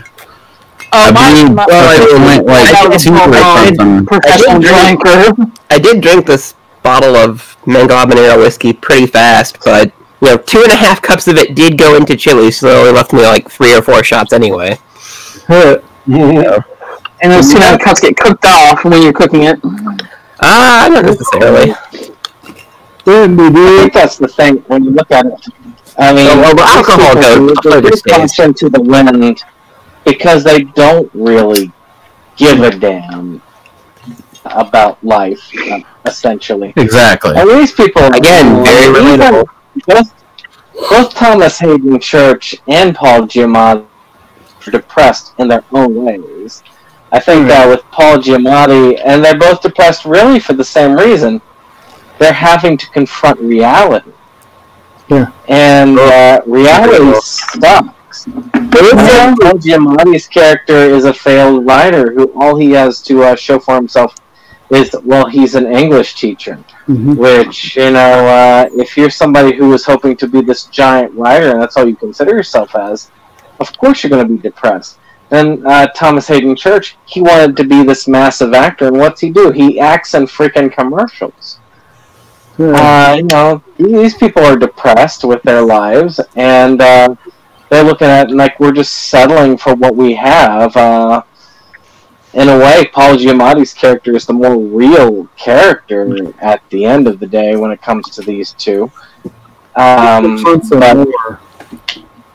[0.92, 4.58] Oh, I my, believe my, well, I went like that was two or professional I
[4.58, 4.98] did
[5.36, 10.36] drink- I did drink this bottle of Mango Habanero whiskey pretty fast, but you know,
[10.36, 13.12] two and a half cups of it did go into chili, so it only left
[13.12, 14.78] me like three or four shots anyway.
[16.06, 16.58] Yeah.
[17.22, 19.60] And those two and a half cups get cooked off when you're cooking it.
[20.40, 21.72] Ah, not necessarily.
[23.06, 25.34] I think that's the thing when you look at it.
[25.98, 28.14] I mean, Well, well, the these alcohol people, goes they- further they stays.
[28.34, 29.42] function to the wind
[30.10, 31.72] because they don't really
[32.36, 33.40] give a damn
[34.44, 35.40] about life,
[36.04, 36.72] essentially.
[36.76, 37.36] Exactly.
[37.36, 39.46] And these people, Again, very relatable.
[39.86, 40.12] Both,
[40.90, 43.86] both Thomas Haden Church and Paul Giamatti
[44.66, 46.62] are depressed in their own ways.
[47.12, 51.40] I think that with Paul Giamatti, and they're both depressed really for the same reason.
[52.18, 54.12] They're having to confront reality.
[55.08, 55.32] Yeah.
[55.48, 57.99] And uh, reality sucks.
[58.12, 63.74] Paul Giamatti's character is a failed writer who all he has to uh, show for
[63.76, 64.14] himself
[64.70, 66.58] is well, he's an English teacher.
[66.88, 67.16] Mhm.
[67.16, 71.50] Which you know, uh, if you're somebody who was hoping to be this giant writer
[71.50, 73.10] and that's all you consider yourself as,
[73.60, 74.98] of course you're going to be depressed.
[75.28, 79.30] Then uh, Thomas Haden Church, he wanted to be this massive actor, and what's he
[79.30, 79.52] do?
[79.52, 81.60] He acts in freaking commercials.
[82.58, 87.14] Uh, you know, these people are depressed with their lives, and uh,
[87.70, 90.76] they're looking at it like we're just settling for what we have.
[90.76, 91.22] Uh,
[92.34, 97.18] in a way, Paul Giamatti's character is the more real character at the end of
[97.18, 98.90] the day when it comes to these two.
[99.76, 101.08] Um, but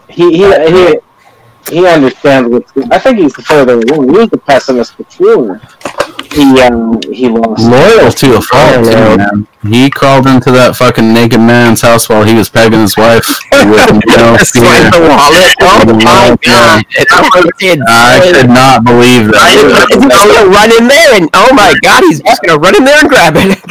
[0.09, 0.99] he, he, he,
[1.69, 2.71] he understands what's.
[2.91, 4.13] I think he's the further along.
[4.13, 5.61] He the pessimist before
[6.33, 7.63] he um, he lost.
[7.69, 9.47] Loyal to a fault, too, man.
[9.65, 13.25] He crawled into that fucking naked man's house while he was pegging his wife.
[13.65, 15.55] with no Swipe the wallet.
[15.65, 16.85] Oh my god.
[17.87, 19.87] I could not believe that.
[19.89, 22.99] He's gonna run in there and oh my god, he's just gonna run in there
[22.99, 23.57] and grab it.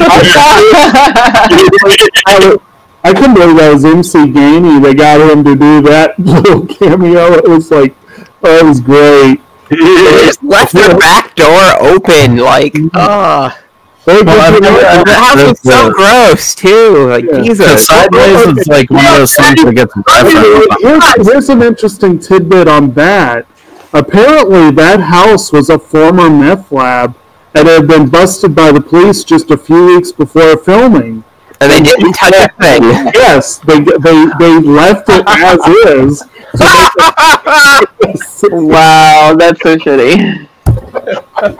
[2.27, 2.57] I,
[3.03, 4.81] I couldn't believe that was MC Gainey.
[4.81, 7.33] They got him to do that little cameo.
[7.33, 7.95] It was like,
[8.43, 9.39] oh, it was great.
[9.69, 13.61] They just left their back door open, like, ah.
[14.05, 17.07] Well, I've the house was so gross too.
[17.09, 17.57] Like Jesus.
[17.57, 22.67] Because sideways is like one of those things that gets Here's, here's an interesting tidbit
[22.67, 23.47] on that.
[23.93, 27.15] Apparently, that house was a former meth lab
[27.55, 31.23] and had been busted by the police just a few weeks before filming.
[31.61, 32.83] And they didn't touch a thing.
[33.15, 36.23] Yes, they they they left it as is.
[38.51, 40.47] Wow, that's so shitty.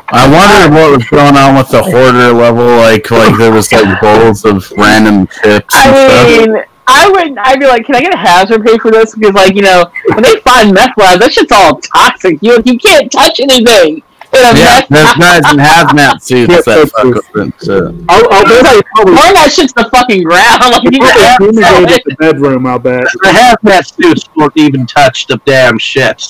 [0.09, 2.65] I wondered what was going on with the hoarder level.
[2.77, 6.47] Like, like there was like bowls of random chips and I stuff.
[6.47, 9.15] mean, I would, I'd be like, can I get a hazard pay for this?
[9.15, 12.37] Because, like, you know, when they find meth labs, that shit's all toxic.
[12.41, 14.03] You you can't touch anything.
[14.35, 17.05] In a Yeah, meth there's guys in hazmat suits that fuck
[17.35, 17.59] with it.
[17.59, 18.05] too.
[18.09, 20.61] I'll, I'll bet I probably Burn that shit to the fucking ground.
[20.75, 22.65] Like, you probably have to sell fumigated the bedroom.
[22.67, 23.03] I'll bet.
[23.21, 26.21] The hazmat suits won't even touch the damn shit.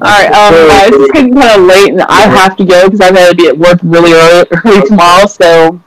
[0.00, 3.14] Alright, um, guys, it's getting kind of late, and I have to go because I've
[3.14, 5.78] got to be at work really early, early tomorrow, so.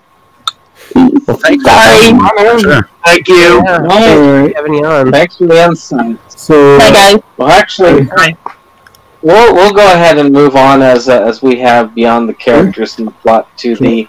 [0.95, 2.59] Well, thank Sorry.
[2.61, 2.87] Sure.
[3.03, 3.63] Thank you.
[3.67, 5.11] Alright, Having you on.
[5.11, 6.19] Thanks for the insight.
[6.31, 7.21] so Bye, guys.
[7.37, 8.07] Well, actually,
[9.23, 12.97] we'll we'll go ahead and move on as uh, as we have beyond the characters
[12.99, 14.07] and the plot to the.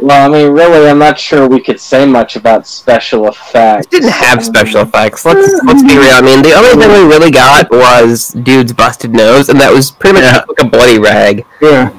[0.00, 3.86] Well, I mean, really, I'm not sure we could say much about special effects.
[3.88, 5.24] It didn't have special effects.
[5.24, 6.12] Let's let's be real.
[6.12, 9.90] I mean, the only thing we really got was dude's busted nose, and that was
[9.90, 10.44] pretty much Yeah.
[10.48, 11.44] like a bloody rag.
[11.60, 11.90] yeah.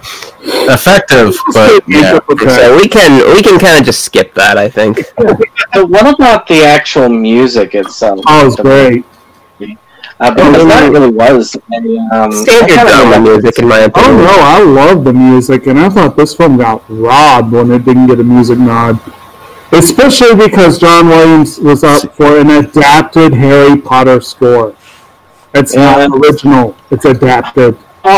[0.71, 2.19] Effective, but yeah.
[2.39, 4.57] So we can we can kind of just skip that.
[4.57, 4.99] I think.
[5.17, 8.21] But what about the actual music itself?
[8.27, 9.03] Oh, it's great.
[10.22, 11.60] Uh, because that really was a,
[12.14, 14.18] um, Standard I kinda drama remember- music, in my Oh opinion.
[14.18, 18.08] no, I love the music, and I thought this film got robbed when it didn't
[18.08, 19.00] get a music nod.
[19.72, 24.74] Especially because John Williams was up for an adapted Harry Potter score.
[25.54, 27.78] It's not original; it's adapted.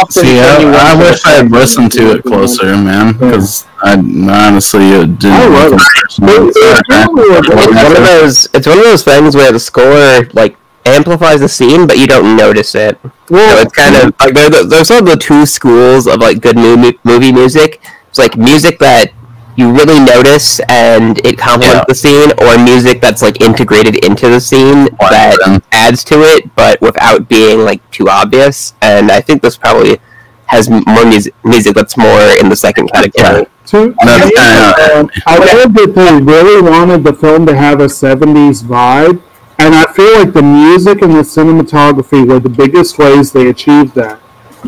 [0.09, 3.13] See, when I, I wish I had listened to it closer, man.
[3.13, 5.33] Because I honestly it didn't.
[5.33, 5.81] I love it.
[6.05, 8.47] It's one of those.
[8.53, 12.35] It's one of those things where the score like amplifies the scene, but you don't
[12.35, 12.97] notice it.
[13.03, 16.57] So it's kind of like there, there's sort of the two schools of like good
[16.57, 17.81] movie movie music.
[18.09, 19.11] It's like music that
[19.57, 21.83] you really notice and it complements Yeah.
[21.87, 25.61] the scene, or music that's like integrated into the scene that them.
[25.71, 28.73] adds to it, but without being like too obvious.
[28.81, 29.99] And I think this probably
[30.47, 33.45] has more music, music that's more in the second category.
[33.67, 37.55] To, That's to me, kinda- um, I read that they really wanted the film to
[37.55, 39.21] have a 70s vibe,
[39.65, 43.95] and I feel like the music and the cinematography were the biggest ways they achieved
[43.95, 44.19] that.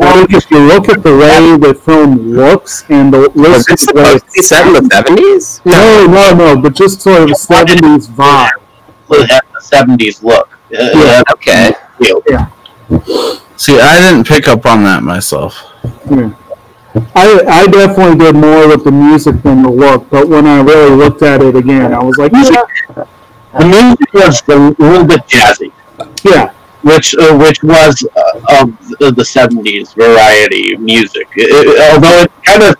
[0.02, 3.74] I think if you look at the way the film looks and the Was listen
[3.74, 5.62] it the supposed to be set in the seventies?
[5.66, 8.50] no, no, no, but just sort of a 70s vibe.
[9.12, 10.50] It had the seventies look.
[10.54, 11.22] Uh, Yeah.
[11.34, 11.72] Okay.
[12.00, 12.20] feel.
[13.58, 15.62] See, I didn't pick up on that myself.
[16.10, 16.32] Yeah.
[17.16, 20.96] I, I definitely did more with the music than the look, but when I really
[20.96, 23.06] looked at it again, I was like, yeah,
[23.58, 25.72] The music was a little bit jazzy,
[26.24, 26.52] yeah,
[26.82, 31.28] which uh, which was uh, of the- seventies variety music.
[31.36, 32.76] It- although it kind of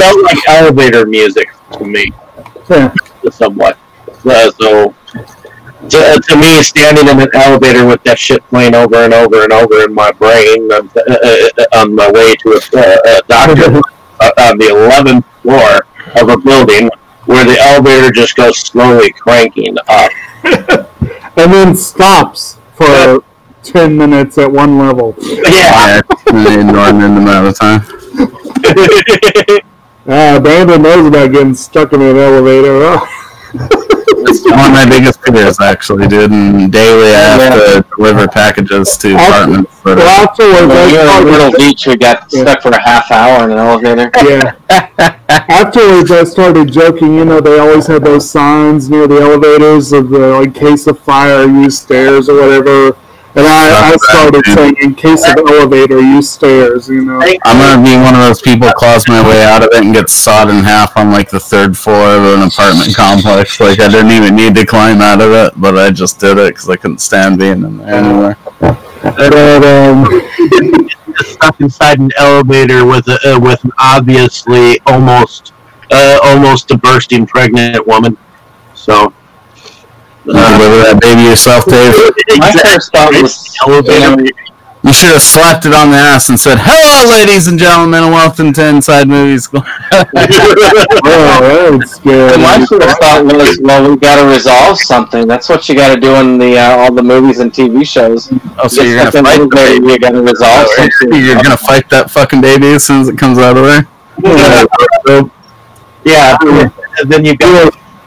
[0.00, 2.12] felt like elevator music to me,
[2.70, 2.94] yeah.
[3.30, 3.78] somewhat.
[4.24, 4.94] Uh, so.
[5.90, 9.52] To, to me, standing in an elevator with that shit playing over and over and
[9.52, 13.76] over in my brain uh, uh, on my way to a, uh, a doctor
[14.20, 15.86] uh, on the 11th floor
[16.18, 16.88] of a building
[17.26, 20.10] where the elevator just goes slowly cranking up.
[20.44, 23.24] and then stops for
[23.62, 25.14] ten minutes at one level.
[25.20, 26.00] Yeah.
[26.26, 27.82] an inordinate amount of time.
[30.06, 32.80] Ah, Brandon knows about getting stuck in an elevator.
[32.82, 33.08] Oh.
[34.26, 36.30] It's one of my biggest fears, actually, dude.
[36.30, 37.52] And daily I have
[37.84, 39.80] to deliver packages to apartments.
[39.82, 42.68] That Well, are, afterwards, When I you're in started- Myrtle Beach, we got stuck for
[42.70, 44.10] a half hour in an elevator.
[44.24, 45.16] Yeah.
[45.48, 47.16] Afterwards, I started joking.
[47.16, 50.98] You know, they always had those signs near the elevators of the like case of
[51.00, 52.96] fire, use stairs or whatever.
[53.36, 56.88] And I, I started saying, in case of elevator, use stairs.
[56.88, 57.20] You know.
[57.44, 60.08] I'm gonna be one of those people claws my way out of it and get
[60.08, 63.58] sawed in half on like the third floor of an apartment complex.
[63.58, 66.54] Like I didn't even need to climb out of it, but I just did it
[66.54, 68.38] because I couldn't stand being in there anymore.
[68.60, 70.06] But, um,
[71.16, 75.52] stuck inside an elevator with a, uh, with an obviously almost
[75.90, 78.16] uh, almost a bursting pregnant woman.
[78.74, 79.23] So You
[80.32, 81.94] deliver that baby yourself, Dave.
[82.38, 84.24] My first thought was elevator.
[84.84, 88.12] You should have slapped it on the ass and said, "Hello, ladies and gentlemen, and
[88.12, 90.04] welcome to Inside Movie School." oh,
[91.80, 92.38] that's good.
[92.38, 95.26] My first thought was, well, we got to resolve something.
[95.26, 98.28] That's what you got to do in the uh, all the movies and TV shows.
[98.58, 99.86] Oh, so Just you're gonna fight the baby?
[99.86, 101.14] You got to resolve something.
[101.24, 105.30] You're gonna fight that fucking baby as soon as it comes out of there.
[106.04, 107.34] Yeah, and then you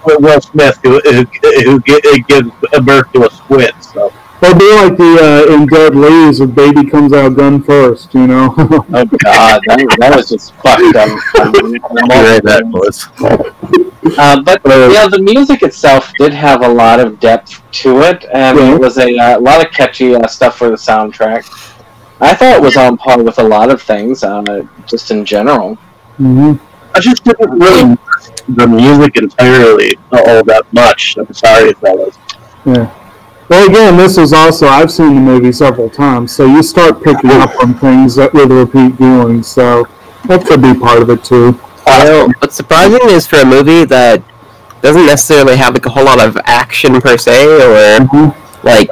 [0.08, 1.24] got Will Smith who who,
[1.66, 2.50] who gi- gives
[2.84, 3.74] birth to a squid.
[3.84, 4.14] So
[4.44, 5.12] Or be like the
[5.50, 8.14] uh, in Dead Leaves, where baby comes out gun first.
[8.14, 8.46] You know.
[9.00, 11.10] Oh God, that, that was just fucked up.
[11.36, 13.08] Right, that was.
[14.18, 18.26] Uh, but you know, the music itself did have a lot of depth to it,
[18.34, 18.74] and Yeah.
[18.76, 21.44] it was a uh, lot of catchy uh, stuff for the soundtrack.
[22.22, 25.76] I thought it was on par with a lot of things, uh, just in general.
[26.18, 26.54] hmm
[26.98, 27.96] I just didn't really
[28.50, 31.16] the music entirely all that much.
[31.18, 32.18] I'm sorry, fellas.
[32.66, 32.92] Yeah.
[33.50, 37.30] Well, again, this is also I've seen the movie several times, so you start picking
[37.30, 39.44] up on things that with repeat viewing.
[39.44, 39.88] So
[40.26, 41.60] that could be part of it too.
[41.86, 44.24] Well, what's surprising is for a movie that
[44.82, 48.66] doesn't necessarily have like a whole lot of action per se, or mm-hmm.
[48.66, 48.90] like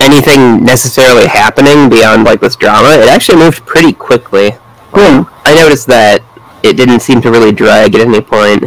[0.00, 2.90] anything necessarily happening beyond like this drama.
[2.90, 4.50] It actually moved pretty quickly.
[4.94, 5.24] Yeah.
[5.44, 6.22] I noticed that
[6.66, 8.64] it didn't seem to really drag at any point.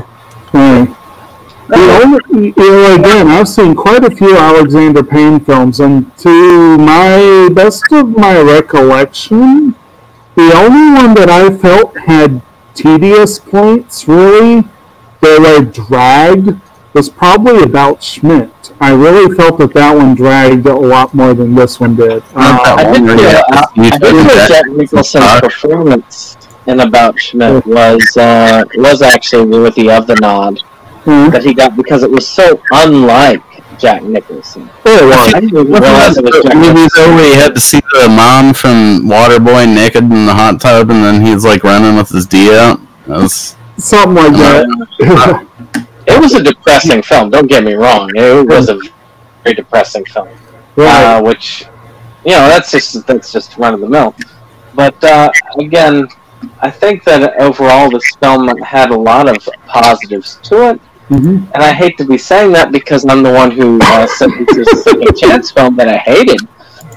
[0.54, 0.96] Right.
[1.72, 6.78] You know, you know, again, I've seen quite a few Alexander Payne films, and to
[6.80, 9.76] my best of my recollection,
[10.36, 12.42] the only one that I felt had
[12.74, 14.64] tedious points, really,
[15.22, 16.60] that were dragged,
[16.94, 18.72] was probably about Schmidt.
[18.82, 22.24] I really felt that that one dragged a lot more than this one did.
[22.34, 24.66] Not Uh, I one did where you feel, uh, I did fucking feel Jack Jack
[24.72, 26.39] Nicholson's performance
[26.70, 30.62] in About Schmidt was uh, was actually worthy of the nod
[31.06, 31.32] Mhm.
[31.32, 33.42] that he got because it was so unlike
[33.80, 34.70] Jack Nicholson.
[34.86, 35.32] Oh, wow.
[35.34, 36.90] I didn't Wasn't realize it was the Jack movie Nicholson.
[36.96, 40.90] though where you had to see the mom from Waterboy naked in the hot tub,
[40.92, 42.80] and then he's like running with his D out?
[43.08, 45.46] That was Something like that.
[46.08, 47.30] It was a depressing film.
[47.30, 48.10] Don't get me wrong.
[48.16, 48.80] It was a
[49.44, 50.28] very depressing film.
[50.76, 51.04] right.
[51.18, 51.66] uh, which
[52.26, 54.16] you know that's just that's just run of the mill.
[54.76, 56.08] But uh, again,
[56.62, 59.38] I think that overall this film had a lot of
[59.68, 61.48] positives to it, Mhm.
[61.54, 64.58] and I hate to be saying that because I'm the one who uh, said this
[64.58, 66.42] is a second chance film that I hated.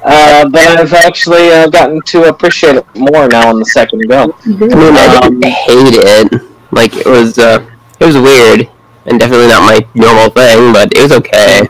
[0.04, 4.34] Uh, but I've actually uh, gotten to appreciate it more now on the second go.
[4.44, 6.42] I mean, I Um, didn't hate it.
[6.72, 7.60] Like it was, uh,
[8.00, 8.68] it was weird
[9.06, 11.68] and definitely not my normal thing, but it was okay.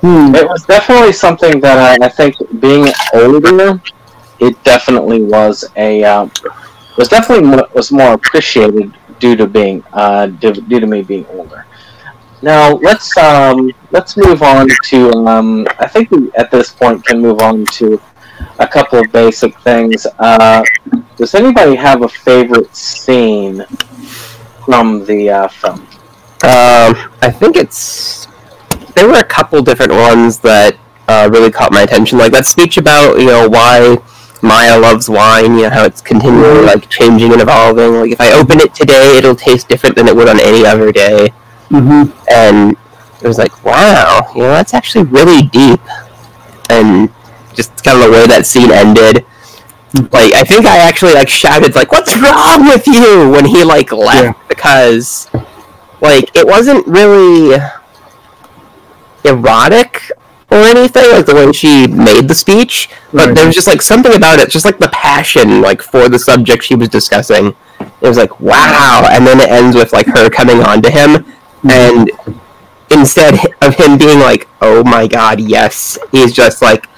[0.00, 0.34] Hmm.
[0.34, 3.80] It was definitely something that I, I think being older,
[4.40, 6.30] it definitely was a um,
[6.96, 11.26] was definitely mo- was more appreciated due to being uh, due, due to me being
[11.26, 11.66] older.
[12.42, 17.20] Now let's um, let's move on to um, I think we at this point can
[17.20, 18.00] move on to
[18.58, 20.06] a couple of basic things.
[20.18, 20.62] Uh,
[21.16, 23.64] does anybody have a favorite scene
[24.64, 25.80] from the uh, film?
[26.42, 28.26] Um, I think it's
[28.94, 30.76] there were a couple different ones that
[31.08, 32.18] uh, really caught my attention.
[32.18, 33.98] Like that speech about you know why
[34.42, 35.54] Maya loves wine.
[35.56, 37.94] You know how it's continually like changing and evolving.
[37.94, 40.92] Like if I open it today, it'll taste different than it would on any other
[40.92, 41.32] day.
[41.70, 42.12] Mhm.
[42.30, 42.76] And
[43.22, 45.80] it was like, wow, you know that's actually really deep.
[46.70, 47.10] And
[47.54, 49.24] just kind of the way that scene ended.
[50.12, 53.90] Like I think I actually like shouted like, "What's wrong with you?" when he like
[53.92, 54.32] left Yeah.
[54.48, 55.28] because
[56.00, 57.58] like it wasn't really
[59.24, 60.10] erotic
[60.50, 63.34] or anything like the way she made the speech but Right.
[63.36, 66.64] there was just like something about it just like the passion like for the subject
[66.64, 70.60] she was discussing it was like wow and then it ends with like her coming
[70.62, 71.24] on to him
[71.68, 72.10] and
[72.90, 76.88] instead of him being like, "Oh my god, yes," he's just like,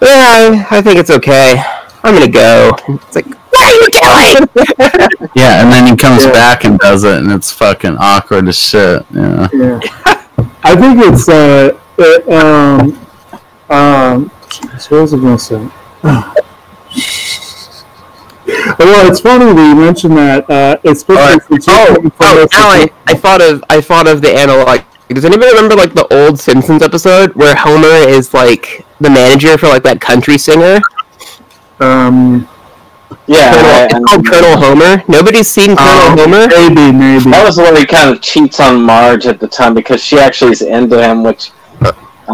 [0.00, 1.62] "Yeah, I think it's okay.
[2.02, 6.64] I'm gonna go." It's like, "What are you doing?" Yeah, and then he comes back
[6.64, 9.04] and does it, and it's fucking awkward as shit.
[9.14, 9.48] Yeah.
[9.52, 9.80] Yeah.
[10.64, 12.98] I think it's uh, it, um,
[13.68, 14.30] um,
[14.78, 15.70] so what was I going to say?
[18.78, 22.52] well, it's funny that you mentioned that, uh, especially since you're oh, coming oh, this-
[22.52, 24.80] now I, I thought of I thought of the analog.
[25.08, 29.66] Does anybody remember like the old Simpsons episode where Homer is like the manager for
[29.66, 30.78] like that country singer?
[31.80, 32.48] Um,
[33.26, 35.02] Yeah, Colonel, I- it's called Colonel Homer.
[35.08, 36.46] Nobody's seen Colonel um, Homer.
[36.48, 37.30] maybe, maybe.
[37.30, 40.02] That was the one where he kind of cheats on Marge at the time because
[40.02, 41.50] she actually is into him, which.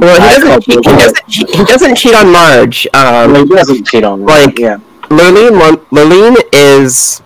[0.00, 0.62] Well, he doesn't.
[0.62, 1.28] Cheat, he doesn't.
[1.28, 2.86] Cheat, he doesn't cheat on Marge.
[2.94, 4.46] Um, Well, he doesn't cheat on Marge.
[4.46, 4.78] like yeah.
[5.08, 5.76] Lurleen.
[5.90, 7.22] Lurleen is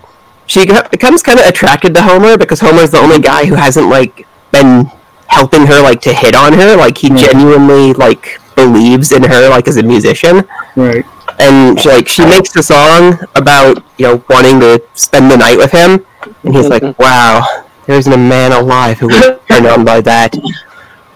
[0.47, 4.26] she becomes kind of attracted to Homer because Homer's the only guy who hasn't like
[4.52, 4.90] been
[5.28, 6.76] helping her like to hit on her.
[6.76, 10.42] Like he genuinely like believes in her like as a musician.
[10.76, 11.05] Right.
[11.38, 15.56] and she, like she makes the song about you know wanting to spend the night
[15.56, 16.05] with him,
[16.44, 20.34] and he's like, "Wow, there isn't a man alive who would turn on by that."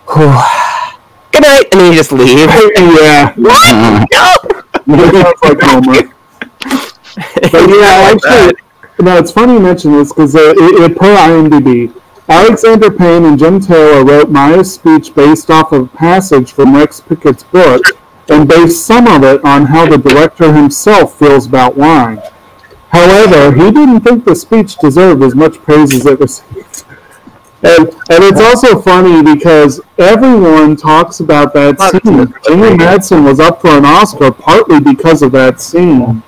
[0.08, 0.38] Whew.
[1.34, 2.38] Good night, and then you just leave.
[2.38, 3.34] yeah.
[3.34, 4.06] What?
[4.12, 5.34] No.
[5.42, 6.14] Like Homer.
[7.50, 8.54] But yeah, actually,
[9.00, 11.92] no, it's funny you mention this because uh, it, it, per IMDb,
[12.28, 17.00] Alexander Payne and Jim Taylor wrote Maya's speech based off of a passage from Rex
[17.00, 17.82] Pickett's book
[18.28, 22.22] and based some of it on how the director himself feels about wine.
[22.90, 26.84] However, he didn't think the speech deserved as much praise as it received.
[27.64, 32.34] And, and it's also funny because everyone talks about that scene.
[32.46, 36.22] Jimmy Madsen was up for an Oscar partly because of that scene.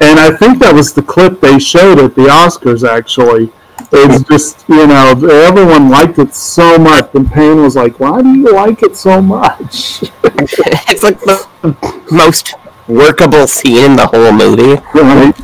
[0.00, 3.52] And I think that was the clip they showed at the Oscars, actually.
[3.92, 7.14] It's just, you know, everyone liked it so much.
[7.14, 10.02] And Payne was like, why do you like it so much?
[10.24, 12.54] it's like the most
[12.88, 14.80] workable scene in the whole movie.
[14.94, 15.34] Right.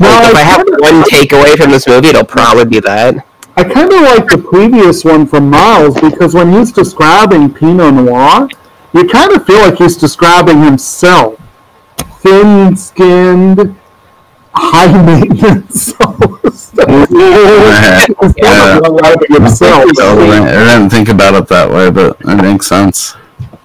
[0.00, 3.27] Like, if I have one takeaway from this movie, it'll probably be that.
[3.58, 8.48] I kind of like the previous one from Miles because when he's describing Pinot Noir,
[8.94, 11.40] you kind of feel like he's describing himself.
[12.20, 13.76] Thin skinned,
[14.54, 15.92] high maintenance.
[16.78, 18.06] Yeah.
[18.06, 18.38] himself.
[18.94, 23.16] I didn't think about it that way, but it makes sense.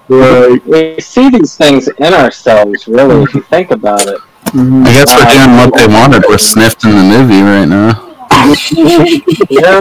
[0.08, 0.64] Right.
[0.66, 4.18] We see these things in ourselves, really, if you think about it.
[4.46, 4.82] Mm-hmm.
[4.86, 6.24] I guess we're doing what they wanted.
[6.28, 8.03] We're sniffed in the movie right now.
[9.50, 9.80] Yeah.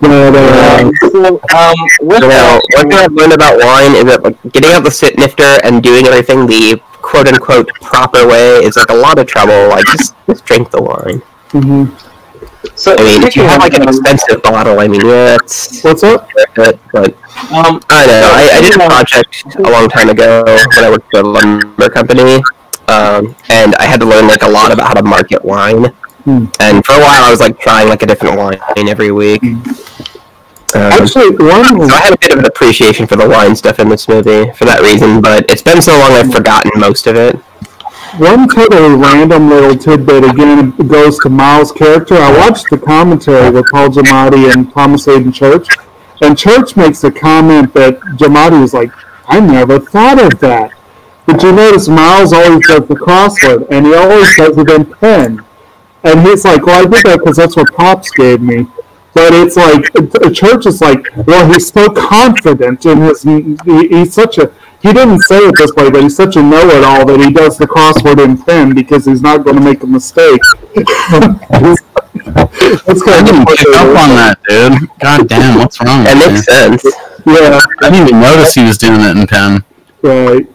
[0.00, 5.16] But, um, one thing I've learned about wine is that like getting out the sit
[5.16, 9.68] nifter and doing everything the quote unquote proper way is like a lot of trouble.
[9.68, 11.22] Like just, just drink the wine.
[11.52, 11.92] Mhm.
[12.74, 16.02] so I mean, if you have like an expensive bottle, I mean, yeah, it's What's
[16.02, 16.28] up?
[16.56, 17.14] it, but
[17.52, 18.22] Um, I know.
[18.32, 21.88] I, I did a project a long time ago when I worked for a lumber
[21.90, 22.42] company,
[22.88, 25.92] um, and I had to learn like a lot about how to market wine.
[26.24, 26.46] Hmm.
[26.60, 29.42] And for a while, I was like trying like a different wine every week.
[29.42, 33.78] Um, Actually, one so I had a bit of an appreciation for the wine stuff
[33.78, 37.14] in this movie for that reason, but it's been so long I've forgotten most of
[37.14, 37.36] it.
[38.18, 42.16] One totally random little tidbit again goes to Miles' character.
[42.16, 45.68] I watched the commentary with Paul Giamatti and Thomas Haden Church,
[46.22, 48.92] and Church makes a comment that Giamatti was like,
[49.28, 50.70] "I never thought of that."
[51.28, 55.44] Did you notice Miles always does the crossword, and he always does it in pen?
[56.04, 58.66] And he's like, "Well, I did that because that's what Pops gave me."
[59.14, 63.22] But it's like the church is like, well, he's so confident in his.
[63.22, 63.56] He,
[63.88, 64.52] he's such a.
[64.82, 67.66] He didn't say it this way, but he's such a know-it-all that he does the
[67.66, 70.42] crossword in pen because he's not going to make a mistake.
[70.74, 71.82] That's
[73.02, 74.90] I kind didn't of pick up on that, dude.
[74.98, 76.04] God damn, what's wrong?
[76.04, 76.42] That makes me?
[76.42, 76.84] sense.
[77.24, 79.64] Yeah, I didn't even notice he was doing it in pen.
[80.02, 80.46] right.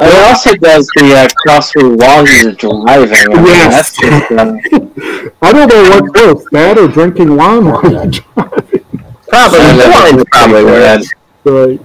[0.00, 3.32] He also does the uh, crossword while you're driving.
[3.32, 3.96] I mean, Yes.
[3.96, 4.60] that's just, um,
[5.42, 8.84] I don't know what's worse, that or drinking wine while you're driving.
[9.28, 11.12] Probably the wine's probably worse.
[11.44, 11.80] Right.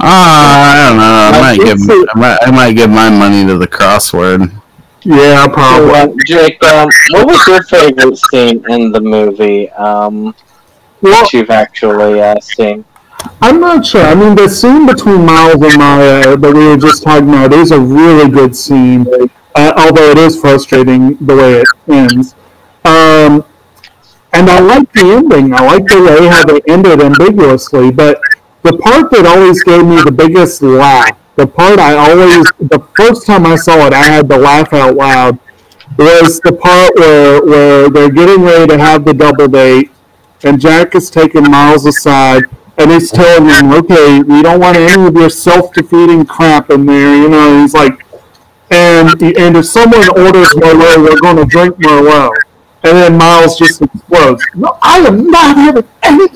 [0.00, 1.04] Ah, I don't know.
[1.04, 2.06] I I might give so.
[2.14, 4.50] I might, I might give my money to the crossword.
[5.02, 5.90] Yeah, so, probably.
[5.90, 10.34] uh, Jake, um, what was your favorite scene in the movie um,
[11.02, 12.84] Well, that you've actually uh, seen?
[13.40, 14.02] I'm not sure.
[14.02, 17.70] I mean, the scene between Miles and Maya that we were just talking about is
[17.70, 19.06] a really good scene,
[19.54, 22.34] uh, although it is frustrating the way it ends.
[22.84, 23.44] Um,
[24.32, 25.54] and I like the ending.
[25.54, 27.90] I like the way how they ended ambiguously.
[27.90, 28.20] But
[28.62, 33.26] the part that always gave me the biggest laugh, the part I always, the first
[33.26, 35.38] time I saw it, I had to laugh out loud,
[35.98, 39.90] was the part where, where they're getting ready to have the double date,
[40.42, 42.44] and Jack is taking Miles aside,
[42.78, 47.16] and he's telling him, "Okay, we don't want any of your self-defeating crap in there."
[47.16, 48.04] You know, he's like,
[48.70, 52.32] and and if someone orders Merlot, we're going to drink Merlot.
[52.82, 54.44] And then Miles just explodes.
[54.54, 56.26] No, I am not having any.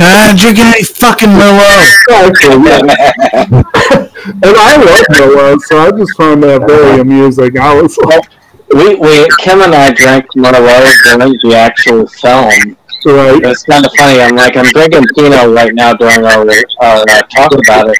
[0.00, 2.08] Ah, drinking any fucking Merlot.
[4.26, 7.58] and I love Merlot, so I just found that very amusing.
[7.58, 8.22] I was like,
[8.72, 12.76] We, we, Kim and I drank Merlot during the actual film.
[13.04, 13.42] Right.
[13.44, 14.20] It's kind of funny.
[14.20, 16.46] I'm like, I'm drinking Pinot right now during our,
[16.80, 17.98] our uh, talk about it.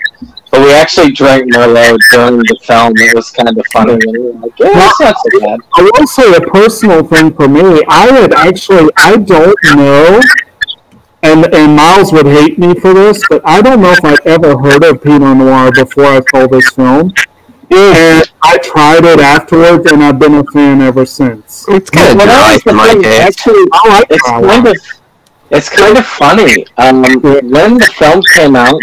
[0.51, 2.93] But we actually drank Merlot during the film.
[2.97, 3.95] It was kind of funny.
[3.95, 5.61] And we were like, yeah, that's not so bad.
[5.77, 7.83] I will say a personal thing for me.
[7.89, 10.21] I had actually, I don't know,
[11.23, 14.59] and and Miles would hate me for this, but I don't know if I'd ever
[14.59, 17.13] heard of Pinot Noir before I saw this film.
[17.75, 21.65] And I tried it afterwards, and I've been a fan ever since.
[21.69, 23.21] It's kind Well, of that dry for my taste.
[23.21, 24.77] Actually, I like it's that kind of
[25.51, 26.67] it's kind of funny.
[26.79, 28.81] Um, when the film came out,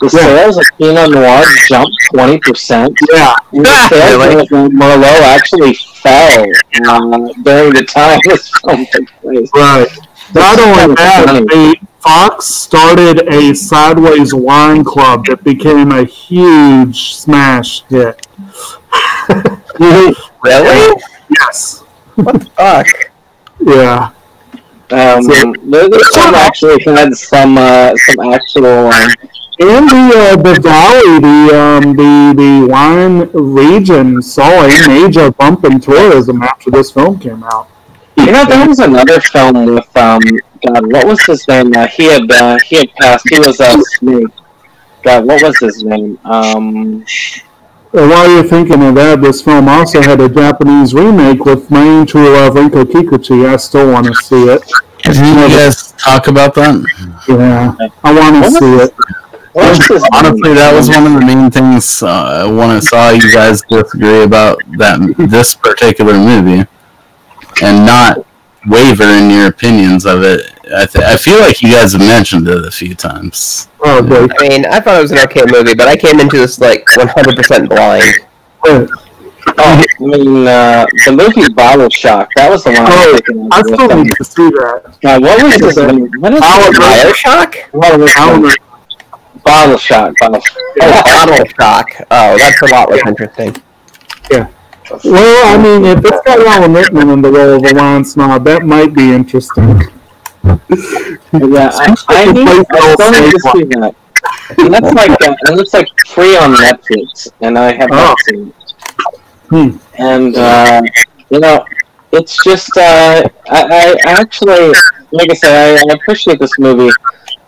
[0.00, 2.96] the sales of Pinot Noir jumped twenty percent.
[3.12, 6.46] Yeah, The sales of Merlot actually fell
[6.86, 9.50] uh, during the time this film took place.
[9.54, 9.88] Right.
[10.34, 11.76] Not only that, the
[12.08, 18.26] Fox started a sideways wine club that became a huge smash hit.
[19.78, 20.16] Really?
[21.38, 21.80] Yes.
[22.14, 22.86] What the fuck?
[23.60, 24.12] Yeah.
[24.90, 28.88] Um, film actually had some uh, some actual.
[28.88, 29.10] Um,
[29.60, 32.12] And the uh, the valley, the um, the
[32.42, 33.16] the wine
[33.60, 37.68] region saw a major bump in tourism after this film came out.
[38.16, 40.22] You know, there was another film with um,
[40.66, 41.72] God, what was his name?
[41.74, 43.28] Uh, he had uh, he had passed.
[43.28, 44.26] He was a snake.
[45.02, 46.18] God, what was his name?
[46.24, 47.04] Um,
[47.94, 52.00] And while you're thinking of that, this film also had a Japanese remake with Main
[52.00, 53.48] own of Rinko Kikuchi.
[53.48, 54.62] I still want to see it.
[55.02, 56.74] Did you guys talk about that?
[57.28, 57.74] Yeah,
[58.04, 58.94] I want to see it.
[59.54, 64.22] Honestly, that was one of the main things uh, when I saw you guys disagree
[64.22, 66.68] about that this particular movie,
[67.62, 68.18] and not
[68.68, 70.52] waver in your opinions of it.
[70.74, 73.68] I, th- I feel like you guys have mentioned it a few times.
[73.80, 74.30] Oh, great.
[74.38, 76.84] I mean, I thought it was an okay movie, but I came into this like
[76.86, 78.04] 100% blind.
[78.66, 78.86] oh,
[79.56, 82.28] I mean, uh, the movie Bottle Shock.
[82.36, 83.52] That was the one I Oh, was thinking of.
[83.52, 84.98] I still with, um, need to see that.
[85.00, 86.10] God, what was his name?
[86.20, 87.12] What is Oliver- his name?
[87.12, 87.54] Bioshock?
[87.72, 88.58] What was his
[89.44, 90.14] Bottle Shock.
[90.18, 90.42] Bottle.
[90.82, 91.86] Oh, Bottle Shock.
[92.10, 93.56] Oh, that's a lot less interesting.
[94.30, 94.48] Yeah.
[95.04, 98.44] Well, I mean, if it's got Alan Rickman in the role of a wine snob,
[98.44, 99.80] that might be interesting.
[101.32, 102.66] Yeah, I, I need.
[102.70, 103.94] I still need to see that.
[104.58, 108.48] And that's like uh, and it's like free on Netflix, and I have not seen
[108.48, 108.54] it.
[109.50, 109.76] Hmm.
[109.98, 110.82] And uh,
[111.30, 111.64] you know,
[112.12, 114.72] it's just uh, I, I actually,
[115.12, 116.90] like I said, I, I appreciate this movie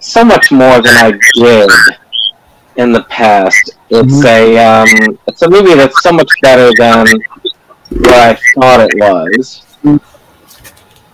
[0.01, 1.71] so much more than I did
[2.77, 3.77] in the past.
[3.91, 7.07] It's a um, it's a movie that's so much better than
[7.91, 9.63] what I thought it was.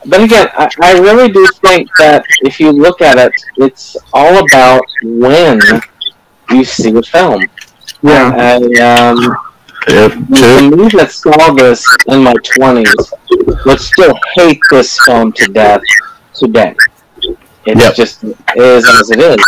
[0.07, 4.44] But again, I, I really do think that if you look at it, it's all
[4.44, 5.61] about when
[6.51, 7.43] you see the film.
[8.03, 8.32] Yeah.
[8.36, 9.36] I, um,
[9.89, 13.12] Yep, the me that saw this in my 20s
[13.66, 15.81] would still hate this film to death
[16.35, 16.74] today.
[17.66, 17.94] It Yep.
[17.94, 18.24] just
[18.57, 19.44] is as it is.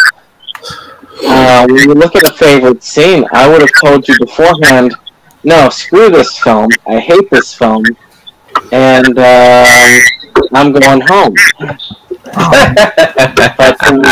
[1.24, 4.94] Uh, when you look at a favorite scene, I would have told you beforehand,
[5.44, 6.68] no, screw this film.
[6.86, 7.84] I hate this film.
[8.72, 9.98] And um,
[10.54, 11.34] I'm going home.
[13.58, 14.02] but, um,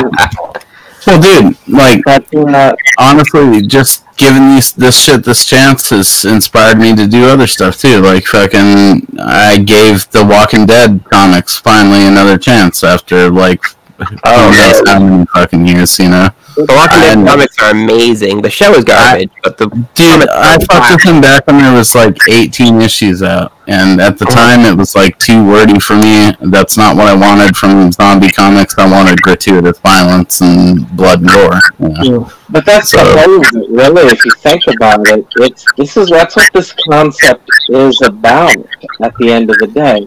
[1.07, 6.79] Well, dude, like but uh, honestly, just giving these this shit this chance has inspired
[6.79, 8.01] me to do other stuff too.
[8.01, 13.63] Like fucking, I gave the Walking Dead comics finally another chance after like
[13.99, 16.29] Oh, who how many fucking years, you know.
[16.57, 18.41] The Walking Dead comics are amazing.
[18.41, 21.95] The show is garbage, but the Dude, I fucked with him back when there was
[21.95, 24.57] like 18 issues out, and at the uh-huh.
[24.57, 26.33] time it was like too wordy for me.
[26.41, 28.79] That's not what I wanted from zombie comics.
[28.79, 31.61] I wanted gratuitous violence and blood and gore.
[31.79, 32.33] you know.
[32.49, 34.13] But that's So- the whole of really.
[34.13, 38.57] If you think about it, it's this is that's what this concept is about.
[39.03, 40.07] At the end of the day,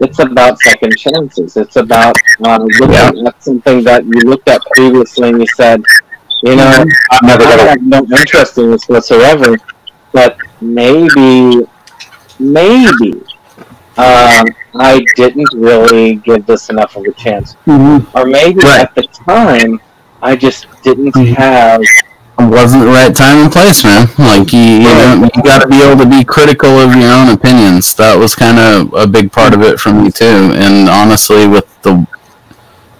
[0.00, 1.56] it's about second chances.
[1.56, 5.82] It's about uh, looking at something that you looked at previously and you said,
[6.42, 9.56] you know, I'm never I have no interest in this whatsoever.
[10.12, 11.62] But maybe,
[12.38, 13.22] maybe.
[13.98, 14.44] Um,
[14.78, 18.06] I didn't really give this enough of a chance, Mhm.
[18.14, 18.80] or maybe Right.
[18.82, 19.80] at the time
[20.22, 21.88] I just didn't have It
[22.38, 24.08] wasn't the right time and place, man.
[24.18, 27.30] Like you, you, know, you got to be able to be critical of your own
[27.30, 27.94] opinions.
[27.94, 30.52] That was kind of a big part of it for me too.
[30.54, 32.06] And honestly, with the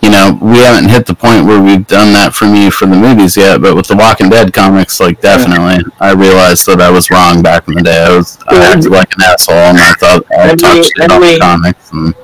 [0.03, 2.95] you know, we haven't hit the point where we've done that for me for the
[2.95, 7.11] movies yet, but with the Walking Dead comics, like definitely, I realized that I was
[7.11, 8.05] wrong back in the day.
[8.05, 11.39] I was I acted like an asshole, and I thought I talked shit on the
[11.41, 11.91] comics.
[11.91, 12.15] And,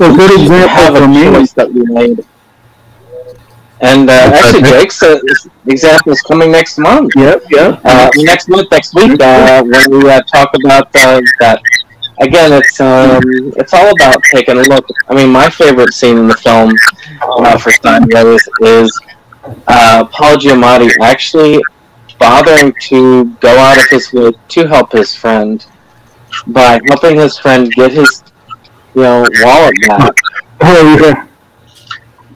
[0.00, 1.22] A good example for a me.
[1.24, 2.26] choice that we made.
[3.82, 5.18] And uh, actually, Jake's uh,
[5.66, 7.12] example is coming next month.
[7.16, 7.80] Yep, yep.
[7.84, 11.60] Uh, next month, next week, uh, when we uh, talk about uh, that.
[12.20, 13.22] Again, it's um,
[13.56, 14.86] it's all about taking a look.
[15.08, 16.70] I mean, my favorite scene in the film
[17.22, 19.00] uh, for Sideways is
[19.68, 21.62] uh, Paul Giamatti actually
[22.18, 25.64] bothering to go out of his way to help his friend
[26.48, 28.22] by helping his friend get his,
[28.94, 30.14] you know, wallet back.
[30.62, 31.26] Oh yeah.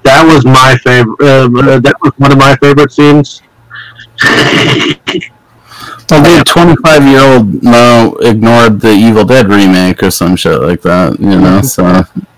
[0.05, 1.21] That was my favorite.
[1.21, 3.41] Uh, that was one of my favorite scenes.
[6.11, 10.83] well, dude, twenty-five year old Mo ignored the Evil Dead remake or some shit like
[10.83, 11.19] that.
[11.19, 11.85] You know, so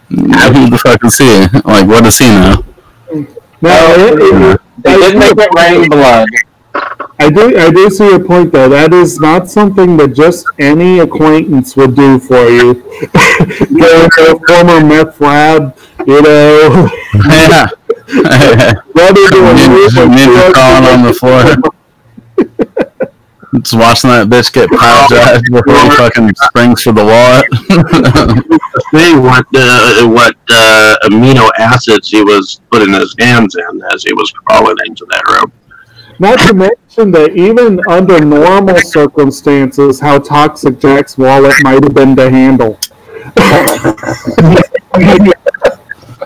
[0.09, 1.40] who the fuck is he?
[1.68, 2.64] Like, what does he know?
[3.60, 6.28] No, it, it, They did make it rain blood.
[7.18, 8.68] I do I do see your point though.
[8.68, 12.74] That is not something that just any acquaintance would do for you.
[12.74, 15.76] Go to a former meth lab,
[16.06, 16.90] you know.
[17.24, 17.68] Yeah.
[18.94, 21.43] Rather do a Ninja, ninja crawling on the floor.
[23.62, 27.47] Just watching that bitch get power drive before he fucking springs for the wallet.
[28.93, 34.12] See what uh, what uh, amino acids he was putting his hands in as he
[34.12, 35.52] was crawling into that room.
[36.18, 42.16] Not to mention that even under normal circumstances, how toxic Jack's wallet might have been
[42.16, 42.78] to handle.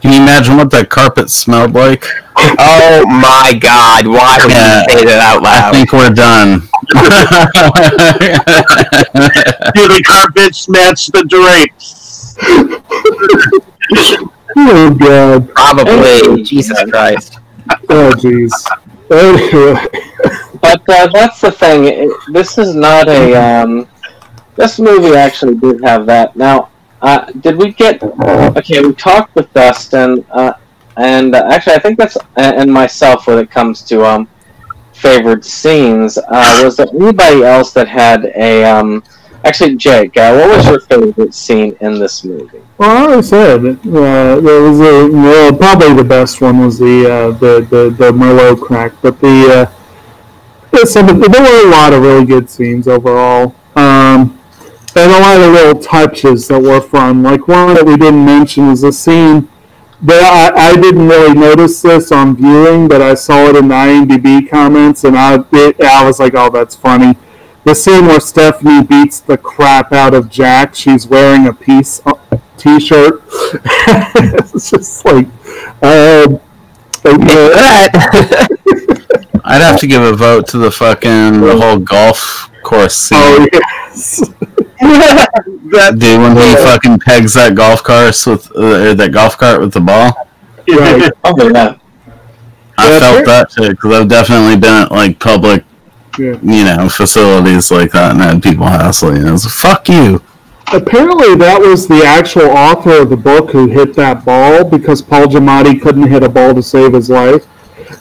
[0.01, 2.07] Can you imagine what that carpet smelled like?
[2.37, 4.85] Oh my god, why would Yeah.
[4.89, 5.65] you say that out loud?
[5.65, 6.61] I think we're done.
[9.75, 12.37] Do the carpets match the drapes?
[14.57, 15.55] Oh god.
[15.55, 16.43] Probably.
[16.45, 17.39] Jesus Christ.
[17.89, 18.53] Oh jeez.
[20.61, 21.87] But uh, that's the thing.
[21.87, 23.35] It, this is not a.
[23.35, 23.89] Um,
[24.55, 26.37] this movie actually did have that.
[26.37, 26.69] Now,
[27.03, 28.01] uh, did we get?
[28.57, 30.53] Okay, we talked with Dustin, uh,
[30.97, 34.29] and uh, actually, I think that's and myself when it comes to um,
[34.93, 36.17] favorite scenes.
[36.17, 38.65] Uh, was there anybody else that had a?
[38.65, 39.03] Um,
[39.45, 42.63] actually, Jake, uh, what was your favorite scene in this movie?
[42.79, 47.31] Well, I said uh, there was a well, probably the best one was the uh,
[47.33, 49.71] the, the the Merlot crack, but the
[50.73, 54.39] uh, some there were a lot of really good scenes overall, um,
[54.97, 57.23] and a lot of little touches that were fun.
[57.23, 59.49] Like one that we didn't mention is a scene
[60.03, 63.75] that I, I didn't really notice this on viewing, but I saw it in the
[63.75, 67.17] IMDb comments, and I it, I was like, oh, that's funny.
[67.65, 70.75] The scene where Stephanie beats the crap out of Jack.
[70.75, 72.15] She's wearing a peace uh,
[72.57, 73.23] t-shirt.
[73.29, 75.27] it's just like,
[75.83, 76.41] um,
[77.05, 77.89] okay.
[79.45, 83.19] I'd have to give a vote to the fucking the whole golf course scene.
[83.21, 84.21] Oh yes.
[84.81, 89.81] Dude, when he fucking pegs that golf cart with uh, that golf cart with the
[89.81, 90.13] ball,
[90.69, 91.11] right.
[91.25, 91.77] Oh yeah.
[92.79, 95.65] I Yeah, felt that shit because I've definitely been at like public,
[96.21, 96.39] Yeah.
[96.43, 99.27] you know, facilities like that and had people hassling.
[99.27, 100.23] It was fuck you.
[100.73, 105.27] Apparently, that was the actual author of the book who hit that ball because Paul
[105.27, 107.47] Giamatti couldn't hit a ball to save his life.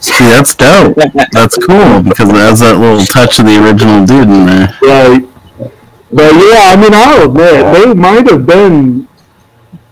[0.00, 0.96] See, that's dope.
[1.32, 4.78] That's cool because it has that little touch of the original dude in there.
[4.82, 5.26] Right.
[6.12, 9.08] But yeah, I mean, I'll admit they might have been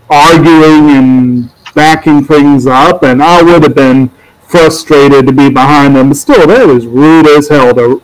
[0.09, 4.09] arguing and backing things up, and I would have been
[4.41, 6.09] frustrated to be behind them.
[6.09, 8.01] But still, that is rude as hell to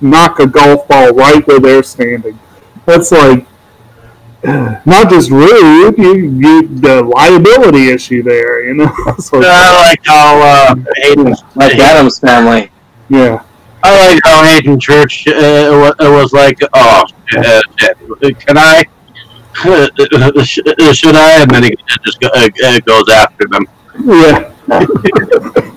[0.00, 2.38] knock a golf ball right where they're standing.
[2.86, 3.46] That's like
[4.86, 8.64] not just rude, you, you the liability issue there.
[8.66, 12.70] You know, It's like- I like how uh, Haden, Like Adam's family.
[13.08, 13.42] yeah.
[13.82, 17.04] I like how Haden Church uh, wa- was like, oh,
[17.36, 17.60] uh,
[18.40, 18.82] can I?
[20.44, 20.58] Sh-
[20.94, 21.42] Should I?
[21.42, 23.66] And then he just go, uh, uh, goes after them.
[24.04, 24.52] Yeah.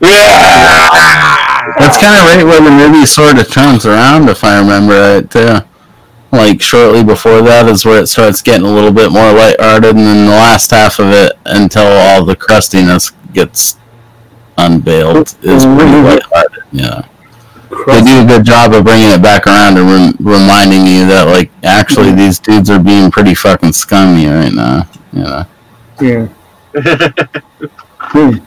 [0.00, 1.44] Yeah.
[1.78, 5.30] That's kind of right where the movie sort of turns around, if I remember right,
[5.30, 5.58] too.
[6.30, 9.98] Like, shortly before that is where it starts getting a little bit more lighthearted, and
[9.98, 13.76] then the last half of it, until all the crustiness gets
[14.58, 17.02] unveiled, is pretty lighthearted, yeah.
[17.86, 21.24] They do a good job of bringing it back around and rem- reminding you that,
[21.26, 25.46] like, actually these dudes are being pretty fucking scummy right now, you know.
[26.00, 26.28] Yeah.
[28.00, 28.38] Hmm.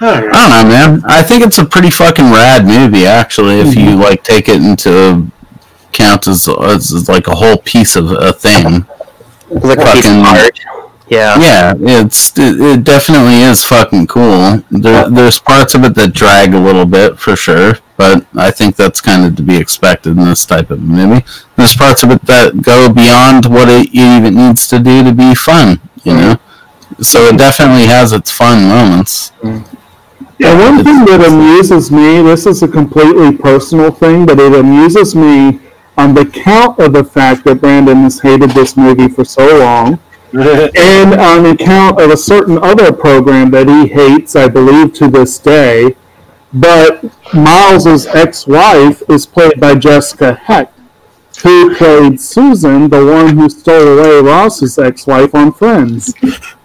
[0.00, 1.02] I don't know, man.
[1.06, 3.60] I think it's a pretty fucking rad movie, actually.
[3.60, 4.00] If you mm-hmm.
[4.02, 5.30] like take it into
[5.92, 8.86] count as, as, as like a whole piece of a thing.
[9.50, 10.58] It's like a piece of art.
[11.08, 11.38] Yeah.
[11.38, 14.62] Yeah, it's it, it definitely is fucking cool.
[14.70, 18.76] There, there's parts of it that drag a little bit for sure, but I think
[18.76, 21.24] that's kind of to be expected in this type of movie.
[21.56, 25.34] There's parts of it that go beyond what it even needs to do to be
[25.34, 26.40] fun, you know.
[27.00, 29.30] So it definitely has its fun moments.
[29.42, 29.78] Mm.
[30.38, 35.14] Yeah, one thing that amuses me, this is a completely personal thing, but it amuses
[35.14, 35.60] me
[35.96, 39.98] on the count of the fact that Brandon has hated this movie for so long,
[40.32, 45.08] and on the account of a certain other program that he hates, I believe, to
[45.08, 45.96] this day.
[46.52, 50.72] But Miles's ex-wife is played by Jessica Hecht,
[51.42, 56.12] who played Susan, the one who stole away Ross's ex-wife on Friends.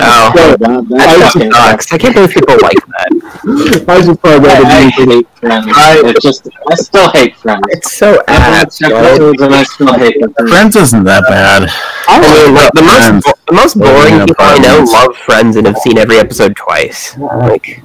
[0.00, 1.92] Oh, So, that fucking sucks.
[1.92, 3.84] I can't believe people like that.
[3.88, 5.66] I just thought that I, I hate Friends.
[5.68, 7.64] It's just I still hate Friends.
[7.68, 8.80] It's so ass.
[8.82, 10.48] Episodes and I still hate them.
[10.48, 11.70] Friends isn't that bad.
[12.08, 13.24] I mean, like the most Friends.
[13.46, 17.16] the most boring people I know love Friends and have seen every episode twice.
[17.18, 17.82] Like,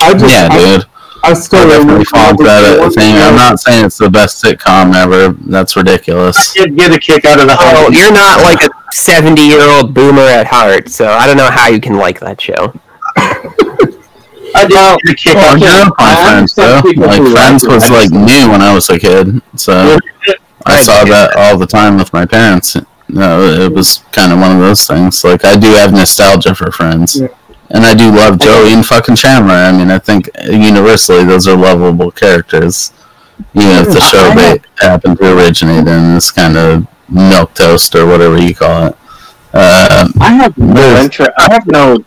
[0.00, 0.86] I just, Yeah, I, dude.
[1.24, 3.14] I still I definitely remember fall into that one thing.
[3.14, 5.32] thing I'm not saying it's the best sitcom ever.
[5.46, 6.54] That's ridiculous.
[6.56, 7.92] You'd get a kick out of the oh, whole.
[7.92, 11.68] you're not like a seventy year old boomer at heart, so I don't know how
[11.68, 12.72] you can like that show.
[14.54, 16.30] I did Well, get a kick Oh, out I of grew the up on I
[16.30, 16.80] Friends though.
[17.06, 19.96] Like Friends was like just- new when I was a kid, so
[20.66, 22.76] I saw that all the time with my parents.
[23.08, 25.22] No, it was kind of one of those things.
[25.24, 27.28] Like I do have nostalgia for Friends, Yeah.
[27.72, 29.54] And I do love Joey and fucking Chandler.
[29.54, 32.92] I mean, I think universally those are lovable characters.
[33.54, 37.94] You know, if the show they happen to originate in is kind of milk toast
[37.94, 38.96] or whatever you call it.
[39.54, 41.30] Uh, I have no interest.
[41.38, 42.04] I have no.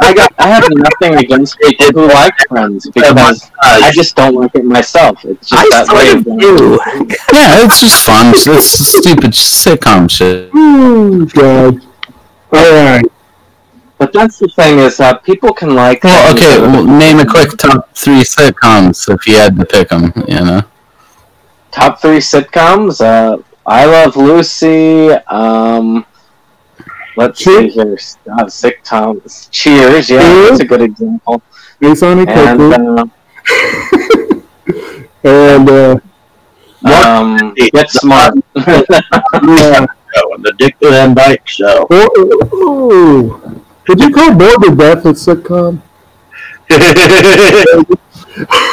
[0.00, 0.32] I got.
[0.38, 5.24] I have nothing against people who like Friends because I just don't like it myself.
[5.24, 6.10] It's just I that way.
[6.12, 6.78] of do.
[7.32, 8.32] yeah, it's just fun.
[8.34, 10.50] It's stupid sitcom shit.
[10.52, 11.80] Oh, God.
[12.52, 13.04] All right.
[14.04, 16.04] But that's the thing is that people can like.
[16.04, 16.60] Well, okay.
[16.60, 20.12] Well, name a quick top three sitcoms if you had to pick them.
[20.28, 20.60] You know.
[21.70, 23.00] top three sitcoms.
[23.00, 25.08] Uh, I Love Lucy.
[25.08, 26.04] Um,
[27.16, 27.96] let's see here.
[28.26, 29.50] God, sitcoms.
[29.50, 30.10] Cheers.
[30.10, 30.18] Yeah,
[30.50, 31.40] that's a good example.
[31.80, 33.20] It's on a And cookie.
[34.68, 35.98] uh, And, uh,
[36.84, 38.34] um, Get Smart.
[38.54, 39.86] yeah.
[40.14, 41.86] show, the Dick Van Dyke show.
[41.90, 45.82] Oh, Did you call Bored to Death a sitcom?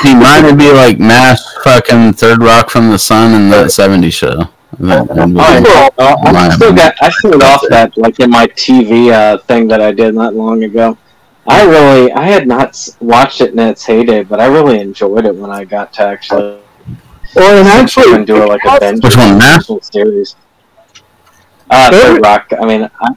[0.01, 4.49] He might be like Mash, fucking Third Rock from the Sun, and that '70s show.
[4.79, 6.95] That, that would be- I still got.
[6.99, 10.63] I still off that like in my TV uh, thing that I did not long
[10.63, 10.97] ago.
[11.45, 15.35] I really, I had not watched it in its heyday, but I really enjoyed it
[15.35, 16.59] when I got to actually
[17.35, 19.67] Or and actually, and do it like a binge Which one, Mash?
[19.83, 20.35] series.
[21.69, 22.51] Uh, Third Rock.
[22.59, 23.09] I mean, I,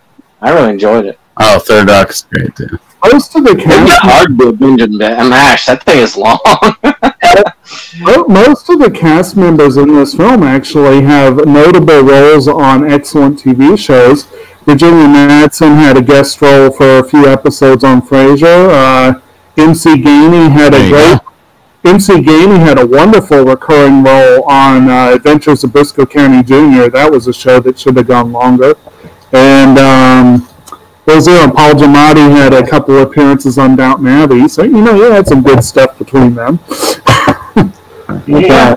[0.42, 1.18] I really enjoyed it.
[1.38, 2.78] Oh, Third Rock is great too.
[3.12, 5.66] most of the It's not cast, hard to binge and mash.
[5.66, 6.38] That thing is long.
[8.28, 13.78] most of the cast members in this film actually have notable roles on excellent TV
[13.78, 14.24] shows.
[14.64, 18.70] Virginia Madsen had a guest role for a few episodes on Frasier.
[18.70, 19.20] Uh,
[19.56, 21.20] MC Gainey had There a you great.
[21.84, 26.88] MC Gainey had a wonderful recurring role on uh, Adventures of Brisco County Jr.
[26.90, 28.74] That was a show that should have gone longer.
[29.32, 30.48] And um,
[31.06, 31.50] was there?
[31.50, 34.48] Paul Giamatti had a couple appearances on Downton Abbey.
[34.48, 36.58] So you know, you had some good stuff between them.
[38.26, 38.76] Yeah.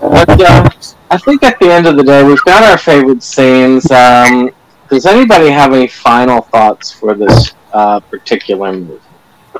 [0.00, 0.70] But uh,
[1.10, 3.90] I think at the end of the day, we've got our favorite scenes.
[3.90, 4.50] Um,
[4.88, 9.00] does anybody have any final thoughts for this uh, particular movie?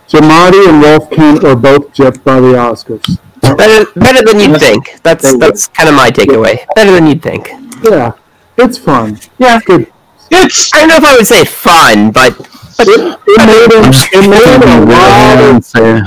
[0.09, 3.19] Giamatti and Rolf Kent were both gypped by the Oscars.
[3.57, 5.01] Better, better than you'd think.
[5.03, 6.65] That's that's kind of my takeaway.
[6.75, 7.49] Better than you'd think.
[7.83, 8.13] Yeah,
[8.57, 9.19] it's fun.
[9.39, 9.93] Yeah, it's good.
[10.31, 10.73] It's.
[10.74, 12.36] I don't know if I would say fun, but
[12.77, 13.93] but It, it made him.
[13.93, 15.65] It made a lot of.
[15.65, 16.02] Say,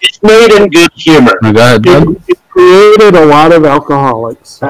[0.00, 1.32] It's made in good humor.
[1.42, 1.86] oh, go ahead.
[1.86, 4.60] It, it created a lot of alcoholics.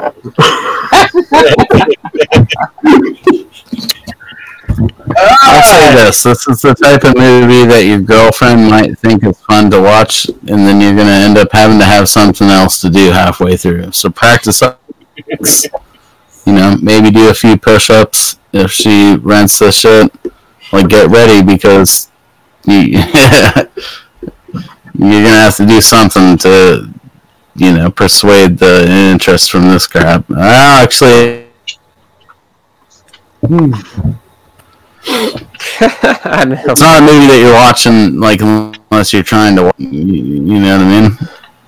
[5.40, 9.40] I'll say this: this is the type of movie that your girlfriend might think is
[9.40, 12.90] fun to watch, and then you're gonna end up having to have something else to
[12.90, 13.92] do halfway through.
[13.92, 14.82] So practice up.
[15.16, 20.12] You know, maybe do a few push-ups if she rents the shit.
[20.72, 22.10] Like, get ready because
[22.66, 23.00] you, you're
[24.94, 26.92] gonna have to do something to,
[27.54, 30.30] you know, persuade the interest from this crap.
[30.30, 31.46] Uh, actually.
[35.80, 36.72] I don't know.
[36.72, 39.72] it's not a movie that you're watching like unless you're trying to.
[39.78, 41.18] You, you know what I mean?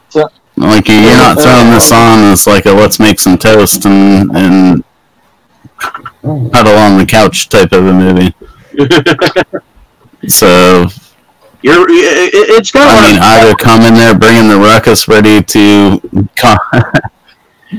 [0.08, 4.30] So- Like you're not throwing this on as like a let's make some toast and
[4.36, 4.84] and
[5.82, 8.34] huddle on the couch type of a movie.
[10.28, 10.86] so
[11.62, 12.88] You're, it, it's got.
[12.88, 16.00] a I lot mean, of- either come in there bringing the ruckus ready to.
[16.36, 16.56] co-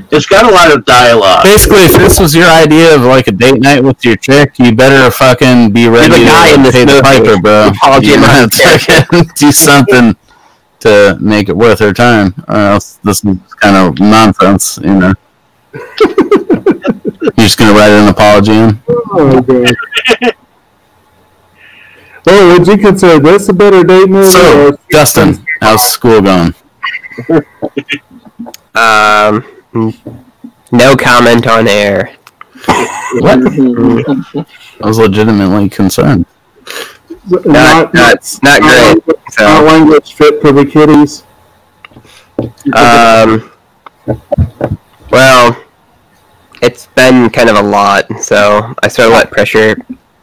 [0.09, 1.43] It's got a lot of dialogue.
[1.43, 4.73] Basically, if this was your idea of like a date night with your chick, you
[4.73, 7.67] better fucking be ready the guy to in this pay the piper, bro.
[7.67, 10.15] Apology You about have fucking do something
[10.79, 15.13] to make it worth her time, or else this is kind of nonsense, you know.
[17.21, 18.81] You're just gonna write an apology in.
[18.87, 19.75] Oh, God.
[22.25, 24.27] Well, would you consider this a better date movie?
[24.27, 26.53] So, or Justin, how's school going?
[28.75, 29.43] Um,
[30.71, 32.15] no comment on air.
[33.19, 33.39] What?
[34.81, 36.25] I was legitimately concerned.
[37.27, 39.07] Not, not, not great.
[39.07, 41.23] Not So, language fit for the kiddies.
[42.73, 43.51] um,
[45.11, 45.63] well,
[46.61, 49.75] it's been kind of a lot, so I sort of let pressure.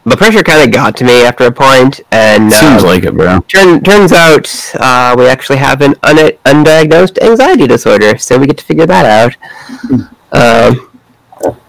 [0.05, 3.15] The pressure kind of got to me after a point, and Seems uh, like it,
[3.15, 3.41] bro.
[3.41, 8.57] turn, turns out uh, we actually have an un- undiagnosed anxiety disorder, so we get
[8.59, 9.37] to figure that out.
[10.33, 10.91] Um,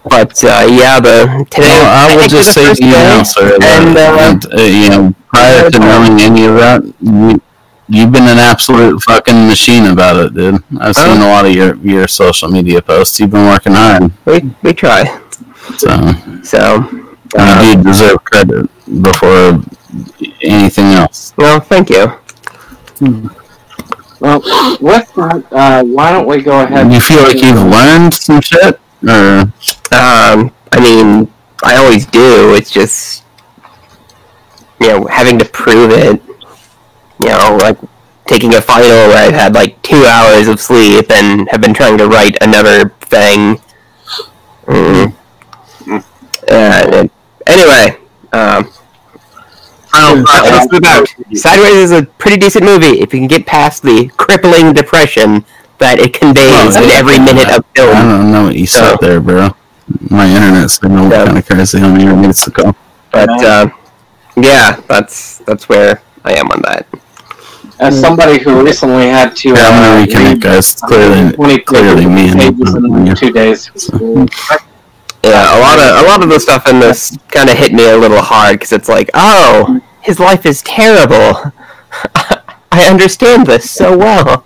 [0.04, 3.96] but uh, yeah, the today Well, I will just say to you now, sir, and
[3.96, 7.40] uh, uh, you know, prior to knowing any of that, you,
[7.90, 10.62] you've been an absolute fucking machine about it, dude.
[10.80, 13.18] I've seen a lot of your, your social media posts.
[13.20, 15.04] You've been working hard, we we try.
[15.76, 15.88] so
[16.42, 16.60] So
[17.36, 18.70] uh, you do deserve credit
[19.02, 19.60] before
[20.42, 21.34] anything else.
[21.36, 22.12] well, thank you.
[24.20, 24.40] Well,
[24.80, 26.92] with that, uh, why don't we go ahead?
[26.92, 29.50] You feel like you've learned some shit, or
[29.92, 31.32] Um, I mean,
[31.64, 32.54] I always do.
[32.54, 33.24] It's just
[34.80, 36.20] you know having to prove it.
[37.20, 37.78] You know, like
[38.26, 41.98] taking a final where I've had like two hours of sleep and have been trying
[41.98, 43.60] to write another thing.
[44.66, 45.14] Mm.
[46.48, 47.08] Uh,
[47.46, 47.96] anyway,
[48.32, 48.70] um,
[49.90, 53.82] Final thoughts let's on- Sideways is a pretty decent movie if you can get past
[53.82, 55.44] the crippling depression
[55.78, 57.96] that it conveys in every minute of film.
[57.96, 59.50] I don't know what you said there, bro.
[60.08, 62.14] My internet signal kind of crazy on here.
[62.14, 62.74] Needs to go.
[63.10, 63.70] But uh,
[64.36, 66.86] yeah, that's that's where I am on that.
[67.80, 70.74] As somebody who recently had to Yeah, I'm uh, gonna reconnect, read guys.
[70.74, 73.70] Clearly, 20 clearly, me and pages in two days.
[75.24, 77.88] Yeah, a lot of a lot of the stuff in this kind of hit me
[77.88, 81.52] a little hard because it's like, oh, his life is terrible.
[82.72, 84.44] I understand this so well.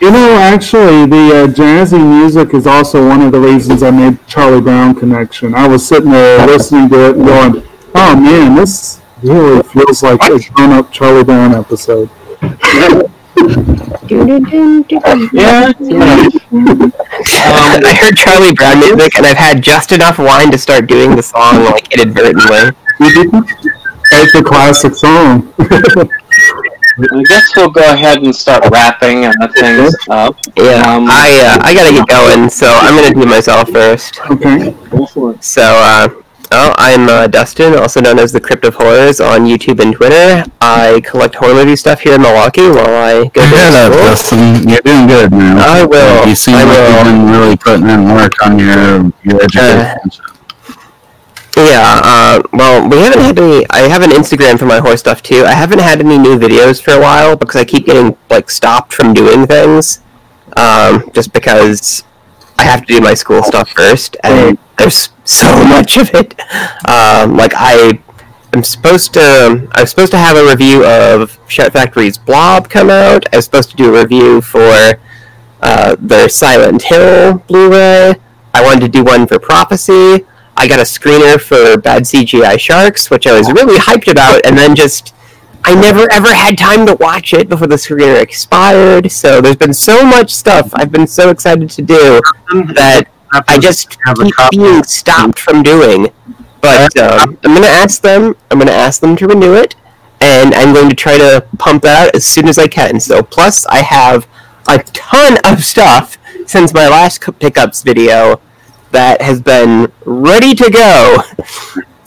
[0.00, 4.24] You know, actually, the uh, jazzy music is also one of the reasons I made
[4.26, 5.54] Charlie Brown connection.
[5.54, 10.22] I was sitting there listening to it and going, "Oh man, this really feels like
[10.22, 12.10] a grown-up Charlie Brown episode."
[15.32, 15.72] Yeah.
[17.26, 21.22] I heard Charlie Brown music, and I've had just enough wine to start doing the
[21.22, 22.70] song like inadvertently.
[23.00, 25.52] It's a classic song.
[25.58, 30.36] I guess we'll go ahead and start wrapping uh, things up.
[30.56, 34.20] Yeah, Um, I uh, I gotta get going, so I'm gonna do myself first.
[34.30, 34.74] Okay.
[35.40, 36.08] So, uh,
[36.54, 40.48] oh, I'm uh, Dustin, also known as the Crypt of Horrors on YouTube and Twitter.
[40.60, 44.38] I collect horror movie stuff here in Milwaukee while I go to that, school.
[44.38, 44.68] Dustin.
[44.68, 45.58] You're doing good, man.
[45.58, 46.26] I will.
[46.26, 46.94] You seem I like will.
[46.94, 49.98] you've been really putting in work on your your education.
[51.56, 53.66] Yeah, uh, well, we haven't had any.
[53.70, 55.44] I have an Instagram for my horse stuff too.
[55.44, 58.92] I haven't had any new videos for a while because I keep getting like stopped
[58.92, 60.00] from doing things.
[60.56, 62.04] Um, just because
[62.58, 66.38] I have to do my school stuff first, and there's so much of it.
[66.88, 68.00] Um, like I,
[68.52, 69.68] I'm supposed to.
[69.72, 73.32] I was supposed to have a review of Shout Factory's Blob come out.
[73.32, 74.94] I was supposed to do a review for
[75.62, 78.14] uh, their Silent Hill Blu-ray.
[78.52, 80.24] I wanted to do one for Prophecy.
[80.56, 84.56] I got a screener for Bad CGI Sharks, which I was really hyped about, and
[84.56, 85.14] then just
[85.64, 89.10] I never ever had time to watch it before the screener expired.
[89.10, 92.20] So there's been so much stuff I've been so excited to do
[92.74, 93.08] that
[93.48, 96.08] I just keep being stopped from doing.
[96.60, 98.36] But um, I'm gonna ask them.
[98.50, 99.76] I'm gonna ask them to renew it,
[100.20, 103.00] and I'm going to try to pump that out as soon as I can.
[103.00, 104.26] So plus I have
[104.68, 106.16] a ton of stuff
[106.46, 108.40] since my last pickups video
[108.92, 111.18] that has been ready to go.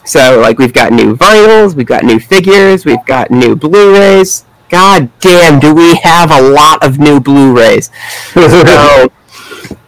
[0.07, 4.45] So, like, we've got new vinyls, we've got new figures, we've got new Blu-rays.
[4.69, 7.91] God damn, do we have a lot of new Blu-rays?
[8.33, 9.11] so,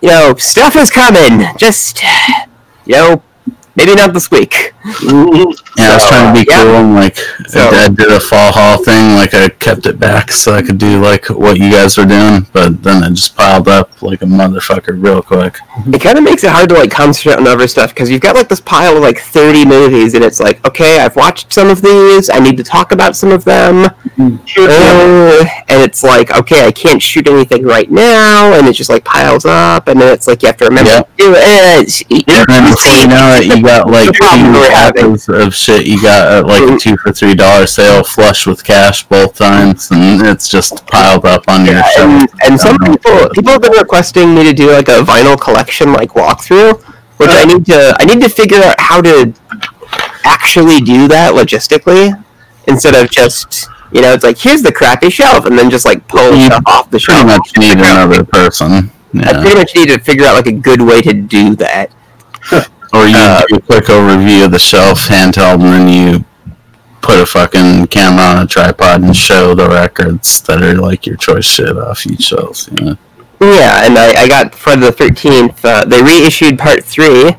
[0.02, 1.46] you know, stuff is coming.
[1.58, 2.02] Just,
[2.86, 3.24] you know,
[3.80, 4.74] maybe not this week.
[4.86, 6.64] Yeah, I was trying to be yeah.
[6.64, 7.16] cool and like
[7.48, 9.16] So- I did a fall haul thing.
[9.16, 12.46] Like I kept it back so I could do like what you guys were doing,
[12.52, 15.58] but then it just piled up like a motherfucker real quick.
[15.94, 18.36] it kind of makes it hard to like concentrate on other stuff because you've got
[18.36, 21.82] like this pile of like 30 movies and it's like okay i've watched some of
[21.82, 23.86] these i need to talk about some of them
[24.58, 29.04] Uh, and it's like okay i can't shoot anything right now and it just like
[29.06, 31.18] piles up and then it's like you have to remember Yep.
[31.18, 35.54] to do it And then before you know it, you got like two boxes of
[35.54, 35.86] shit.
[35.86, 39.90] You got at like a two for three dollar sale, flush with cash both times,
[39.92, 41.98] and it's just piled up on your shelf.
[41.98, 45.94] and, and some people people have been requesting me to do like a vinyl collection
[45.94, 46.82] like walkthrough
[47.18, 47.46] which i uh-huh.
[47.46, 49.34] need to i need to figure out how to
[50.24, 52.24] actually do that logistically
[52.68, 56.08] instead of just you know it's like here's the crappy shelf and then just like
[56.08, 57.20] pull stuff off the shelf.
[57.20, 58.92] pretty much need another person.
[59.16, 61.92] i pretty much need to figure out like a good way to do that
[62.94, 66.26] Or you Uh, do a quick overview of the shelf handheld, and then you
[67.02, 71.16] put a fucking camera on a tripod and show the records that are like your
[71.16, 72.68] choice shit off each shelf.
[72.72, 72.98] You know?
[73.42, 75.64] Yeah, and I, I got Friday the Thirteenth.
[75.64, 77.36] Uh, they reissued Part Three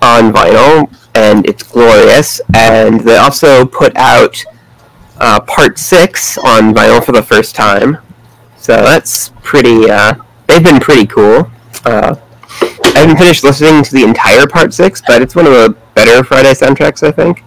[0.00, 2.40] on vinyl, and it's glorious.
[2.54, 4.42] And they also put out
[5.20, 7.98] uh, Part Six on vinyl for the first time.
[8.56, 9.90] So that's pretty.
[9.90, 10.14] Uh,
[10.46, 11.50] they've been pretty cool.
[11.84, 12.16] Uh,
[12.94, 16.22] I haven't finished listening to the entire Part Six, but it's one of the better
[16.24, 17.42] Friday soundtracks, I think.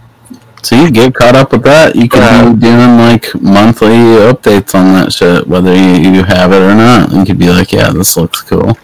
[0.63, 1.95] So you get caught up with that.
[1.95, 2.49] You could Yeah.
[2.49, 3.87] be doing like monthly
[4.31, 7.11] updates on that shit, whether you, you have it or not.
[7.11, 8.75] You could be like, yeah, this looks cool.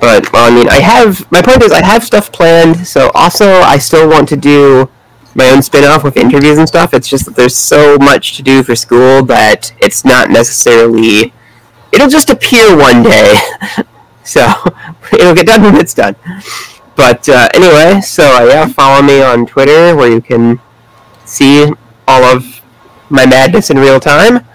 [0.00, 2.86] But well, I mean, I have my point is I have stuff planned.
[2.86, 4.88] So also, I still want to do
[5.34, 6.94] my own spin-off with interviews and stuff.
[6.94, 11.32] It's just that there's so much to do for school that it's not necessarily.
[11.92, 13.34] It'll just appear one day,
[14.30, 14.46] so
[15.12, 16.14] it'll get done when it's done.
[16.94, 20.60] But uh, anyway, so uh, yeah, follow me on Twitter where you can
[21.24, 21.66] see
[22.06, 22.62] all of
[23.08, 24.46] my madness in real time.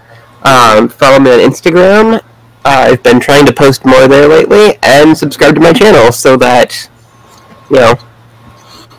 [0.44, 2.22] Um, follow me on Instagram.
[2.64, 6.36] Uh, I've been trying to post more there lately, and subscribe to my channel so
[6.38, 6.88] that
[7.70, 7.94] you know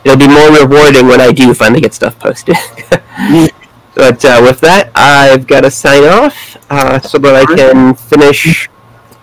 [0.04, 2.54] it'll be more rewarding when I do finally get stuff posted.
[3.94, 8.68] but uh, with that, I've got to sign off uh, so that I can finish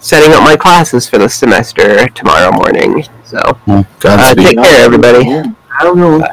[0.06, 3.04] setting up my classes for the semester tomorrow morning.
[3.24, 5.28] So uh, take care, everybody.
[5.28, 6.24] I don't know.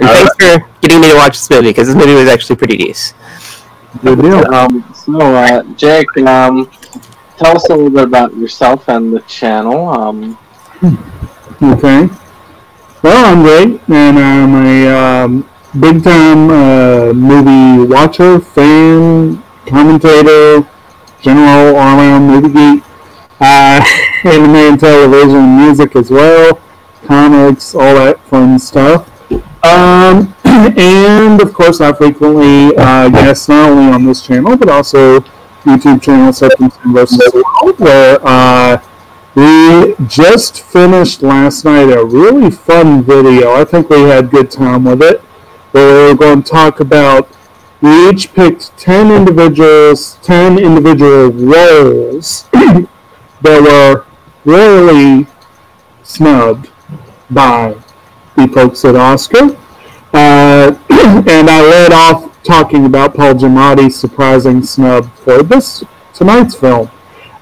[0.00, 2.78] And thanks for getting me to watch this movie because this movie was actually pretty
[2.78, 3.14] decent.
[4.02, 4.54] Good deal.
[4.54, 6.70] Um, so, uh, Jake, um,
[7.36, 9.88] tell us a little bit about yourself and the channel.
[9.88, 10.38] Um,
[11.62, 12.08] Okay.
[13.02, 20.66] Well, I'm great, and I'm a um, big time uh, movie watcher, fan, commentator,
[21.24, 22.84] general around movie geek.
[23.40, 23.80] Uh,
[24.24, 26.60] anime and television, music as well,
[27.06, 29.10] comics, all that fun stuff.
[29.64, 35.20] Um, and of course, I frequently uh, guest not only on this channel but also
[35.64, 38.82] YouTube channel September versus World, where uh,
[39.34, 43.54] we just finished last night a really fun video.
[43.54, 45.20] I think we had good time with it.
[45.72, 47.28] Where we're going to talk about.
[47.80, 52.86] We each picked ten individuals, ten individual roles that
[53.42, 54.04] were
[54.44, 55.26] rarely
[56.02, 56.70] snubbed
[57.30, 57.76] by
[58.36, 59.56] the folks at Oscar.
[60.12, 60.74] Uh,
[61.28, 65.82] and I led off talking about Paul Giamatti's surprising snub for this
[66.12, 66.90] tonight's film.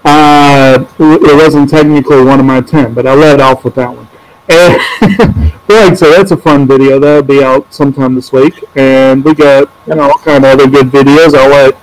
[0.04, 4.08] Uh, it wasn't technically one of my ten, but I led off with that one.
[4.48, 6.98] And like that's a fun video.
[6.98, 8.62] That'll be out sometime this week.
[8.76, 11.34] And we got you know all kind of other good videos.
[11.34, 11.76] I'll let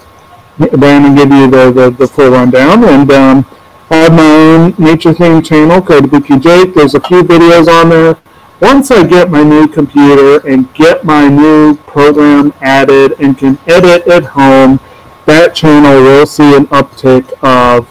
[0.80, 2.84] Brandon give you the, the, the full rundown.
[2.84, 3.46] And um,
[3.90, 6.76] I have my own nature theme channel called Buki Jake.
[6.76, 8.18] There's a few videos on there.
[8.62, 14.06] Once I get my new computer and get my new program added and can edit
[14.08, 14.82] at home,
[15.26, 17.88] that channel will see an uptick of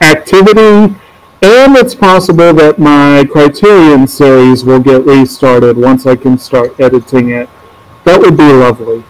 [0.00, 0.96] activity,
[1.42, 7.30] and it's possible that my Criterion series will get restarted once I can start editing
[7.30, 7.48] it.
[8.04, 9.04] That would be lovely.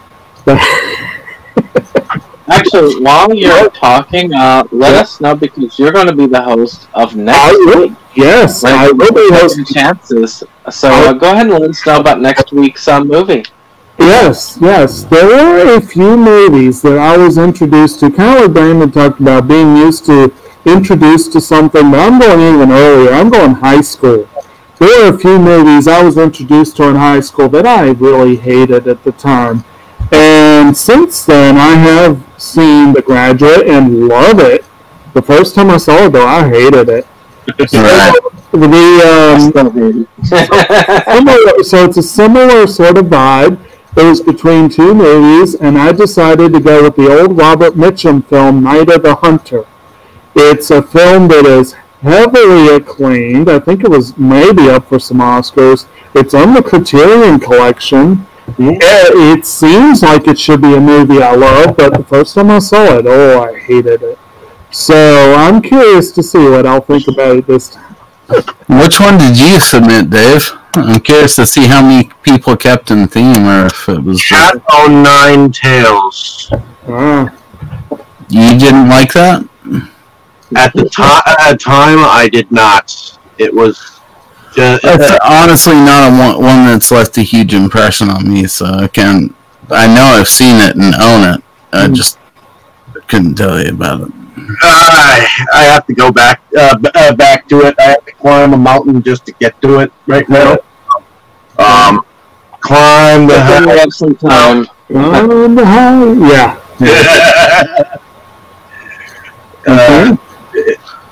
[2.49, 6.89] actually, while you're talking, uh, let us know because you're going to be the host
[6.95, 7.93] of next I week.
[8.15, 9.67] yes, I will be hosting.
[9.67, 10.43] chances.
[10.71, 13.45] So uh, go ahead and let us know about next week's uh, movie.
[13.99, 15.05] Yes, yes.
[15.05, 19.21] There were a few movies that I was introduced to, kind of like Brandon talked
[19.21, 20.33] about, being used to
[20.65, 23.13] introduced to something, I'm going even earlier.
[23.13, 24.29] I'm going high school.
[24.79, 28.37] There were a few movies I was introduced to in high school that I really
[28.37, 29.65] hated at the time.
[30.11, 34.65] And since then, I have seen The Graduate and love it.
[35.15, 37.07] The first time I saw it, though, I hated it.
[37.69, 38.13] So, Right.
[38.53, 39.41] The um,
[40.25, 43.59] similar, so it's a similar sort of vibe.
[43.97, 48.27] It was between two movies, and I decided to go with the old Robert Mitchum
[48.27, 49.65] film, Night of the Hunter.
[50.35, 53.49] It's a film that is heavily acclaimed.
[53.49, 55.87] I think it was maybe up for some Oscars.
[56.15, 58.27] It's on the Criterion Collection.
[58.59, 58.79] Yeah,
[59.33, 62.59] it seems like it should be a movie I love, but the first time I
[62.59, 64.19] saw it, oh, I hated it.
[64.71, 67.95] So I'm curious to see what I'll think about it this time.
[68.69, 70.51] Which one did you submit, Dave?
[70.75, 74.23] I'm curious to see how many people kept in theme, or if it was.
[74.23, 76.51] Cat o' Nine Tails.
[76.89, 77.35] Ah.
[78.29, 79.47] You didn't like that?
[80.57, 83.19] At the time, at time, I did not.
[83.39, 84.01] It was
[84.55, 88.67] just, It's honestly not a one, one that's left a huge impression on me, so
[88.67, 89.35] I can.
[89.71, 91.43] I know I've seen it and own it.
[91.73, 92.19] I just
[93.09, 94.13] couldn't tell you about it.
[94.63, 97.75] I I have to go back uh, b- uh, back to it.
[97.79, 100.57] I have to climb a mountain just to get to it right now.
[101.59, 102.05] Um,
[102.61, 103.79] climb the Then we hill.
[103.79, 104.67] have some time.
[104.95, 106.59] On the high, yeah.
[109.67, 110.17] uh,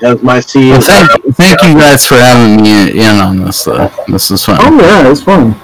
[0.02, 0.70] as my scene.
[0.70, 3.64] Well, thank, thank you guys for having me in on this.
[3.64, 3.90] Though.
[4.08, 4.56] This is fun.
[4.60, 5.54] Oh yeah, it's fun.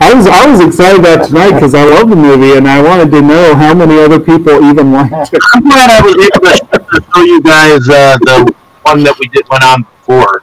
[0.00, 3.10] I was I was excited about tonight because I love the movie and I wanted
[3.12, 5.40] to know how many other people even liked it.
[5.54, 9.28] I'm glad I was able to to show you guys uh, the one that we
[9.28, 10.42] did went on before,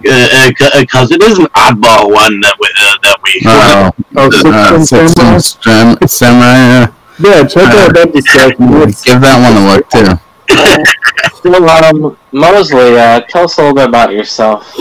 [0.00, 3.42] because it is an oddball one that we uh, that we.
[3.46, 5.38] Uh, Oh, uh, Six Samurai?
[5.38, 6.54] Six Sam- Samurai.
[6.54, 6.86] yeah.
[7.18, 8.56] Yeah, check out that discussion.
[9.04, 10.23] Give that one a look too.
[11.34, 14.72] Still, um, Mosley, uh, tell us a little bit about yourself.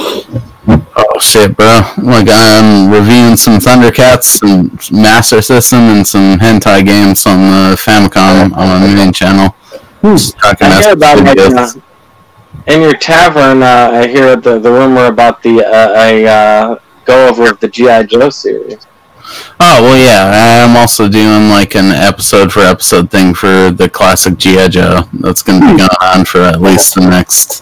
[0.96, 1.82] Oh shit, bro!
[1.98, 8.56] Like I'm reviewing some Thundercats, some Master System, and some hentai games on the Famicom
[8.56, 9.56] on my main channel.
[10.02, 11.70] Talking I hear about about it uh,
[12.68, 13.62] in your tavern.
[13.62, 16.76] Uh, I hear the the rumor about the uh, a uh,
[17.06, 18.88] go over of the GI Joe series.
[19.60, 20.66] Oh well, yeah.
[20.66, 25.02] I'm also doing like an episode for episode thing for the classic GI Joe.
[25.14, 27.62] That's going to be going on for at least the next,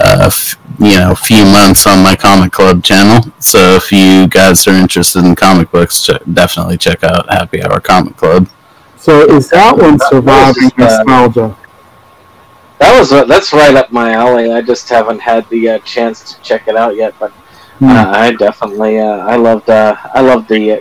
[0.00, 3.22] uh, f- you know, few months on my comic club channel.
[3.40, 7.80] So if you guys are interested in comic books, ch- definitely check out Happy Hour
[7.80, 8.48] Comic Club.
[8.96, 11.56] So is that one surviving uh, nostalgia?
[12.78, 14.52] That was uh, that's right up my alley.
[14.52, 17.32] I just haven't had the uh, chance to check it out yet, but
[17.80, 17.88] Hmm.
[17.88, 20.80] uh, I definitely uh, I loved uh, I loved the.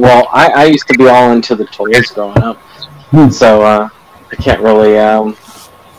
[0.00, 2.56] Well, I, I used to be all into the toys growing up,
[3.10, 3.28] Hmm.
[3.30, 3.88] so uh,
[4.32, 4.98] I can't really.
[4.98, 5.36] Um,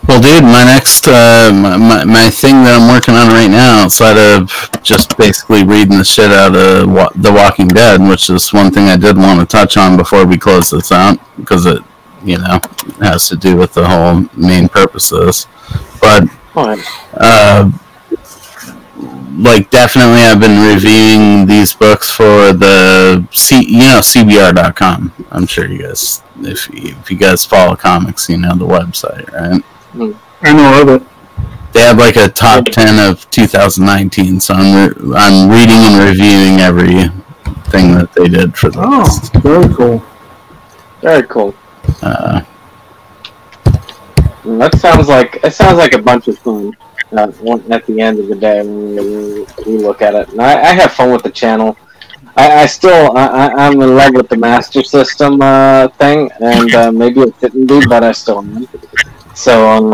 [0.08, 4.18] Well, dude, my next uh, my, my thing that I'm working on right now, outside
[4.18, 4.50] of
[4.82, 8.86] just basically reading the shit out of wa- The Walking Dead, which is one thing
[8.90, 11.84] I did want to touch on before we close this out, because it,
[12.24, 12.60] you know,
[13.02, 15.48] has to do with the whole main purpose of this.
[16.02, 16.24] But
[16.56, 17.70] uh,
[19.40, 25.14] like definitely I've been reviewing these books for the C, you know CBR.com.
[25.32, 29.32] I'm sure you guys, if you, if you guys follow comics, you know the website,
[29.32, 29.64] right?
[30.42, 31.08] I know of it.
[31.74, 36.60] They have like a top ten of 2019, so I'm re- I'm reading and reviewing
[36.60, 37.10] every
[37.72, 39.34] thing that they did for the Oh, list.
[39.36, 40.04] very cool.
[41.02, 41.54] very cool.
[42.02, 42.42] Uh,
[44.44, 46.76] That sounds like it sounds like a bunch of fun.
[47.12, 47.32] Uh,
[47.72, 50.92] at the end of the day, we, we look at it, and I, I have
[50.94, 51.76] fun with the channel.
[52.36, 56.92] I, I still I, I'm in love with the Master System uh, thing, and uh,
[56.92, 58.68] maybe it didn't be, but I still am.
[59.34, 59.90] So um,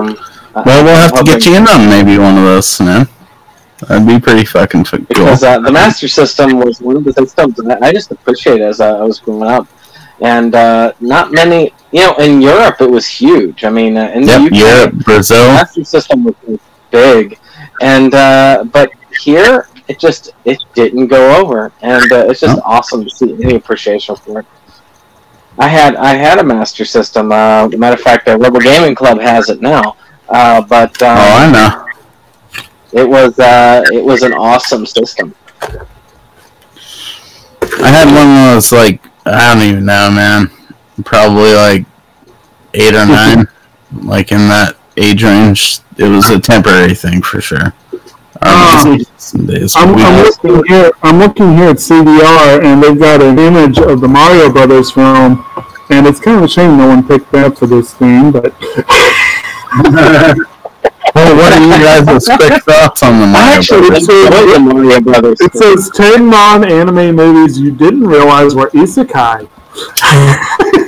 [0.65, 3.07] well, we'll have to get you in on maybe one of those, man.
[3.87, 4.99] That'd be pretty fucking cool.
[5.07, 8.79] because uh, the Master System was one of the systems that I just appreciated as
[8.81, 9.67] I was growing up,
[10.21, 11.73] and uh, not many.
[11.91, 13.63] You know, in Europe it was huge.
[13.63, 15.43] I mean, uh, in the Yep, UK, Europe, Brazil.
[15.47, 16.59] the Master System was was
[16.99, 17.37] big,
[17.81, 18.89] and uh, but
[19.23, 23.55] here it just it didn't go over, and uh, it's just awesome to see any
[23.55, 24.45] appreciation for it.
[25.59, 27.31] I had I had a Master System.
[27.31, 29.95] Uh, matter of fact, the Rebel Gaming Club has it now.
[30.27, 31.69] Uh, but um, Oh, I know.
[33.01, 35.33] it was uh, it was an awesome system.
[37.83, 40.49] I had one that was like I don't even know, man.
[41.03, 41.85] Probably like
[42.73, 43.47] eight or nine,
[44.03, 45.79] like in that age range.
[45.97, 47.73] It was a temporary thing for sure.
[48.41, 50.91] Um, some days I'm, I'm looking here.
[51.01, 55.45] I'm looking here at CBR, and they've got an image of the Mario Brothers film,
[55.89, 58.31] and it's kind of a shame no one picked that for this theme.
[58.31, 58.53] But
[61.15, 64.03] well, what are you guys' quick thoughts on the Mario Actually, Brothers?
[64.03, 65.41] it says, the Mario Brothers.
[65.41, 69.49] it says ten non-anime movies you didn't realize were isekai.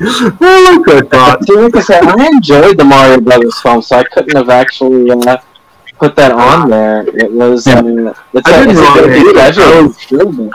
[0.00, 1.44] I like that thought.
[1.44, 5.10] See, like I said, I enjoyed the Mario Brothers film, so I couldn't have actually
[5.10, 5.38] uh,
[5.98, 7.06] put that on there.
[7.08, 7.66] It was.
[7.66, 7.78] Yeah.
[7.78, 9.60] Um, it's I a, it's a good pleasure.
[9.62, 9.96] I was-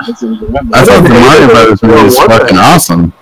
[0.09, 0.75] It's enjoyable.
[0.75, 3.13] I thought the Mario Brothers movie was fucking awesome.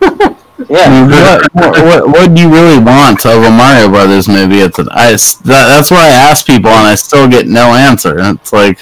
[0.68, 0.90] Yeah.
[0.90, 1.08] mean,
[1.54, 4.58] what, what, what, do you really want of a Mario Brothers movie?
[4.58, 8.16] It's the, I, that, that's what I ask people, and I still get no answer.
[8.18, 8.80] It's like,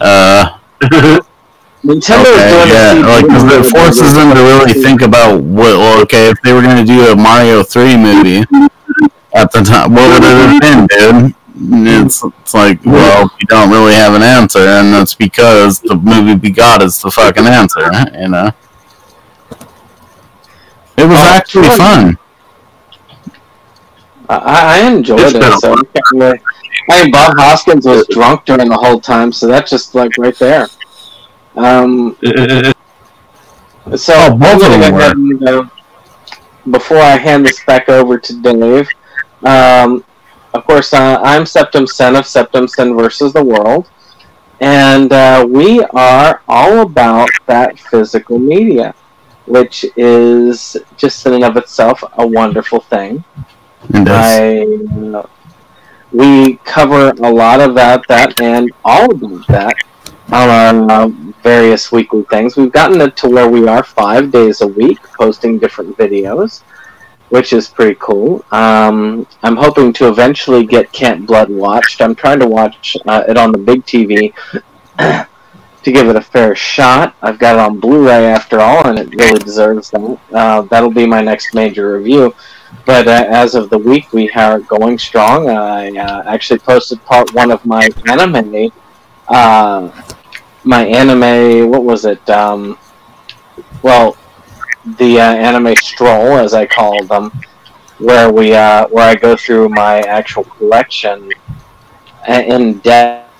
[0.00, 0.58] uh,
[1.84, 5.76] Nintendo is okay, doing yeah, like 'cause it forces them to really think about what.
[5.76, 8.38] Well, okay, if they were going to do a Mario Three movie
[9.34, 11.34] at the time, what would it have been, dude?
[12.06, 16.34] It's, it's like, well, you don't really have an answer, and that's because the movie
[16.34, 17.82] we got is the fucking answer,
[18.18, 18.50] you know.
[20.96, 22.18] It was Oh, actually fun.
[24.28, 25.60] I, I enjoyed It's it.
[25.60, 26.40] So I can't really-
[26.90, 30.36] I mean, Bob Hoskins was drunk during the whole time, so that's just like right
[30.38, 30.66] there.
[31.56, 32.16] Um,
[33.96, 35.64] so Oh, both of them go ahead and, uh,
[36.70, 38.88] before I hand this back over to Dave,
[39.44, 40.04] um,
[40.54, 43.88] of course, uh, I'm Septum Sen of Septum Sen versus the World,
[44.60, 48.94] and uh, we are all about that physical media,
[49.46, 53.22] which is just in and of itself a wonderful thing.
[53.90, 54.08] It.
[54.08, 55.26] I, uh,
[56.12, 59.74] we cover a lot of that, that, and all about that
[60.32, 61.08] on our uh,
[61.42, 62.56] various weekly things.
[62.56, 66.62] We've gotten it to where we are five days a week posting different videos,
[67.28, 68.44] which is pretty cool.
[68.50, 72.00] Um, I'm hoping to eventually get Can't Blood watched.
[72.00, 74.32] I'm trying to watch uh, it on the big TV
[75.84, 77.14] to give it a fair shot.
[77.20, 80.18] I've got it on Blu-ray after all, and it really deserves that.
[80.32, 82.34] Uh, that'll be my next major review.
[82.86, 85.48] But uh, as of the week, we are going strong.
[85.48, 88.72] I uh, actually posted part one of my anime.
[90.64, 92.28] My anime, what was it?
[92.30, 92.78] Um,
[93.82, 94.16] well,
[94.98, 97.30] the uh, anime stroll, as I call them,
[97.98, 101.30] where we uh, where I go through my actual collection
[102.28, 103.30] in depth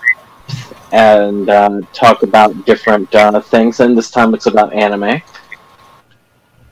[0.93, 3.81] and uh, talk about different uh, things.
[3.81, 5.23] And this time, it's about anime.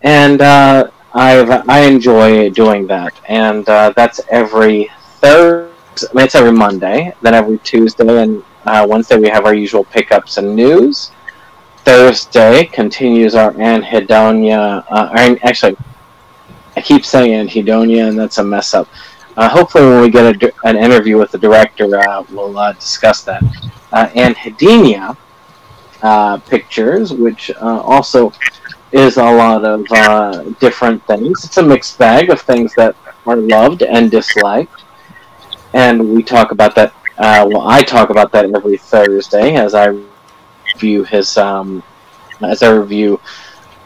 [0.02, 6.08] And uh, I've I enjoy doing that, and uh, that's every Thursday.
[6.10, 7.14] I mean, it's every Monday.
[7.22, 11.10] Then every Tuesday and uh, Wednesday we have our usual pickups and news.
[11.84, 14.84] Thursday continues our anhedonia.
[14.88, 15.76] Uh, actually,
[16.76, 18.88] I keep saying anhedonia, and that's a mess up.
[19.36, 23.22] Uh, hopefully, when we get a, an interview with the director, uh, we'll uh, discuss
[23.24, 23.42] that.
[23.92, 25.16] Uh, anhedonia
[26.02, 28.32] uh, pictures, which also
[28.92, 31.44] is a lot of different things.
[31.44, 32.94] It's a mixed bag of things that
[33.26, 34.84] are loved and disliked,
[35.72, 36.94] and we talk about that.
[37.18, 39.94] Uh, well, I talk about that every Thursday as I
[40.74, 41.82] review his um,
[42.40, 43.20] as I review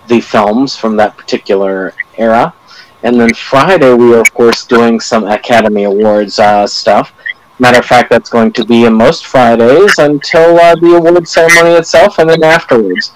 [0.08, 2.54] the films from that particular era.
[3.02, 7.12] And then Friday, we are of course doing some Academy Awards uh, stuff.
[7.58, 11.70] Matter of fact, that's going to be in most Fridays until uh, the award ceremony
[11.76, 13.12] itself, and then afterwards.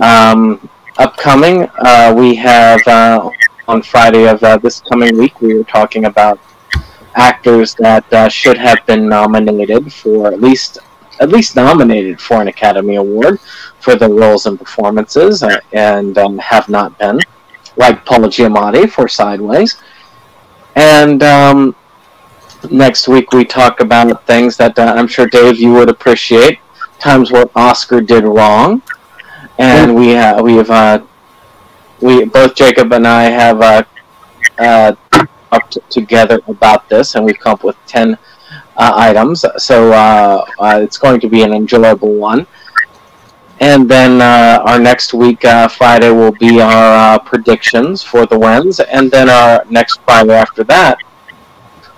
[0.00, 0.68] Um,
[0.98, 3.30] upcoming, uh, we have uh,
[3.68, 6.38] on Friday of uh, this coming week, we are talking about
[7.16, 10.78] actors that uh, should have been nominated for at least
[11.20, 13.38] at least nominated for an Academy Award
[13.78, 17.20] for their roles and performances, uh, and um, have not been,
[17.76, 19.76] like Paul Giamatti for Sideways.
[20.74, 21.76] And um,
[22.70, 26.58] next week we talk about things that uh, I'm sure Dave you would appreciate,
[26.98, 28.82] times where Oscar did wrong,
[29.58, 30.08] and we
[30.42, 31.02] we have uh,
[32.00, 33.84] we both Jacob and I have uh,
[34.58, 34.94] uh,
[35.50, 38.18] talked together about this, and we've come up with ten
[38.76, 39.44] uh, items.
[39.58, 42.46] So uh, uh, it's going to be an enjoyable one.
[43.60, 48.38] And then uh, our next week, uh, Friday, will be our uh, predictions for the
[48.38, 48.80] wins.
[48.80, 50.98] And then our next Friday after that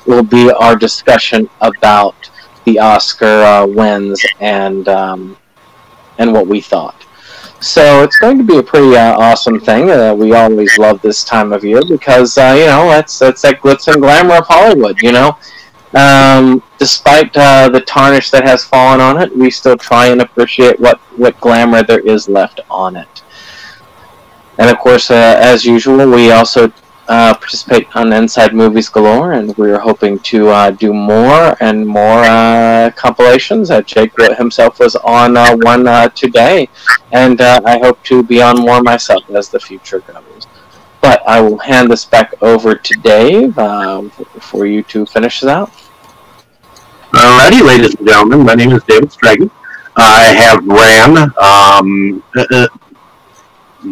[0.07, 2.31] will be our discussion about
[2.65, 5.37] the Oscar wins and um,
[6.19, 7.06] and what we thought.
[7.61, 9.91] So it's going to be a pretty uh, awesome thing.
[9.91, 13.61] Uh, we always love this time of year because uh, you know that's that's that
[13.61, 15.01] glitz and glamour of Hollywood.
[15.03, 15.39] You know,
[15.95, 20.79] um, despite uh, the tarnish that has fallen on it, we still try and appreciate
[20.79, 23.23] what what glamour there is left on it.
[24.59, 26.73] And of course, uh, as usual, we also
[27.09, 32.25] uh, participate on Inside Movies Galore, and we're hoping to uh, do more and more
[32.25, 33.71] uh, compilations.
[33.71, 36.69] Uh, Jake himself was on uh, one uh, today,
[37.13, 40.47] and I hope to be on more myself as the future goes.
[41.01, 45.71] But I will hand this back over to Dave for you to finish this out.
[47.13, 49.51] Alrighty, ladies and gentlemen, my name is David Straggy.
[49.97, 52.23] I have ran um,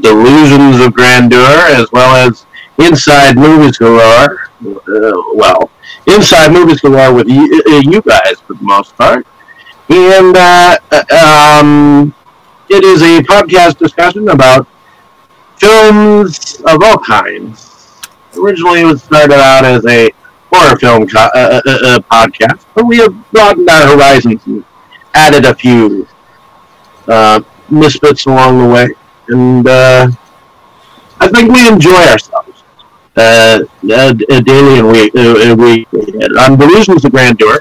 [0.00, 1.38] Delusions of Grandeur
[1.68, 2.44] as well as
[2.78, 4.48] Inside Movies Galore.
[4.66, 5.70] Uh, well,
[6.06, 9.26] Inside Movies Galore with you, uh, you guys for the most part.
[9.88, 12.14] And uh, uh, um,
[12.68, 14.66] it is a podcast discussion about
[15.58, 17.70] films of all kinds.
[18.38, 20.10] Originally, it was started out as a
[20.52, 24.64] horror film co- uh, uh, uh, podcast, but we have broadened our horizons and
[25.14, 26.06] added a few
[27.08, 27.40] uh,
[27.70, 28.88] misfits along the way.
[29.28, 30.08] And uh,
[31.20, 32.53] I think we enjoy ourselves
[33.16, 33.60] uh,
[33.92, 35.86] uh, daily and week, uh, weekly.
[36.40, 37.60] On Delusions of Grandeur,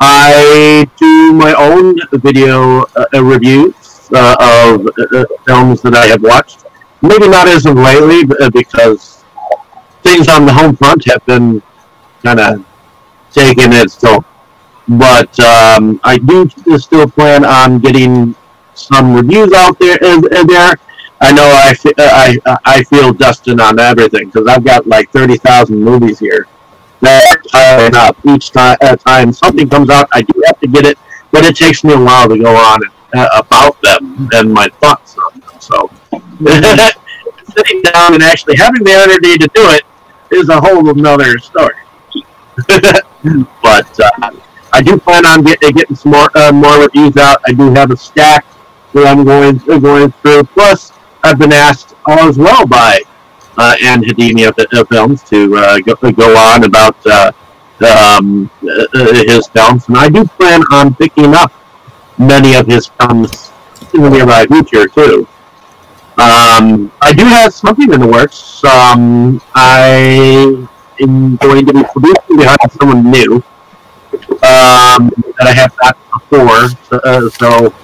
[0.00, 6.64] I do my own video uh, reviews uh, of uh, films that I have watched.
[7.02, 9.24] Maybe not as of lately, uh, because
[10.02, 11.62] things on the home front have been
[12.22, 12.64] kind of
[13.32, 14.24] taking its toll.
[14.88, 16.48] But um, I do
[16.78, 18.34] still plan on getting
[18.74, 19.98] some reviews out there.
[20.02, 20.74] Uh, uh, there,
[21.20, 25.36] I know I, uh, I I feel Dustin on everything because I've got like thirty
[25.38, 26.46] thousand movies here.
[27.00, 30.86] That piling up each time, uh, time something comes out, I do have to get
[30.86, 30.98] it,
[31.30, 32.80] but it takes me a while to go on
[33.16, 35.60] uh, about them and my thoughts on them.
[35.60, 35.90] So
[37.56, 39.82] sitting down and actually having the energy to do it
[40.30, 41.74] is a whole another story.
[43.62, 44.30] but uh,
[44.72, 47.40] I do plan on get, getting some more uh, more reviews out.
[47.46, 48.44] I do have a stack
[48.92, 50.44] that I'm going going through.
[50.44, 50.92] Plus,
[51.26, 53.00] I've been asked as well by
[53.58, 57.32] uh, of, of Films to uh, go, go on about uh,
[57.84, 61.52] um, uh, his films, and I do plan on picking up
[62.16, 63.50] many of his films
[63.92, 65.26] in the nearby future too.
[66.16, 68.62] Um, I do have something in the works.
[68.64, 70.68] Um, I
[71.00, 73.42] am going to be producing behind someone new
[74.46, 75.98] um, that I have not
[76.30, 76.68] before.
[76.88, 77.74] So, uh, so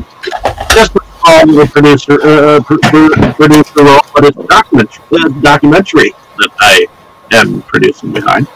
[0.74, 6.50] just call the producer, uh, pr- producer role, but it's a documentary, uh, documentary that
[6.60, 6.86] I
[7.32, 8.46] am producing behind.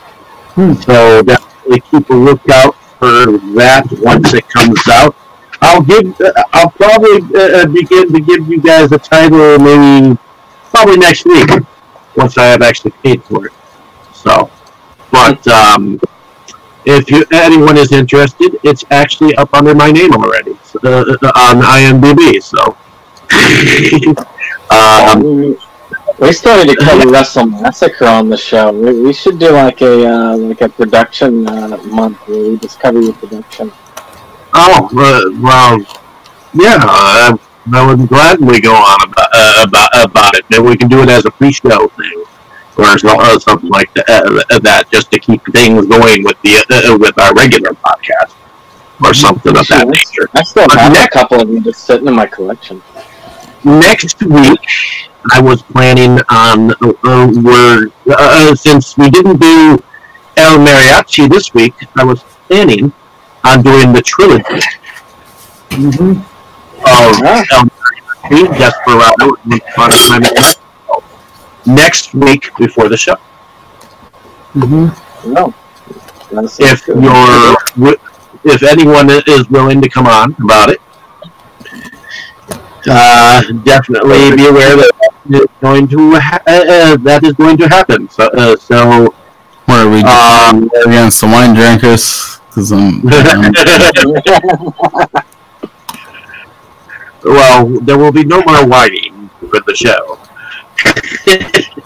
[0.85, 5.15] So definitely keep a lookout for that once it comes out.
[5.63, 6.19] I'll give.
[6.21, 10.19] Uh, I'll probably uh, begin to give you guys a title maybe
[10.71, 11.49] probably next week
[12.17, 13.53] once I have actually paid for it.
[14.15, 14.51] So,
[15.11, 16.01] but um,
[16.85, 22.43] if you, anyone is interested, it's actually up under my name already uh, on IMDb.
[22.43, 22.77] So,
[24.71, 25.57] um,
[26.19, 28.73] We still need to cover Wrestle Massacre on the show.
[28.73, 32.81] We, we should do like a uh, like a production uh, month where we just
[32.81, 33.71] cover your production.
[34.55, 35.79] oh uh, well,
[36.55, 37.37] yeah, uh,
[37.73, 40.45] I would gladly go on about uh, about about it.
[40.49, 42.25] Maybe we can do it as a pre-show thing.
[42.79, 46.97] Or or something like that, uh, that, just to keep things going with the uh,
[46.99, 48.33] with our regular podcast,
[49.05, 50.29] or something of that nature.
[50.35, 52.83] I still have next- a couple of them just sitting in my collection.
[53.65, 54.61] next week
[55.33, 59.79] I was planning on uh, uh, we're uh, since we didn't do
[60.37, 62.93] El Mariachi this week, I was planning
[63.45, 64.61] on doing the trilogy
[65.73, 66.03] of
[66.87, 73.17] El Mariachi, Desperado, and Montana Man next week before the show.
[74.55, 75.33] Mm-hmm.
[75.33, 75.53] No.
[76.61, 78.01] If you're wi-
[78.47, 80.81] if anyone is willing to come on about it,
[82.89, 84.93] uh, definitely be aware that
[85.27, 88.09] that is going to ha- uh, uh, that is going to happen.
[88.09, 89.13] So, uh, so
[89.67, 92.39] Where are we Um, against the wine drinkers?
[92.49, 93.53] Because I'm, I'm
[97.25, 100.19] well, there will be no more whining for the show.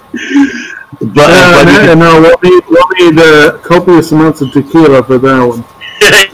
[1.00, 5.16] but, Uh, but no, no, we'll need, we'll need uh, copious amounts of tequila for
[5.18, 5.64] that one.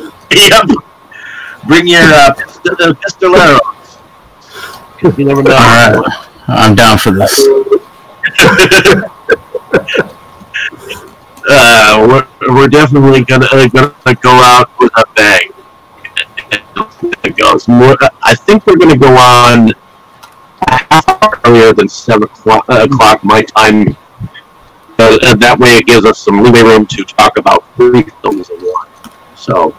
[0.51, 0.65] yep.
[1.66, 3.61] Bring your uh, pist- pistoleros.
[5.01, 5.53] 'Cause You never know.
[5.53, 6.27] all right.
[6.48, 7.47] I'm down for this.
[11.48, 15.51] uh, we're, we're definitely gonna uh, gonna go out with a bang.
[17.24, 17.97] It goes more.
[18.23, 19.70] I think we're gonna go on
[20.69, 23.97] a half hour earlier than seven o'clock, uh, o'clock my time.
[24.98, 28.57] Uh, that way, it gives us some leeway room to talk about three films in
[28.61, 28.89] one.
[29.35, 29.74] So,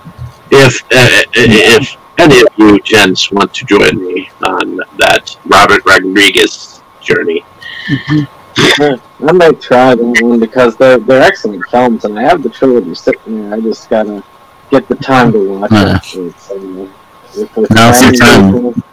[0.51, 6.81] if uh, if any of you gents want to join me on that Robert Rodriguez
[7.01, 7.43] journey,
[7.87, 12.95] I might try that one because they're they're excellent films, and I have the trilogy
[12.95, 13.53] sitting there.
[13.57, 14.23] I just gotta
[14.71, 15.95] get the time to watch Yeah.
[15.97, 16.15] it.
[16.15, 18.83] It's, uh, with- with Now's your family, time.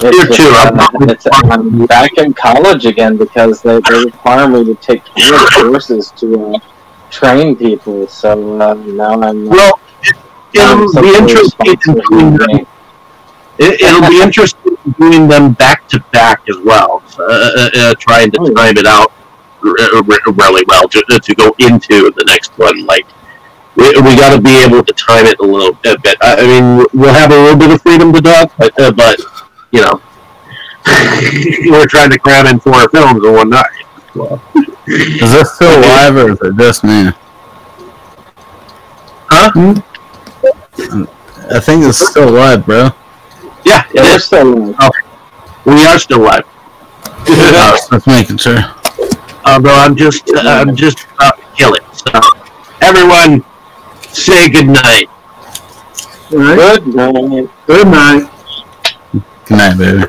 [0.00, 4.04] It's Here just, too, I'm- uh, it's, I'm back in college again because they, they
[4.04, 5.02] require me to take
[5.54, 6.58] courses to uh,
[7.10, 8.06] train people.
[8.06, 9.48] So uh, now I'm.
[9.48, 9.87] Uh, well, I'm
[10.54, 12.66] it'll be interesting in responsible doing them.
[13.58, 18.30] It, it'll be interesting doing them back to back as well, uh, uh, uh, trying
[18.30, 19.12] to time it out
[19.64, 22.86] r- r- really well to, to go into the next one.
[22.86, 23.06] Like
[23.74, 25.98] we, we got to be able to time it a little bit.
[26.20, 29.20] I, I mean, we'll have a little bit of freedom to talk, but, uh, but
[29.72, 30.00] you know,
[31.70, 33.66] we're trying to cram in four films in one night.
[34.14, 34.42] Well,
[34.86, 37.10] Is this still live or is it just me?
[39.30, 39.82] Huh?
[40.78, 42.90] I think it's still live, bro.
[43.64, 44.24] Yeah, it We're is.
[44.24, 44.90] still Oh,
[45.64, 46.44] we are still live.
[47.30, 48.58] I was just making sure.
[49.44, 51.82] Uh, bro, I'm just, uh, I'm just about to kill it.
[51.92, 52.20] So,
[52.80, 53.44] everyone,
[54.12, 55.06] say good night.
[56.30, 57.48] Good night.
[57.66, 58.30] Good night.
[59.46, 60.04] Good night, baby.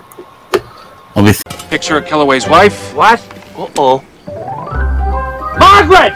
[1.15, 1.33] I'll be.
[1.69, 2.93] Picture of Kellaway's wife.
[2.93, 3.19] What?
[3.57, 4.03] Uh-oh.
[5.59, 6.13] Margaret!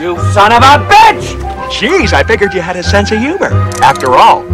[0.00, 1.51] You son of a bitch!
[1.72, 3.50] Jeez, I figured you had a sense of humor.
[3.82, 4.44] After all.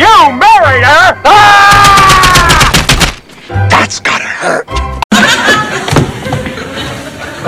[0.00, 1.12] You married her!
[1.24, 2.72] Ah!
[3.70, 4.66] That's gotta hurt.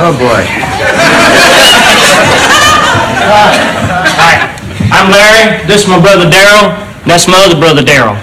[0.00, 0.44] Oh boy.
[4.14, 4.36] Hi,
[4.92, 5.66] I'm Larry.
[5.66, 6.76] This is my brother Darryl.
[7.04, 8.14] That's my other brother Darryl.